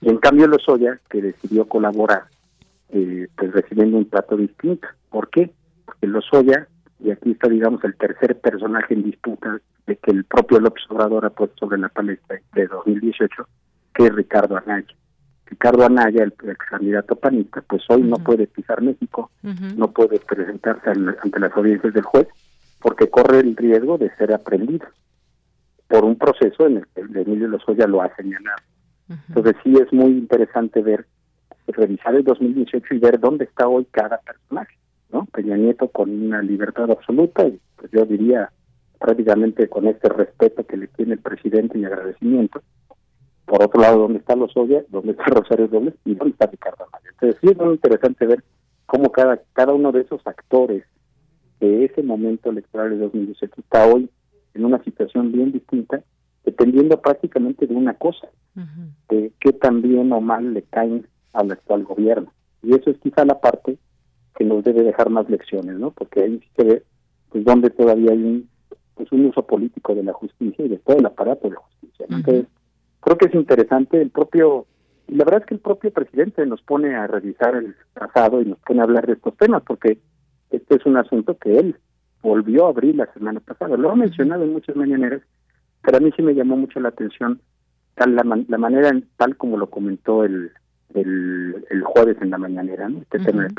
[0.00, 2.24] y en cambio Lozoya que decidió colaborar
[2.88, 5.50] eh, pues recibiendo un trato distinto ¿por qué?
[5.84, 6.66] porque Lozoya
[7.02, 11.24] y aquí está, digamos, el tercer personaje en disputa de que el propio López Obrador
[11.24, 13.48] ha puesto sobre la palestra de 2018,
[13.94, 14.94] que es Ricardo Anaya.
[15.46, 19.30] Ricardo Anaya, el ex candidato panista, pues hoy no puede pisar México,
[19.76, 22.28] no puede presentarse ante las audiencias del juez,
[22.80, 24.86] porque corre el riesgo de ser aprendido
[25.88, 28.62] por un proceso en el que Emilio Lozoya lo ha señalado.
[29.28, 31.04] Entonces sí es muy interesante ver,
[31.66, 34.76] revisar el 2018 y ver dónde está hoy cada personaje.
[35.12, 35.26] ¿No?
[35.26, 38.50] Peña Nieto con una libertad absoluta y pues yo diría
[38.98, 42.62] prácticamente con este respeto que le tiene el presidente y agradecimiento.
[43.46, 44.84] Por otro lado, ¿dónde está Lozoya?
[44.88, 45.94] ¿Dónde está Rosario Dobles?
[46.04, 47.10] ¿Y dónde está Ricardo Anaya?
[47.10, 48.44] Entonces sí es muy interesante ver
[48.86, 50.84] cómo cada, cada uno de esos actores
[51.60, 54.08] de ese momento electoral de 2018 está hoy
[54.54, 56.02] en una situación bien distinta,
[56.44, 58.28] dependiendo prácticamente de una cosa,
[59.08, 62.32] de qué tan bien o mal le caen al actual gobierno.
[62.62, 63.78] Y eso es quizá la parte
[64.40, 65.90] que nos debe dejar más lecciones, ¿no?
[65.90, 66.82] Porque ahí se ve
[67.28, 68.48] pues donde todavía hay un
[68.94, 72.06] pues un uso político de la justicia y de todo el aparato de justicia.
[72.08, 72.46] Entonces,
[73.00, 74.64] creo que es interesante el propio
[75.08, 78.46] y la verdad es que el propio presidente nos pone a revisar el pasado y
[78.46, 79.98] nos pone a hablar de estos temas porque
[80.48, 81.76] este es un asunto que él
[82.22, 83.76] volvió a abrir la semana pasada.
[83.76, 85.20] Lo ha mencionado en muchas mañaneras,
[85.82, 87.42] pero a mí sí me llamó mucho la atención
[87.94, 90.50] tal la, la manera en, tal como lo comentó el,
[90.94, 93.00] el, el jueves en la mañanera, ¿no?
[93.02, 93.50] este tema de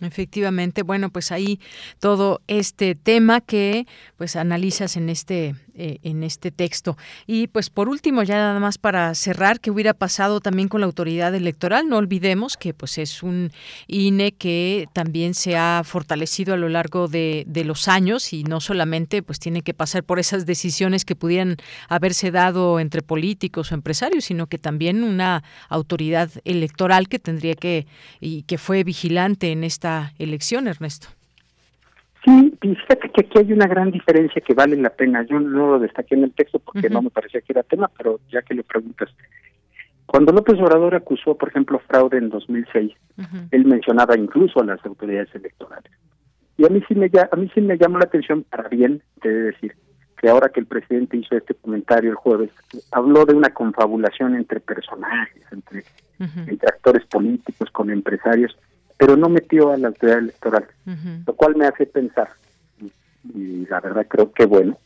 [0.00, 1.60] Efectivamente, bueno, pues ahí
[1.98, 6.96] todo este tema que pues analizas en este eh, en este texto.
[7.26, 10.86] Y pues por último, ya nada más para cerrar, ¿qué hubiera pasado también con la
[10.86, 11.88] autoridad electoral?
[11.88, 13.50] No olvidemos que pues es un
[13.86, 18.60] INE que también se ha fortalecido a lo largo de, de los años y no
[18.60, 21.56] solamente pues tiene que pasar por esas decisiones que pudieran
[21.88, 26.49] haberse dado entre políticos o empresarios, sino que también una autoridad electoral
[27.08, 27.86] que tendría que
[28.20, 31.08] y que fue vigilante en esta elección, Ernesto.
[32.24, 35.24] Sí, fíjate que aquí hay una gran diferencia que vale la pena.
[35.24, 38.20] Yo no lo destaqué en el texto porque no me parecía que era tema, pero
[38.30, 39.08] ya que le preguntas.
[40.04, 42.92] Cuando López Obrador acusó, por ejemplo, fraude en 2006,
[43.52, 45.92] él mencionaba incluso a las autoridades electorales.
[46.58, 49.30] Y a mí sí me a mí sí me llamó la atención para bien, de
[49.30, 49.74] decir,
[50.20, 52.50] que ahora que el presidente hizo este comentario el jueves,
[52.92, 55.84] habló de una confabulación entre personajes, entre,
[56.18, 58.56] entre actores políticos, con empresarios,
[58.98, 60.66] pero no metió a la autoridad electoral,
[61.26, 62.28] lo cual me hace pensar
[63.34, 64.78] y la verdad creo que bueno,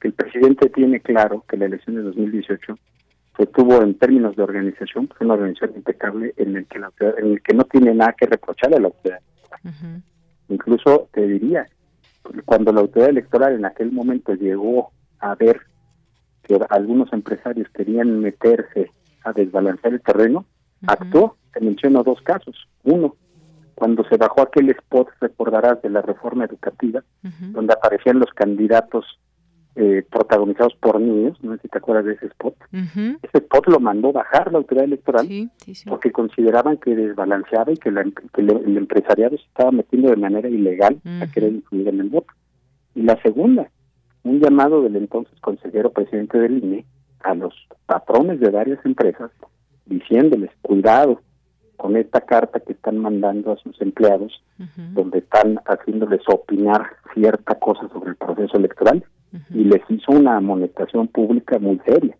[0.00, 2.78] que el presidente tiene claro que la elección de 2018
[3.36, 7.32] se tuvo en términos de organización, pues una organización impecable en el que la en
[7.32, 9.20] el que no tiene nada que reprocharle a la autoridad.
[10.48, 11.66] Incluso te diría,
[12.44, 15.60] cuando la autoridad electoral en aquel momento llegó a ver
[16.42, 18.90] que algunos empresarios querían meterse
[19.24, 20.46] a desbalancear el terreno,
[20.86, 21.36] actuó.
[21.52, 22.68] Te menciono dos casos.
[22.84, 23.16] Uno,
[23.74, 27.02] cuando se bajó aquel spot, recordarás, de la reforma educativa,
[27.40, 29.04] donde aparecían los candidatos
[29.76, 32.54] eh, protagonizados por niños, no sé si te acuerdas de ese spot.
[32.72, 35.28] Ese spot lo mandó bajar la autoridad electoral
[35.86, 41.26] porque consideraban que desbalanceaba y que, el empresariado se estaba metiendo de manera ilegal a
[41.28, 42.32] querer influir en el voto.
[42.94, 43.70] Y la segunda,
[44.24, 46.84] un llamado del entonces consejero presidente del INE
[47.22, 47.54] a los
[47.86, 49.30] patrones de varias empresas
[49.86, 51.20] diciéndoles, cuidado,
[51.76, 54.42] con esta carta que están mandando a sus empleados,
[54.92, 56.82] donde están haciéndoles opinar
[57.14, 59.02] cierta cosa sobre el proceso electoral,
[59.50, 62.16] y les hizo una amonestación pública muy seria.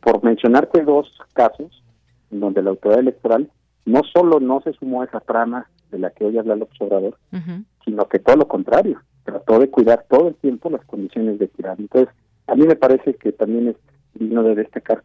[0.00, 1.82] Por mencionarte dos casos,
[2.30, 3.50] en donde la autoridad electoral
[3.84, 7.18] no solo no se sumó a esa trama de la que hoy habla el observador,
[7.84, 11.76] sino que todo lo contrario, trató de cuidar todo el tiempo las condiciones de tirada.
[11.78, 12.12] Entonces,
[12.46, 13.76] a mí me parece que también es
[14.14, 15.02] digno de destacar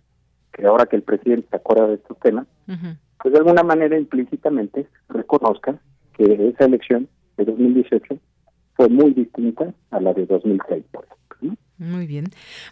[0.54, 4.88] que ahora que el presidente se acuerda de estos temas, pues de alguna manera implícitamente
[5.10, 5.80] reconozcan
[6.14, 7.08] que esa elección
[7.38, 8.18] de 2018
[8.76, 11.06] fue muy distinta a la de 2006, por.
[11.80, 12.26] Muy bien.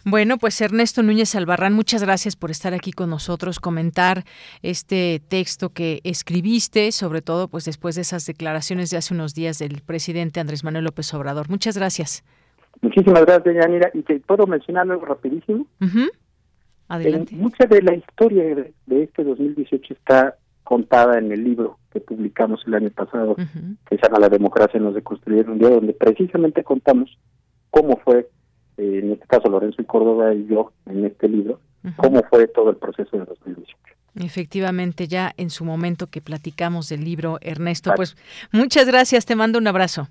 [0.04, 4.24] Bueno, pues Ernesto Núñez Albarrán, muchas gracias por estar aquí con nosotros, comentar
[4.62, 9.60] este texto que escribiste, sobre todo pues después de esas declaraciones de hace unos días
[9.60, 11.48] del presidente Andrés Manuel López Obrador.
[11.48, 12.24] Muchas gracias.
[12.82, 13.90] Muchísimas gracias, Yanira.
[13.94, 15.66] Y te puedo mencionar algo rapidísimo.
[16.88, 17.34] Adelante.
[17.34, 18.44] mucha de la historia
[18.86, 24.02] de, este 2018 está contada en el libro que publicamos el año pasado, que se
[24.02, 27.16] llama La democracia nos deconstruyeron un día, donde precisamente contamos
[27.70, 28.28] cómo fue,
[28.78, 31.60] eh, en este caso Lorenzo y Córdoba y yo, en este libro,
[31.96, 33.76] cómo fue todo el proceso de 2018.
[34.18, 38.16] Efectivamente, ya en su momento que platicamos del libro, Ernesto, pues
[38.50, 40.08] muchas gracias, te mando un abrazo.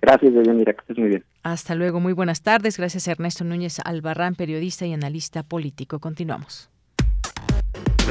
[0.00, 1.24] Gracias, Deyanira, que estés muy bien.
[1.42, 2.78] Hasta luego, muy buenas tardes.
[2.78, 5.98] Gracias Ernesto Núñez Albarrán, periodista y analista político.
[5.98, 6.70] Continuamos.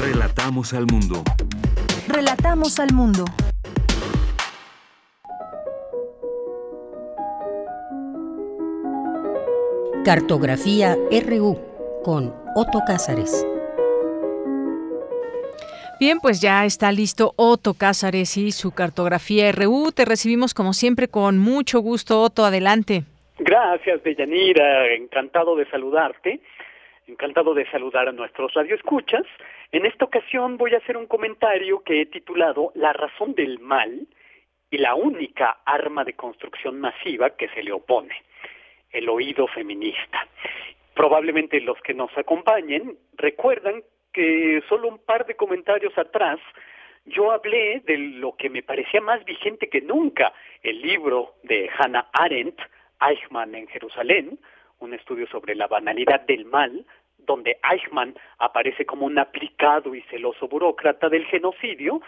[0.00, 1.22] Relatamos al mundo.
[2.08, 3.24] Relatamos al mundo.
[10.04, 11.56] Cartografía RU
[12.04, 13.48] con Otto Cázares.
[15.98, 19.92] Bien, pues ya está listo Otto Cázares y su cartografía RU.
[19.96, 22.44] Te recibimos como siempre con mucho gusto, Otto.
[22.44, 23.04] Adelante.
[23.38, 24.92] Gracias, Deyanira.
[24.92, 26.40] Encantado de saludarte.
[27.06, 29.24] Encantado de saludar a nuestros radioescuchas.
[29.72, 34.06] En esta ocasión voy a hacer un comentario que he titulado La razón del mal
[34.70, 38.14] y la única arma de construcción masiva que se le opone,
[38.94, 40.26] el oído feminista.
[40.94, 46.38] Probablemente los que nos acompañen recuerdan que solo un par de comentarios atrás
[47.04, 52.08] yo hablé de lo que me parecía más vigente que nunca, el libro de Hannah
[52.12, 52.58] Arendt,
[53.00, 54.38] Eichmann en Jerusalén,
[54.78, 56.86] un estudio sobre la banalidad del mal,
[57.18, 62.00] donde Eichmann aparece como un aplicado y celoso burócrata del genocidio,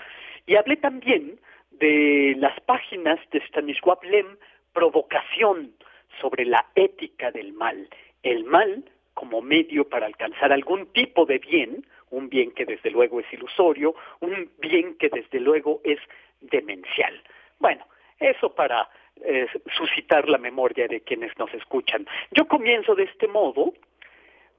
[0.46, 1.38] y hablé también
[1.72, 4.38] de las páginas de Stanisław Lem,
[4.72, 5.72] Provocación
[6.20, 7.88] sobre la ética del mal,
[8.22, 8.84] el mal
[9.14, 13.94] como medio para alcanzar algún tipo de bien, un bien que desde luego es ilusorio,
[14.20, 15.98] un bien que desde luego es
[16.40, 17.22] demencial.
[17.58, 17.86] Bueno,
[18.18, 18.88] eso para
[19.22, 22.06] eh, suscitar la memoria de quienes nos escuchan.
[22.32, 23.72] Yo comienzo de este modo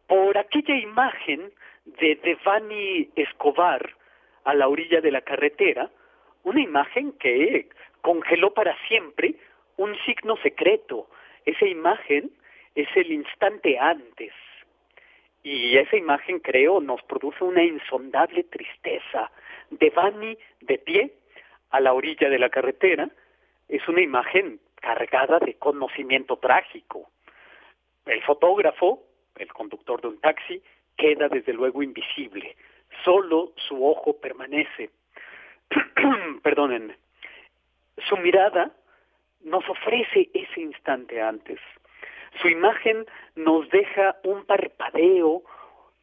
[0.08, 1.52] por aquella imagen
[1.86, 3.96] de Devani Escobar
[4.44, 5.92] a la orilla de la carretera,
[6.44, 7.70] una imagen que
[8.02, 9.36] congeló para siempre
[9.78, 11.10] un signo secreto.
[11.48, 12.30] Esa imagen
[12.76, 14.34] es el instante antes,
[15.44, 19.32] y esa imagen, creo, nos produce una insondable tristeza.
[19.70, 21.14] Devani de pie
[21.70, 23.10] a la orilla de la carretera
[23.70, 27.10] es una imagen cargada de conocimiento trágico.
[28.06, 29.04] El fotógrafo,
[29.38, 30.62] el conductor de un taxi,
[30.98, 32.58] queda desde luego invisible.
[33.06, 34.90] Solo su ojo permanece.
[36.44, 36.98] Perdónenme.
[38.10, 38.76] Su mirada
[39.48, 41.60] nos ofrece ese instante antes.
[42.42, 43.06] Su imagen
[43.36, 45.44] nos deja un parpadeo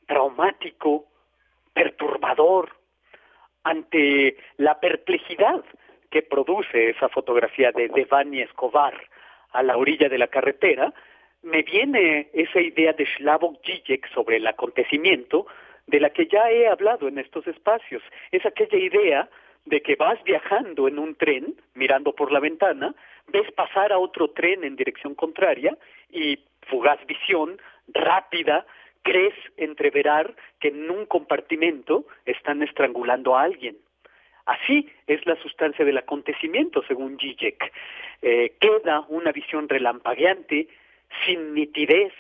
[0.07, 1.07] traumático,
[1.73, 2.71] perturbador,
[3.63, 5.65] ante la perplejidad
[6.11, 8.95] que produce esa fotografía de Devani Escobar
[9.53, 10.93] a la orilla de la carretera,
[11.43, 15.47] me viene esa idea de Slavoj Žižek sobre el acontecimiento
[15.87, 18.03] de la que ya he hablado en estos espacios.
[18.33, 19.29] Es aquella idea
[19.67, 22.95] de que vas viajando en un tren, mirando por la ventana,
[23.29, 25.77] ves pasar a otro tren en dirección contraria
[26.11, 26.39] y
[26.69, 28.67] fugaz visión, rápida,
[29.03, 33.77] crees entreverar que en un compartimento están estrangulando a alguien.
[34.47, 37.73] Así es la sustancia del acontecimiento, según Zizek.
[38.23, 40.69] Eh, queda una visión relampagueante,
[41.25, 42.13] sin nitidez.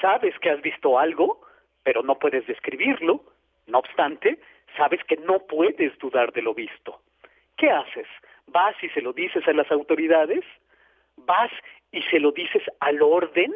[0.00, 1.40] Sabes que has visto algo,
[1.82, 3.24] pero no puedes describirlo.
[3.66, 4.38] No obstante,
[4.76, 7.00] sabes que no puedes dudar de lo visto.
[7.56, 8.06] ¿Qué haces?
[8.48, 10.44] ¿Vas y se lo dices a las autoridades?
[11.16, 11.50] ¿Vas
[11.92, 13.52] y se lo dices al orden?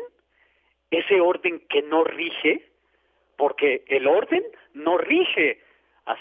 [0.91, 2.67] ese orden que no rige,
[3.37, 4.45] porque el orden
[4.75, 5.61] no rige.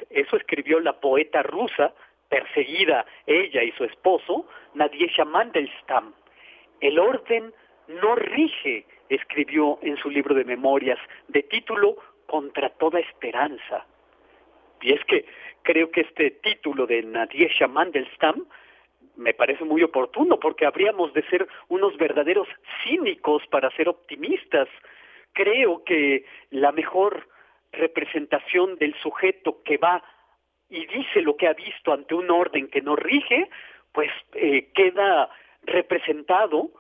[0.10, 1.94] Eso escribió la poeta rusa,
[2.30, 6.14] perseguida ella y su esposo, Nadiesha Mandelstam.
[6.80, 7.54] El orden
[7.88, 11.98] no rige, escribió en su libro de memorias, de título
[12.28, 13.88] Contra toda esperanza.
[14.82, 15.26] Y es que
[15.64, 18.46] creo que este título de Nadiesha Mandelstam
[19.16, 22.48] me parece muy oportuno porque habríamos de ser unos verdaderos
[22.84, 24.70] cínicos para ser optimistas.
[25.34, 27.28] Creo que la mejor
[27.72, 30.04] representación del sujeto que va
[30.70, 33.50] y dice lo que ha visto ante un orden que no rige,
[33.92, 35.30] pues eh, queda
[35.64, 36.72] representado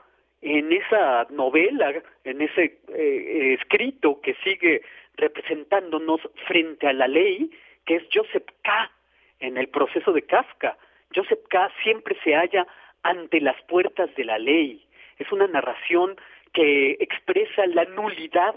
[0.41, 1.93] en esa novela,
[2.23, 4.81] en ese eh, escrito que sigue
[5.15, 7.51] representándonos frente a la ley,
[7.89, 8.91] que es Joseph K.
[9.39, 10.77] en el proceso de Kafka.
[11.15, 11.71] Joseph K.
[11.81, 12.67] siempre se halla
[13.01, 14.85] ante las puertas de la ley.
[15.17, 16.15] Es una narración
[16.53, 18.53] que expresa la nulidad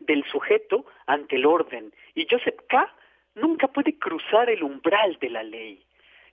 [0.00, 1.92] del sujeto ante el orden.
[2.16, 2.92] Y Joseph K.
[3.36, 5.80] nunca puede cruzar el umbral de la ley.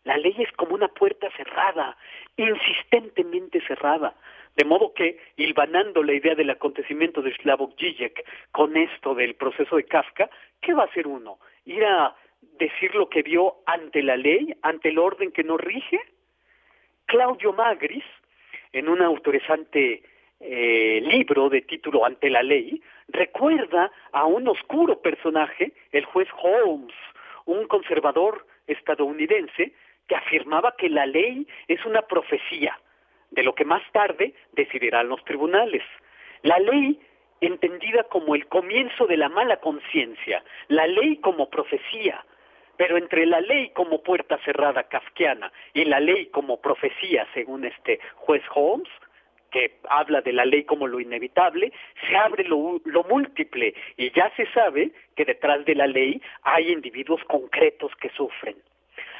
[0.03, 1.97] La ley es como una puerta cerrada,
[2.35, 4.15] insistentemente cerrada.
[4.55, 9.75] De modo que, hilvanando la idea del acontecimiento de Slavoj Žižek con esto del proceso
[9.75, 10.31] de Kafka,
[10.61, 11.37] ¿qué va a hacer uno?
[11.65, 15.99] ¿Ir a decir lo que vio ante la ley, ante el orden que nos rige?
[17.05, 18.03] Claudio Magris,
[18.71, 20.03] en un autorizante
[20.39, 26.95] eh, libro de título Ante la ley, recuerda a un oscuro personaje, el juez Holmes,
[27.45, 29.73] un conservador estadounidense
[30.07, 32.79] que afirmaba que la ley es una profecía,
[33.31, 35.83] de lo que más tarde decidirán los tribunales.
[36.43, 36.99] La ley
[37.41, 42.23] entendida como el comienzo de la mala conciencia, la ley como profecía,
[42.77, 47.99] pero entre la ley como puerta cerrada kafkiana y la ley como profecía, según este
[48.15, 48.89] juez Holmes,
[49.51, 51.73] que habla de la ley como lo inevitable,
[52.07, 56.71] se abre lo, lo, múltiple y ya se sabe que detrás de la ley hay
[56.71, 58.55] individuos concretos que sufren.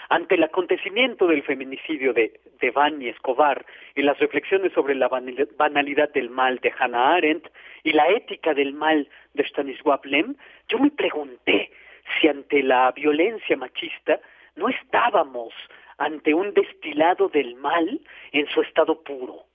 [0.10, 3.64] Ante el acontecimiento del feminicidio de, de Bani Escobar
[3.96, 7.48] y las reflexiones sobre la banalidad del mal de Hannah Arendt
[7.84, 10.36] y la ética del mal de Stanisław Lem,
[10.68, 11.72] yo me pregunté
[12.20, 14.20] si ante la violencia machista
[14.56, 15.54] no estábamos
[16.00, 19.46] ante un destilado del mal en su estado puro.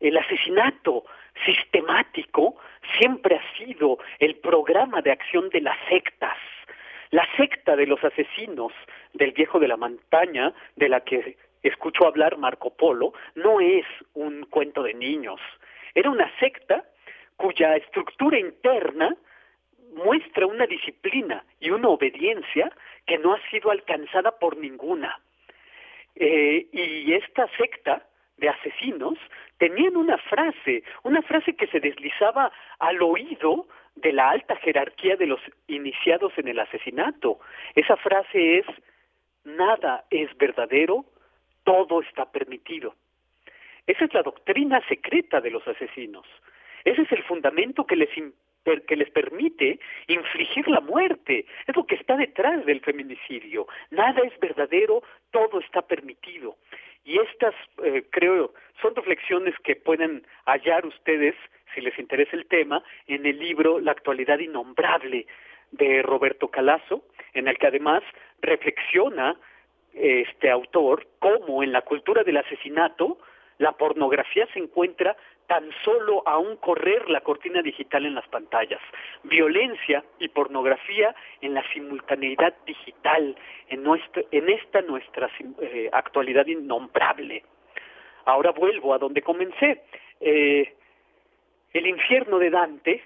[0.00, 1.04] El asesinato
[1.44, 2.56] sistemático
[2.98, 6.38] siempre ha sido el programa de acción de las sectas.
[7.14, 8.72] La secta de los asesinos
[9.12, 14.46] del viejo de la montaña, de la que escuchó hablar Marco Polo, no es un
[14.46, 15.40] cuento de niños.
[15.94, 16.82] Era una secta
[17.36, 19.14] cuya estructura interna
[19.94, 22.72] muestra una disciplina y una obediencia
[23.06, 25.16] que no ha sido alcanzada por ninguna.
[26.16, 28.08] Eh, y esta secta
[28.38, 29.14] de asesinos
[29.58, 32.50] tenían una frase, una frase que se deslizaba
[32.80, 37.38] al oído de la alta jerarquía de los iniciados en el asesinato.
[37.74, 38.66] Esa frase es,
[39.44, 41.04] nada es verdadero,
[41.64, 42.94] todo está permitido.
[43.86, 46.26] Esa es la doctrina secreta de los asesinos.
[46.84, 48.10] Ese es el fundamento que les
[48.86, 51.46] que les permite infligir la muerte.
[51.66, 53.66] Es lo que está detrás del feminicidio.
[53.90, 56.56] Nada es verdadero, todo está permitido.
[57.04, 61.34] Y estas, eh, creo, son reflexiones que pueden hallar ustedes,
[61.74, 65.26] si les interesa el tema, en el libro La actualidad innombrable
[65.70, 68.02] de Roberto Calazo, en el que además
[68.40, 69.36] reflexiona
[69.92, 73.18] este autor cómo en la cultura del asesinato
[73.58, 78.80] la pornografía se encuentra tan solo a un correr la cortina digital en las pantallas.
[79.24, 83.36] Violencia y pornografía en la simultaneidad digital,
[83.68, 85.30] en, nuestro, en esta nuestra
[85.60, 87.44] eh, actualidad innombrable.
[88.24, 89.82] Ahora vuelvo a donde comencé.
[90.20, 90.74] Eh,
[91.74, 93.02] el infierno de Dante,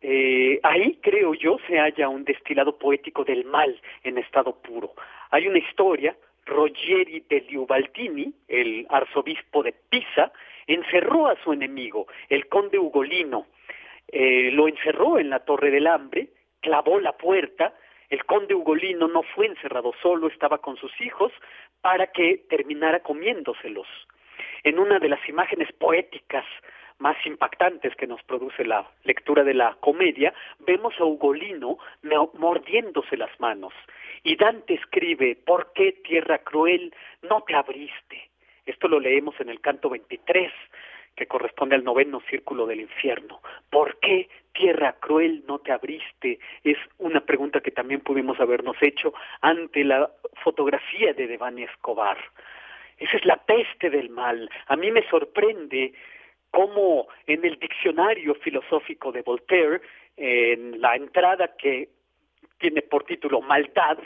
[0.00, 4.92] eh, ahí creo yo se halla un destilado poético del mal en estado puro.
[5.30, 10.32] Hay una historia, Rogeri de Liubaltini, el arzobispo de Pisa,
[10.66, 13.46] encerró a su enemigo, el conde Ugolino,
[14.06, 16.28] eh, lo encerró en la Torre del Hambre,
[16.60, 17.74] clavó la puerta,
[18.10, 21.32] el conde Ugolino no fue encerrado solo, estaba con sus hijos,
[21.80, 23.86] para que terminara comiéndoselos.
[24.64, 26.44] en una de las imágenes poéticas
[26.98, 31.78] más impactantes que nos produce la lectura de la comedia, vemos a Ugolino
[32.34, 33.72] mordiéndose las manos.
[34.24, 36.92] Y Dante escribe, ¿por qué tierra cruel
[37.22, 38.30] no te abriste?
[38.66, 40.52] Esto lo leemos en el canto 23,
[41.16, 43.40] que corresponde al noveno círculo del infierno.
[43.70, 46.38] ¿Por qué tierra cruel no te abriste?
[46.62, 50.10] Es una pregunta que también pudimos habernos hecho ante la
[50.44, 52.18] fotografía de Devani Escobar.
[52.98, 54.50] Esa es la peste del mal.
[54.66, 55.92] A mí me sorprende
[56.50, 59.80] cómo en el diccionario filosófico de Voltaire,
[60.16, 61.88] en la entrada que
[62.58, 63.98] tiene por título Maldad,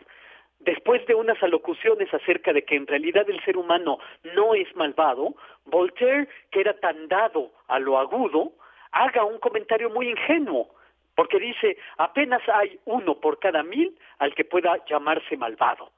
[0.60, 3.98] después de unas alocuciones acerca de que en realidad el ser humano
[4.35, 8.52] no es malvado, Voltaire, que era tan dado a lo agudo,
[8.93, 10.69] haga un comentario muy ingenuo,
[11.14, 15.90] porque dice, apenas hay uno por cada mil al que pueda llamarse malvado.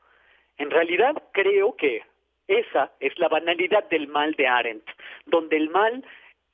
[0.57, 2.03] En realidad creo que
[2.47, 4.89] esa es la banalidad del mal de Arendt,
[5.27, 6.05] donde el mal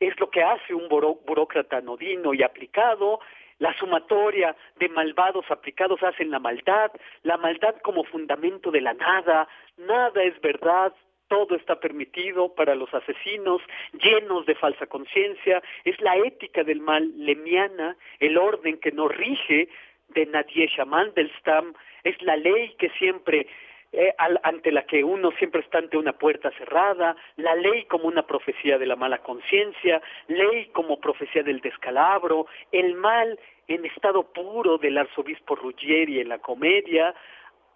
[0.00, 3.20] es lo que hace un burócrata anodino y aplicado,
[3.58, 6.90] la sumatoria de malvados aplicados hacen la maldad,
[7.22, 9.46] la maldad como fundamento de la nada,
[9.76, 10.94] nada es verdad,
[11.28, 13.60] todo está permitido para los asesinos,
[13.92, 19.68] llenos de falsa conciencia, es la ética del mal lemiana, el orden que nos rige
[20.08, 23.46] de Nadia Mandelstam, es la ley que siempre
[23.92, 28.26] eh, ante la que uno siempre está ante una puerta cerrada, la ley como una
[28.26, 34.78] profecía de la mala conciencia, ley como profecía del descalabro, el mal en estado puro
[34.78, 37.14] del arzobispo Ruggieri en la comedia,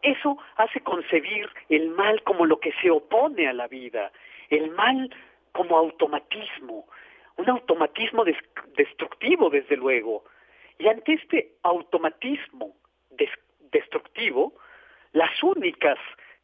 [0.03, 4.13] eso hace concebir el mal como lo que se opone a la vida,
[4.51, 5.13] el mal
[5.51, 6.87] como automatismo,
[7.37, 8.25] un automatismo
[8.77, 10.25] destructivo desde luego.
[10.79, 12.77] Y ante este automatismo
[13.73, 14.55] destructivo,
[15.15, 15.97] las únicas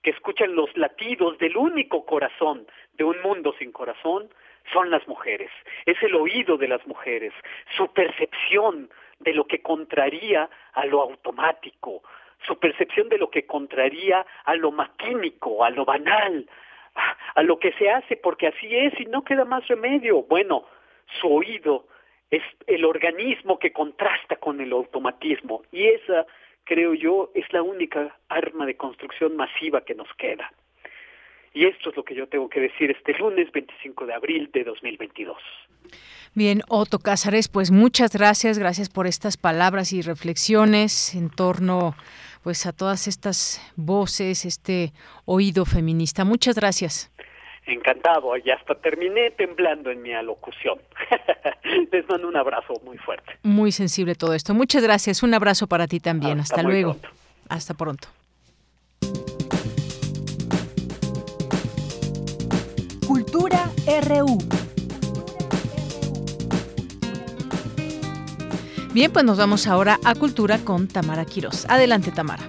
[0.02, 4.30] que escuchan los latidos del único corazón de un mundo sin corazón
[4.72, 5.50] son las mujeres.
[5.86, 7.32] Es el oído de las mujeres,
[7.76, 8.88] su percepción
[9.18, 12.02] de lo que contraría a lo automático,
[12.46, 16.48] su percepción de lo que contraría a lo maquínico, a lo banal,
[17.34, 20.22] a lo que se hace porque así es y no queda más remedio.
[20.22, 20.64] Bueno,
[21.20, 21.86] su oído
[22.30, 26.24] es el organismo que contrasta con el automatismo y esa
[26.64, 30.52] creo yo, es la única arma de construcción masiva que nos queda.
[31.52, 34.64] Y esto es lo que yo tengo que decir este lunes 25 de abril de
[34.64, 35.36] 2022.
[36.32, 41.96] Bien, Otto Cázares, pues muchas gracias, gracias por estas palabras y reflexiones en torno
[42.44, 44.92] pues a todas estas voces, este
[45.24, 46.24] oído feminista.
[46.24, 47.10] Muchas gracias.
[47.70, 50.80] Encantado, y hasta terminé temblando en mi alocución.
[51.92, 53.32] Les mando un abrazo muy fuerte.
[53.44, 54.54] Muy sensible todo esto.
[54.54, 55.22] Muchas gracias.
[55.22, 56.40] Un abrazo para ti también.
[56.40, 56.96] Hasta, luego.
[57.48, 58.08] Hasta pronto.
[63.06, 63.70] Cultura
[64.02, 64.38] RU.
[68.92, 71.66] Bien, pues nos vamos ahora a Cultura con Tamara Quiroz.
[71.68, 72.42] Adelante, Tamara.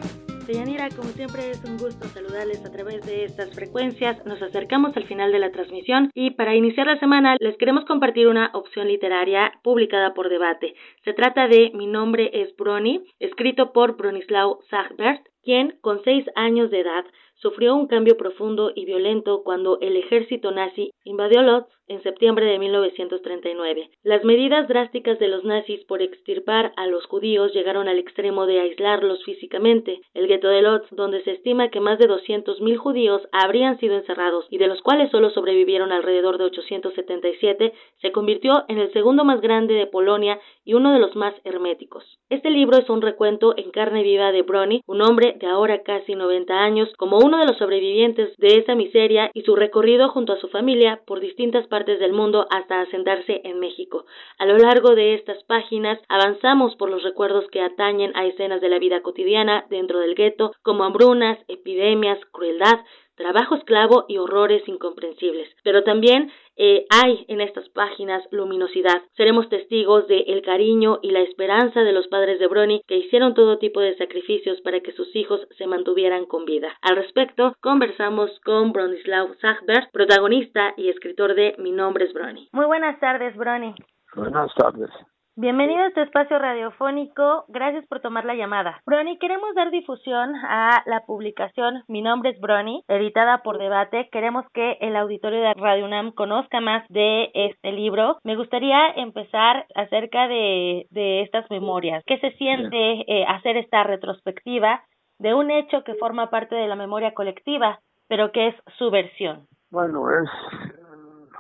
[0.54, 4.26] Yanira, como siempre es un gusto saludarles a través de estas frecuencias.
[4.26, 8.28] Nos acercamos al final de la transmisión y para iniciar la semana les queremos compartir
[8.28, 10.76] una opción literaria publicada por Debate.
[11.04, 16.70] Se trata de Mi nombre es Brony, escrito por Bronislaw Sagbert, quien con seis años
[16.70, 17.06] de edad
[17.36, 22.58] sufrió un cambio profundo y violento cuando el ejército nazi invadió Lodz en septiembre de
[22.58, 23.90] 1939.
[24.04, 28.62] Las medidas drásticas de los nazis por extirpar a los judíos llegaron al extremo de
[28.62, 30.00] aislarlos físicamente.
[30.14, 34.46] El gueto de Lodz, donde se estima que más de 200.000 judíos habrían sido encerrados
[34.50, 39.42] y de los cuales solo sobrevivieron alrededor de 877, se convirtió en el segundo más
[39.42, 42.06] grande de Polonia y uno de los más herméticos.
[42.30, 46.16] Este libro es un recuento en carne viva de Brony, un hombre de ahora casi
[46.16, 50.40] 90 años, como uno de los sobrevivientes de esa miseria y su recorrido junto a
[50.40, 54.06] su familia por distintas partes del mundo hasta asentarse en México.
[54.38, 58.70] A lo largo de estas páginas avanzamos por los recuerdos que atañen a escenas de
[58.70, 62.80] la vida cotidiana dentro del gueto, como hambrunas, epidemias, crueldad,
[63.22, 65.48] trabajo esclavo y horrores incomprensibles.
[65.64, 69.02] Pero también eh, hay en estas páginas luminosidad.
[69.16, 73.34] Seremos testigos de el cariño y la esperanza de los padres de Brony que hicieron
[73.34, 76.76] todo tipo de sacrificios para que sus hijos se mantuvieran con vida.
[76.82, 82.50] Al respecto, conversamos con Bronislaw Sagbert, protagonista y escritor de Mi nombre es Brony.
[82.52, 83.76] Muy buenas tardes, Brony.
[84.16, 84.90] Buenas tardes.
[85.38, 87.46] Bienvenido a este espacio radiofónico.
[87.48, 88.82] Gracias por tomar la llamada.
[88.86, 94.10] Brony, queremos dar difusión a la publicación Mi nombre es Brony, editada por Debate.
[94.12, 98.18] Queremos que el auditorio de Radio UNAM conozca más de este libro.
[98.26, 102.04] Me gustaría empezar acerca de, de estas memorias.
[102.06, 104.84] ¿Qué se siente eh, hacer esta retrospectiva
[105.18, 107.80] de un hecho que forma parte de la memoria colectiva,
[108.10, 109.48] pero que es su versión?
[109.70, 110.30] Bueno, es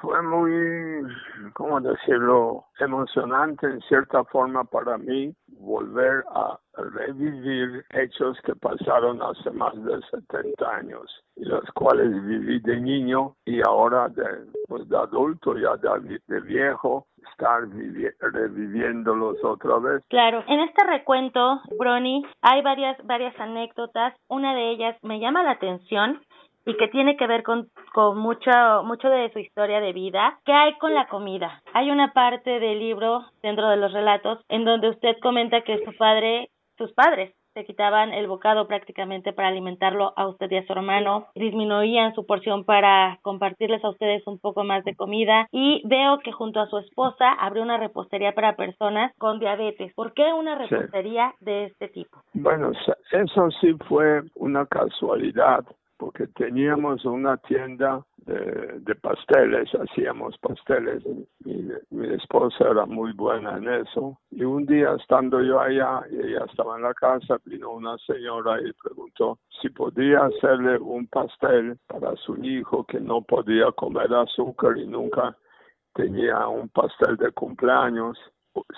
[0.01, 1.03] fue muy,
[1.53, 9.51] ¿cómo decirlo?, emocionante en cierta forma para mí volver a revivir hechos que pasaron hace
[9.51, 14.23] más de 70 años y los cuales viví de niño y ahora de,
[14.67, 17.61] pues de adulto, ya de, viejo, estar
[18.19, 20.03] reviviéndolos otra vez.
[20.09, 24.15] Claro, en este recuento, Brony, hay varias, varias anécdotas.
[24.27, 26.21] Una de ellas me llama la atención
[26.65, 28.51] y que tiene que ver con, con mucho,
[28.83, 30.39] mucho de su historia de vida.
[30.45, 31.61] ¿Qué hay con la comida?
[31.73, 35.95] Hay una parte del libro, dentro de los relatos, en donde usted comenta que su
[35.97, 40.73] padre, sus padres, se quitaban el bocado prácticamente para alimentarlo a usted y a su
[40.73, 46.19] hermano, disminuían su porción para compartirles a ustedes un poco más de comida y veo
[46.19, 49.93] que junto a su esposa abrió una repostería para personas con diabetes.
[49.95, 52.21] ¿Por qué una repostería de este tipo?
[52.33, 52.71] Bueno,
[53.11, 55.65] eso sí fue una casualidad
[56.01, 61.03] porque teníamos una tienda de, pasteles, hacíamos pasteles.
[61.45, 64.17] y mi esposa era muy buena en eso.
[64.31, 68.59] Y un día estando yo allá y ella estaba en la casa, vino una señora
[68.61, 74.79] y preguntó si podía hacerle un pastel para su hijo que no podía comer azúcar
[74.79, 75.37] y nunca
[75.93, 78.17] tenía un pastel de cumpleaños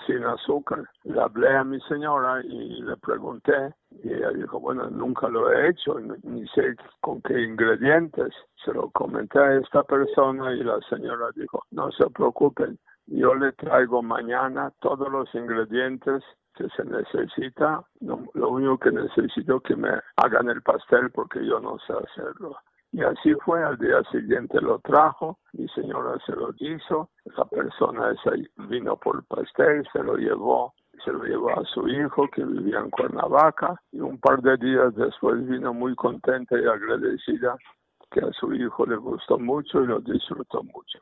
[0.06, 0.88] sin azúcar.
[1.04, 5.70] Le hablé a mi señora y le pregunté y ella dijo, bueno, nunca lo he
[5.70, 8.34] hecho, ni sé con qué ingredientes.
[8.64, 13.52] Se lo comenté a esta persona y la señora dijo, no se preocupen, yo le
[13.52, 16.22] traigo mañana todos los ingredientes
[16.54, 17.82] que se necesita.
[18.00, 22.56] lo único que necesito es que me hagan el pastel porque yo no sé hacerlo.
[22.94, 28.12] Y así fue, al día siguiente lo trajo, mi señora se lo hizo, esa persona
[28.12, 28.30] esa
[28.68, 30.72] vino por pastel, se lo llevó,
[31.04, 34.94] se lo llevó a su hijo que vivía en Cuernavaca y un par de días
[34.94, 37.56] después vino muy contenta y agradecida
[38.12, 41.00] que a su hijo le gustó mucho y lo disfrutó mucho.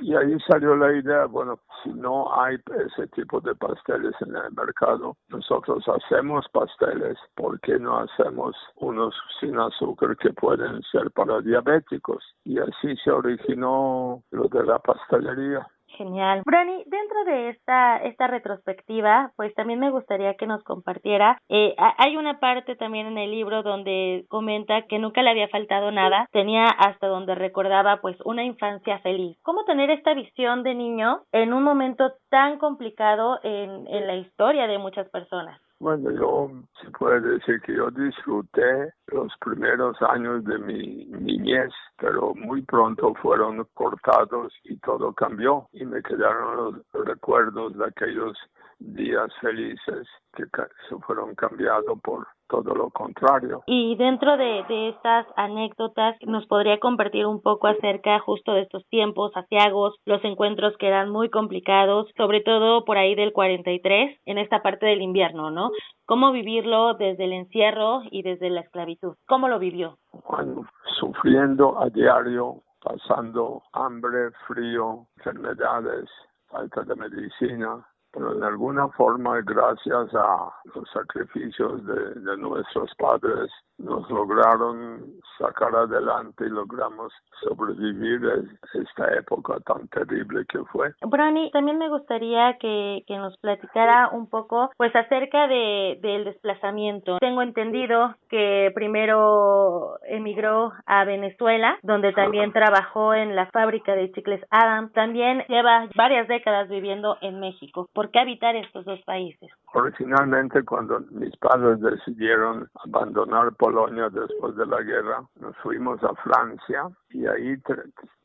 [0.00, 4.52] Y ahí salió la idea, bueno, si no hay ese tipo de pasteles en el
[4.52, 11.40] mercado, nosotros hacemos pasteles, ¿por qué no hacemos unos sin azúcar que pueden ser para
[11.40, 12.22] diabéticos?
[12.44, 15.66] Y así se originó lo de la pastelería.
[15.96, 16.42] Genial.
[16.44, 21.40] Brani, dentro de esta, esta retrospectiva, pues también me gustaría que nos compartiera.
[21.48, 25.90] Eh, hay una parte también en el libro donde comenta que nunca le había faltado
[25.90, 29.38] nada, tenía hasta donde recordaba pues una infancia feliz.
[29.42, 34.66] ¿Cómo tener esta visión de niño en un momento tan complicado en, en la historia
[34.66, 35.60] de muchas personas?
[35.78, 36.50] Bueno, yo
[36.80, 43.14] se puede decir que yo disfruté los primeros años de mi niñez, pero muy pronto
[43.20, 48.38] fueron cortados y todo cambió y me quedaron los recuerdos de aquellos
[48.78, 50.44] días felices que
[50.88, 53.62] se fueron cambiados por todo lo contrario.
[53.66, 58.86] Y dentro de, de estas anécdotas, ¿nos podría compartir un poco acerca justo de estos
[58.88, 64.38] tiempos asiagos, los encuentros que eran muy complicados, sobre todo por ahí del 43, en
[64.38, 65.70] esta parte del invierno, ¿no?
[66.06, 69.16] ¿Cómo vivirlo desde el encierro y desde la esclavitud?
[69.26, 69.98] ¿Cómo lo vivió?
[70.28, 70.66] Bueno,
[70.98, 76.08] sufriendo a diario, pasando hambre, frío, enfermedades,
[76.48, 77.84] falta de medicina,
[78.16, 85.04] pero en alguna forma, gracias a los sacrificios de, de nuestros padres, nos lograron
[85.38, 87.12] sacar adelante y logramos
[87.42, 90.92] sobrevivir a esta época tan terrible que fue.
[91.02, 97.18] Brani, también me gustaría que, que nos platicara un poco pues acerca de, del desplazamiento.
[97.18, 104.44] Tengo entendido que primero emigró a Venezuela, donde también trabajó en la fábrica de chicles
[104.50, 104.90] Adam.
[104.92, 107.88] También lleva varias décadas viviendo en México.
[107.92, 109.50] ¿Por qué habitar estos dos países?
[109.74, 116.88] Originalmente cuando mis padres decidieron abandonar Polonia después de la guerra, nos fuimos a Francia
[117.10, 117.56] y ahí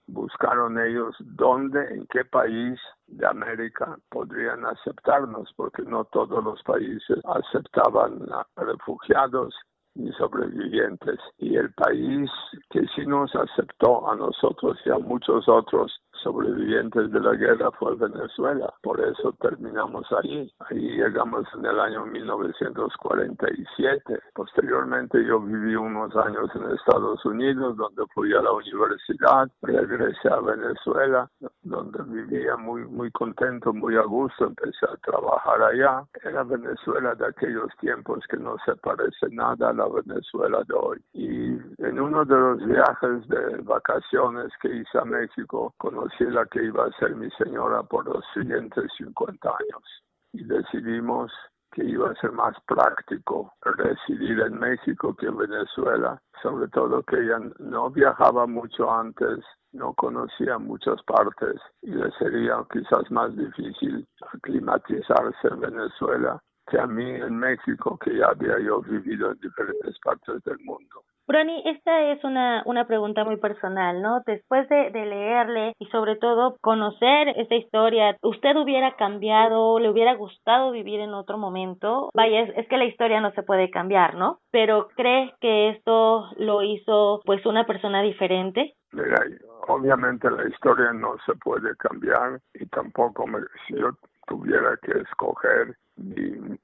[0.05, 7.17] buscaron ellos dónde, en qué país de América podrían aceptarnos, porque no todos los países
[7.25, 8.19] aceptaban
[8.55, 9.55] refugiados
[9.95, 11.19] ni sobrevivientes.
[11.39, 12.29] Y el país
[12.69, 15.91] que sí nos aceptó a nosotros y a muchos otros
[16.23, 18.73] sobrevivientes de la guerra fue Venezuela.
[18.81, 20.51] Por eso terminamos ahí.
[20.59, 24.19] Ahí llegamos en el año 1947.
[24.33, 29.49] Posteriormente yo viví unos años en Estados Unidos, donde fui a la universidad.
[29.61, 31.29] Regresé a Venezuela,
[31.63, 34.45] donde vivía muy, muy contento, muy a gusto.
[34.45, 36.03] Empecé a trabajar allá.
[36.23, 41.01] Era Venezuela de aquellos tiempos que no se parece nada a la Venezuela de hoy.
[41.13, 41.51] Y
[41.83, 46.85] en uno de los viajes de vacaciones que hice a México, conocí la que iba
[46.85, 50.03] a ser mi señora por los siguientes 50 años.
[50.33, 51.31] Y decidimos
[51.71, 57.17] que iba a ser más práctico residir en México que en Venezuela, sobre todo que
[57.17, 59.39] ella no viajaba mucho antes,
[59.71, 66.87] no conocía muchas partes y le sería quizás más difícil aclimatizarse en Venezuela que a
[66.87, 71.03] mí en México, que ya había yo vivido en diferentes partes del mundo.
[71.31, 74.21] Brony, esta es una, una pregunta muy personal, ¿no?
[74.25, 80.13] Después de, de, leerle y sobre todo conocer esta historia, ¿usted hubiera cambiado, le hubiera
[80.15, 82.09] gustado vivir en otro momento?
[82.13, 84.39] Vaya, es, es, que la historia no se puede cambiar, ¿no?
[84.51, 88.75] Pero ¿cree que esto lo hizo pues una persona diferente?
[88.91, 89.23] Mira,
[89.69, 93.91] obviamente la historia no se puede cambiar y tampoco me, si yo
[94.27, 95.77] tuviera que escoger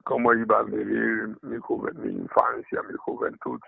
[0.03, 3.59] cómo iba a vivir mi, mi infancia, mi juventud,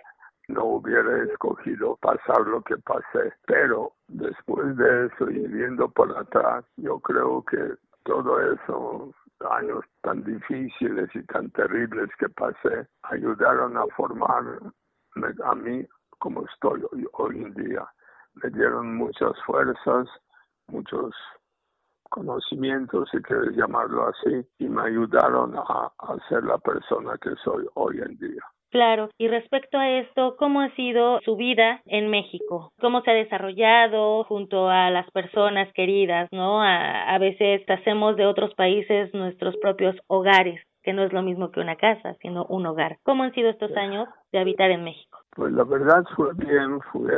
[0.49, 3.33] no hubiera escogido pasar lo que pasé.
[3.45, 9.13] Pero después de eso y viendo por atrás, yo creo que todo eso
[9.51, 14.43] años tan difíciles y tan terribles que pasé ayudaron a formar
[15.45, 17.87] a mí como estoy hoy, hoy en día.
[18.33, 20.07] Me dieron muchas fuerzas,
[20.67, 21.13] muchos
[22.09, 27.65] conocimientos, si quieres llamarlo así, y me ayudaron a, a ser la persona que soy
[27.75, 28.43] hoy en día.
[28.71, 32.71] Claro, y respecto a esto, ¿cómo ha sido su vida en México?
[32.79, 36.61] ¿Cómo se ha desarrollado junto a las personas queridas, no?
[36.61, 41.59] A, veces hacemos de otros países nuestros propios hogares, que no es lo mismo que
[41.59, 42.97] una casa, sino un hogar.
[43.03, 45.17] ¿Cómo han sido estos años de habitar en México?
[45.35, 47.11] Pues la verdad fue bien, fue,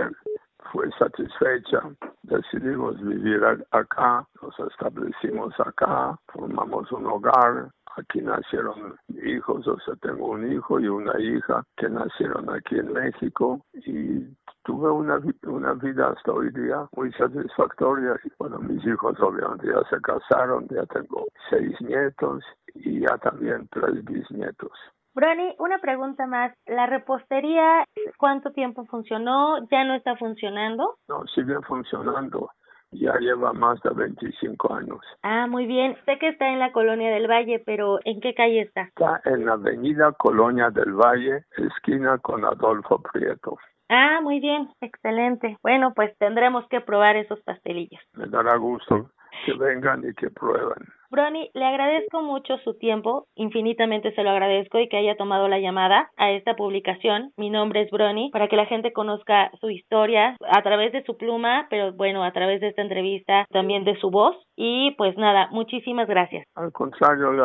[0.71, 1.81] fue satisfecha.
[2.23, 3.41] Decidimos vivir
[3.71, 10.79] acá, nos establecimos acá, formamos un hogar, aquí nacieron hijos, o sea, tengo un hijo
[10.79, 14.25] y una hija que nacieron aquí en México y
[14.63, 18.19] tuve una, una vida hasta hoy día muy satisfactoria.
[18.23, 22.43] Y bueno, mis hijos obviamente ya se casaron, ya tengo seis nietos
[22.73, 24.71] y ya también tres bisnietos.
[25.13, 26.53] Brony, una pregunta más.
[26.65, 27.83] ¿La repostería
[28.17, 29.57] cuánto tiempo funcionó?
[29.69, 30.95] ¿Ya no está funcionando?
[31.09, 32.49] No, sigue funcionando
[32.91, 34.99] ya lleva más de 25 años.
[35.23, 35.97] Ah, muy bien.
[36.05, 38.81] Sé que está en la Colonia del Valle, pero ¿en qué calle está?
[38.83, 43.57] Está en la avenida Colonia del Valle, esquina con Adolfo Prieto.
[43.89, 45.57] Ah, muy bien, excelente.
[45.61, 48.01] Bueno, pues tendremos que probar esos pastelillos.
[48.13, 49.09] Me dará gusto
[49.45, 50.87] que vengan y que prueben.
[51.11, 55.59] Brony, le agradezco mucho su tiempo, infinitamente se lo agradezco y que haya tomado la
[55.59, 57.33] llamada a esta publicación.
[57.35, 61.17] Mi nombre es Brony, para que la gente conozca su historia a través de su
[61.17, 64.37] pluma, pero bueno, a través de esta entrevista también de su voz.
[64.55, 66.45] Y pues nada, muchísimas gracias.
[66.55, 67.43] Al contrario, le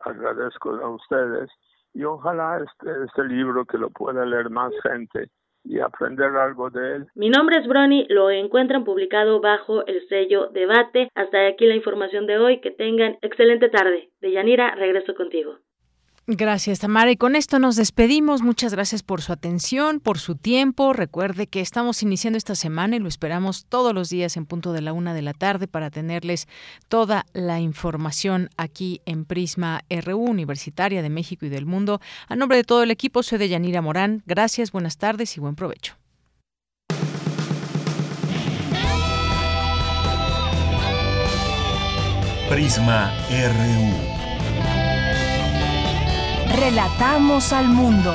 [0.00, 1.50] agradezco a ustedes
[1.92, 5.28] y ojalá este, este libro que lo pueda leer más gente
[5.64, 7.06] y aprender algo de él.
[7.14, 11.08] Mi nombre es Brony, lo encuentran publicado bajo el sello Debate.
[11.14, 12.60] Hasta aquí la información de hoy.
[12.60, 14.10] Que tengan excelente tarde.
[14.20, 15.58] De Yanira, regreso contigo.
[16.28, 17.10] Gracias, Tamara.
[17.10, 18.42] Y con esto nos despedimos.
[18.42, 20.92] Muchas gracias por su atención, por su tiempo.
[20.92, 24.82] Recuerde que estamos iniciando esta semana y lo esperamos todos los días en punto de
[24.82, 26.46] la una de la tarde para tenerles
[26.88, 32.00] toda la información aquí en Prisma RU, Universitaria de México y del Mundo.
[32.28, 34.22] A nombre de todo el equipo, soy de Yanira Morán.
[34.24, 35.96] Gracias, buenas tardes y buen provecho.
[42.48, 44.11] Prisma RU.
[46.54, 48.14] Relatamos al mundo.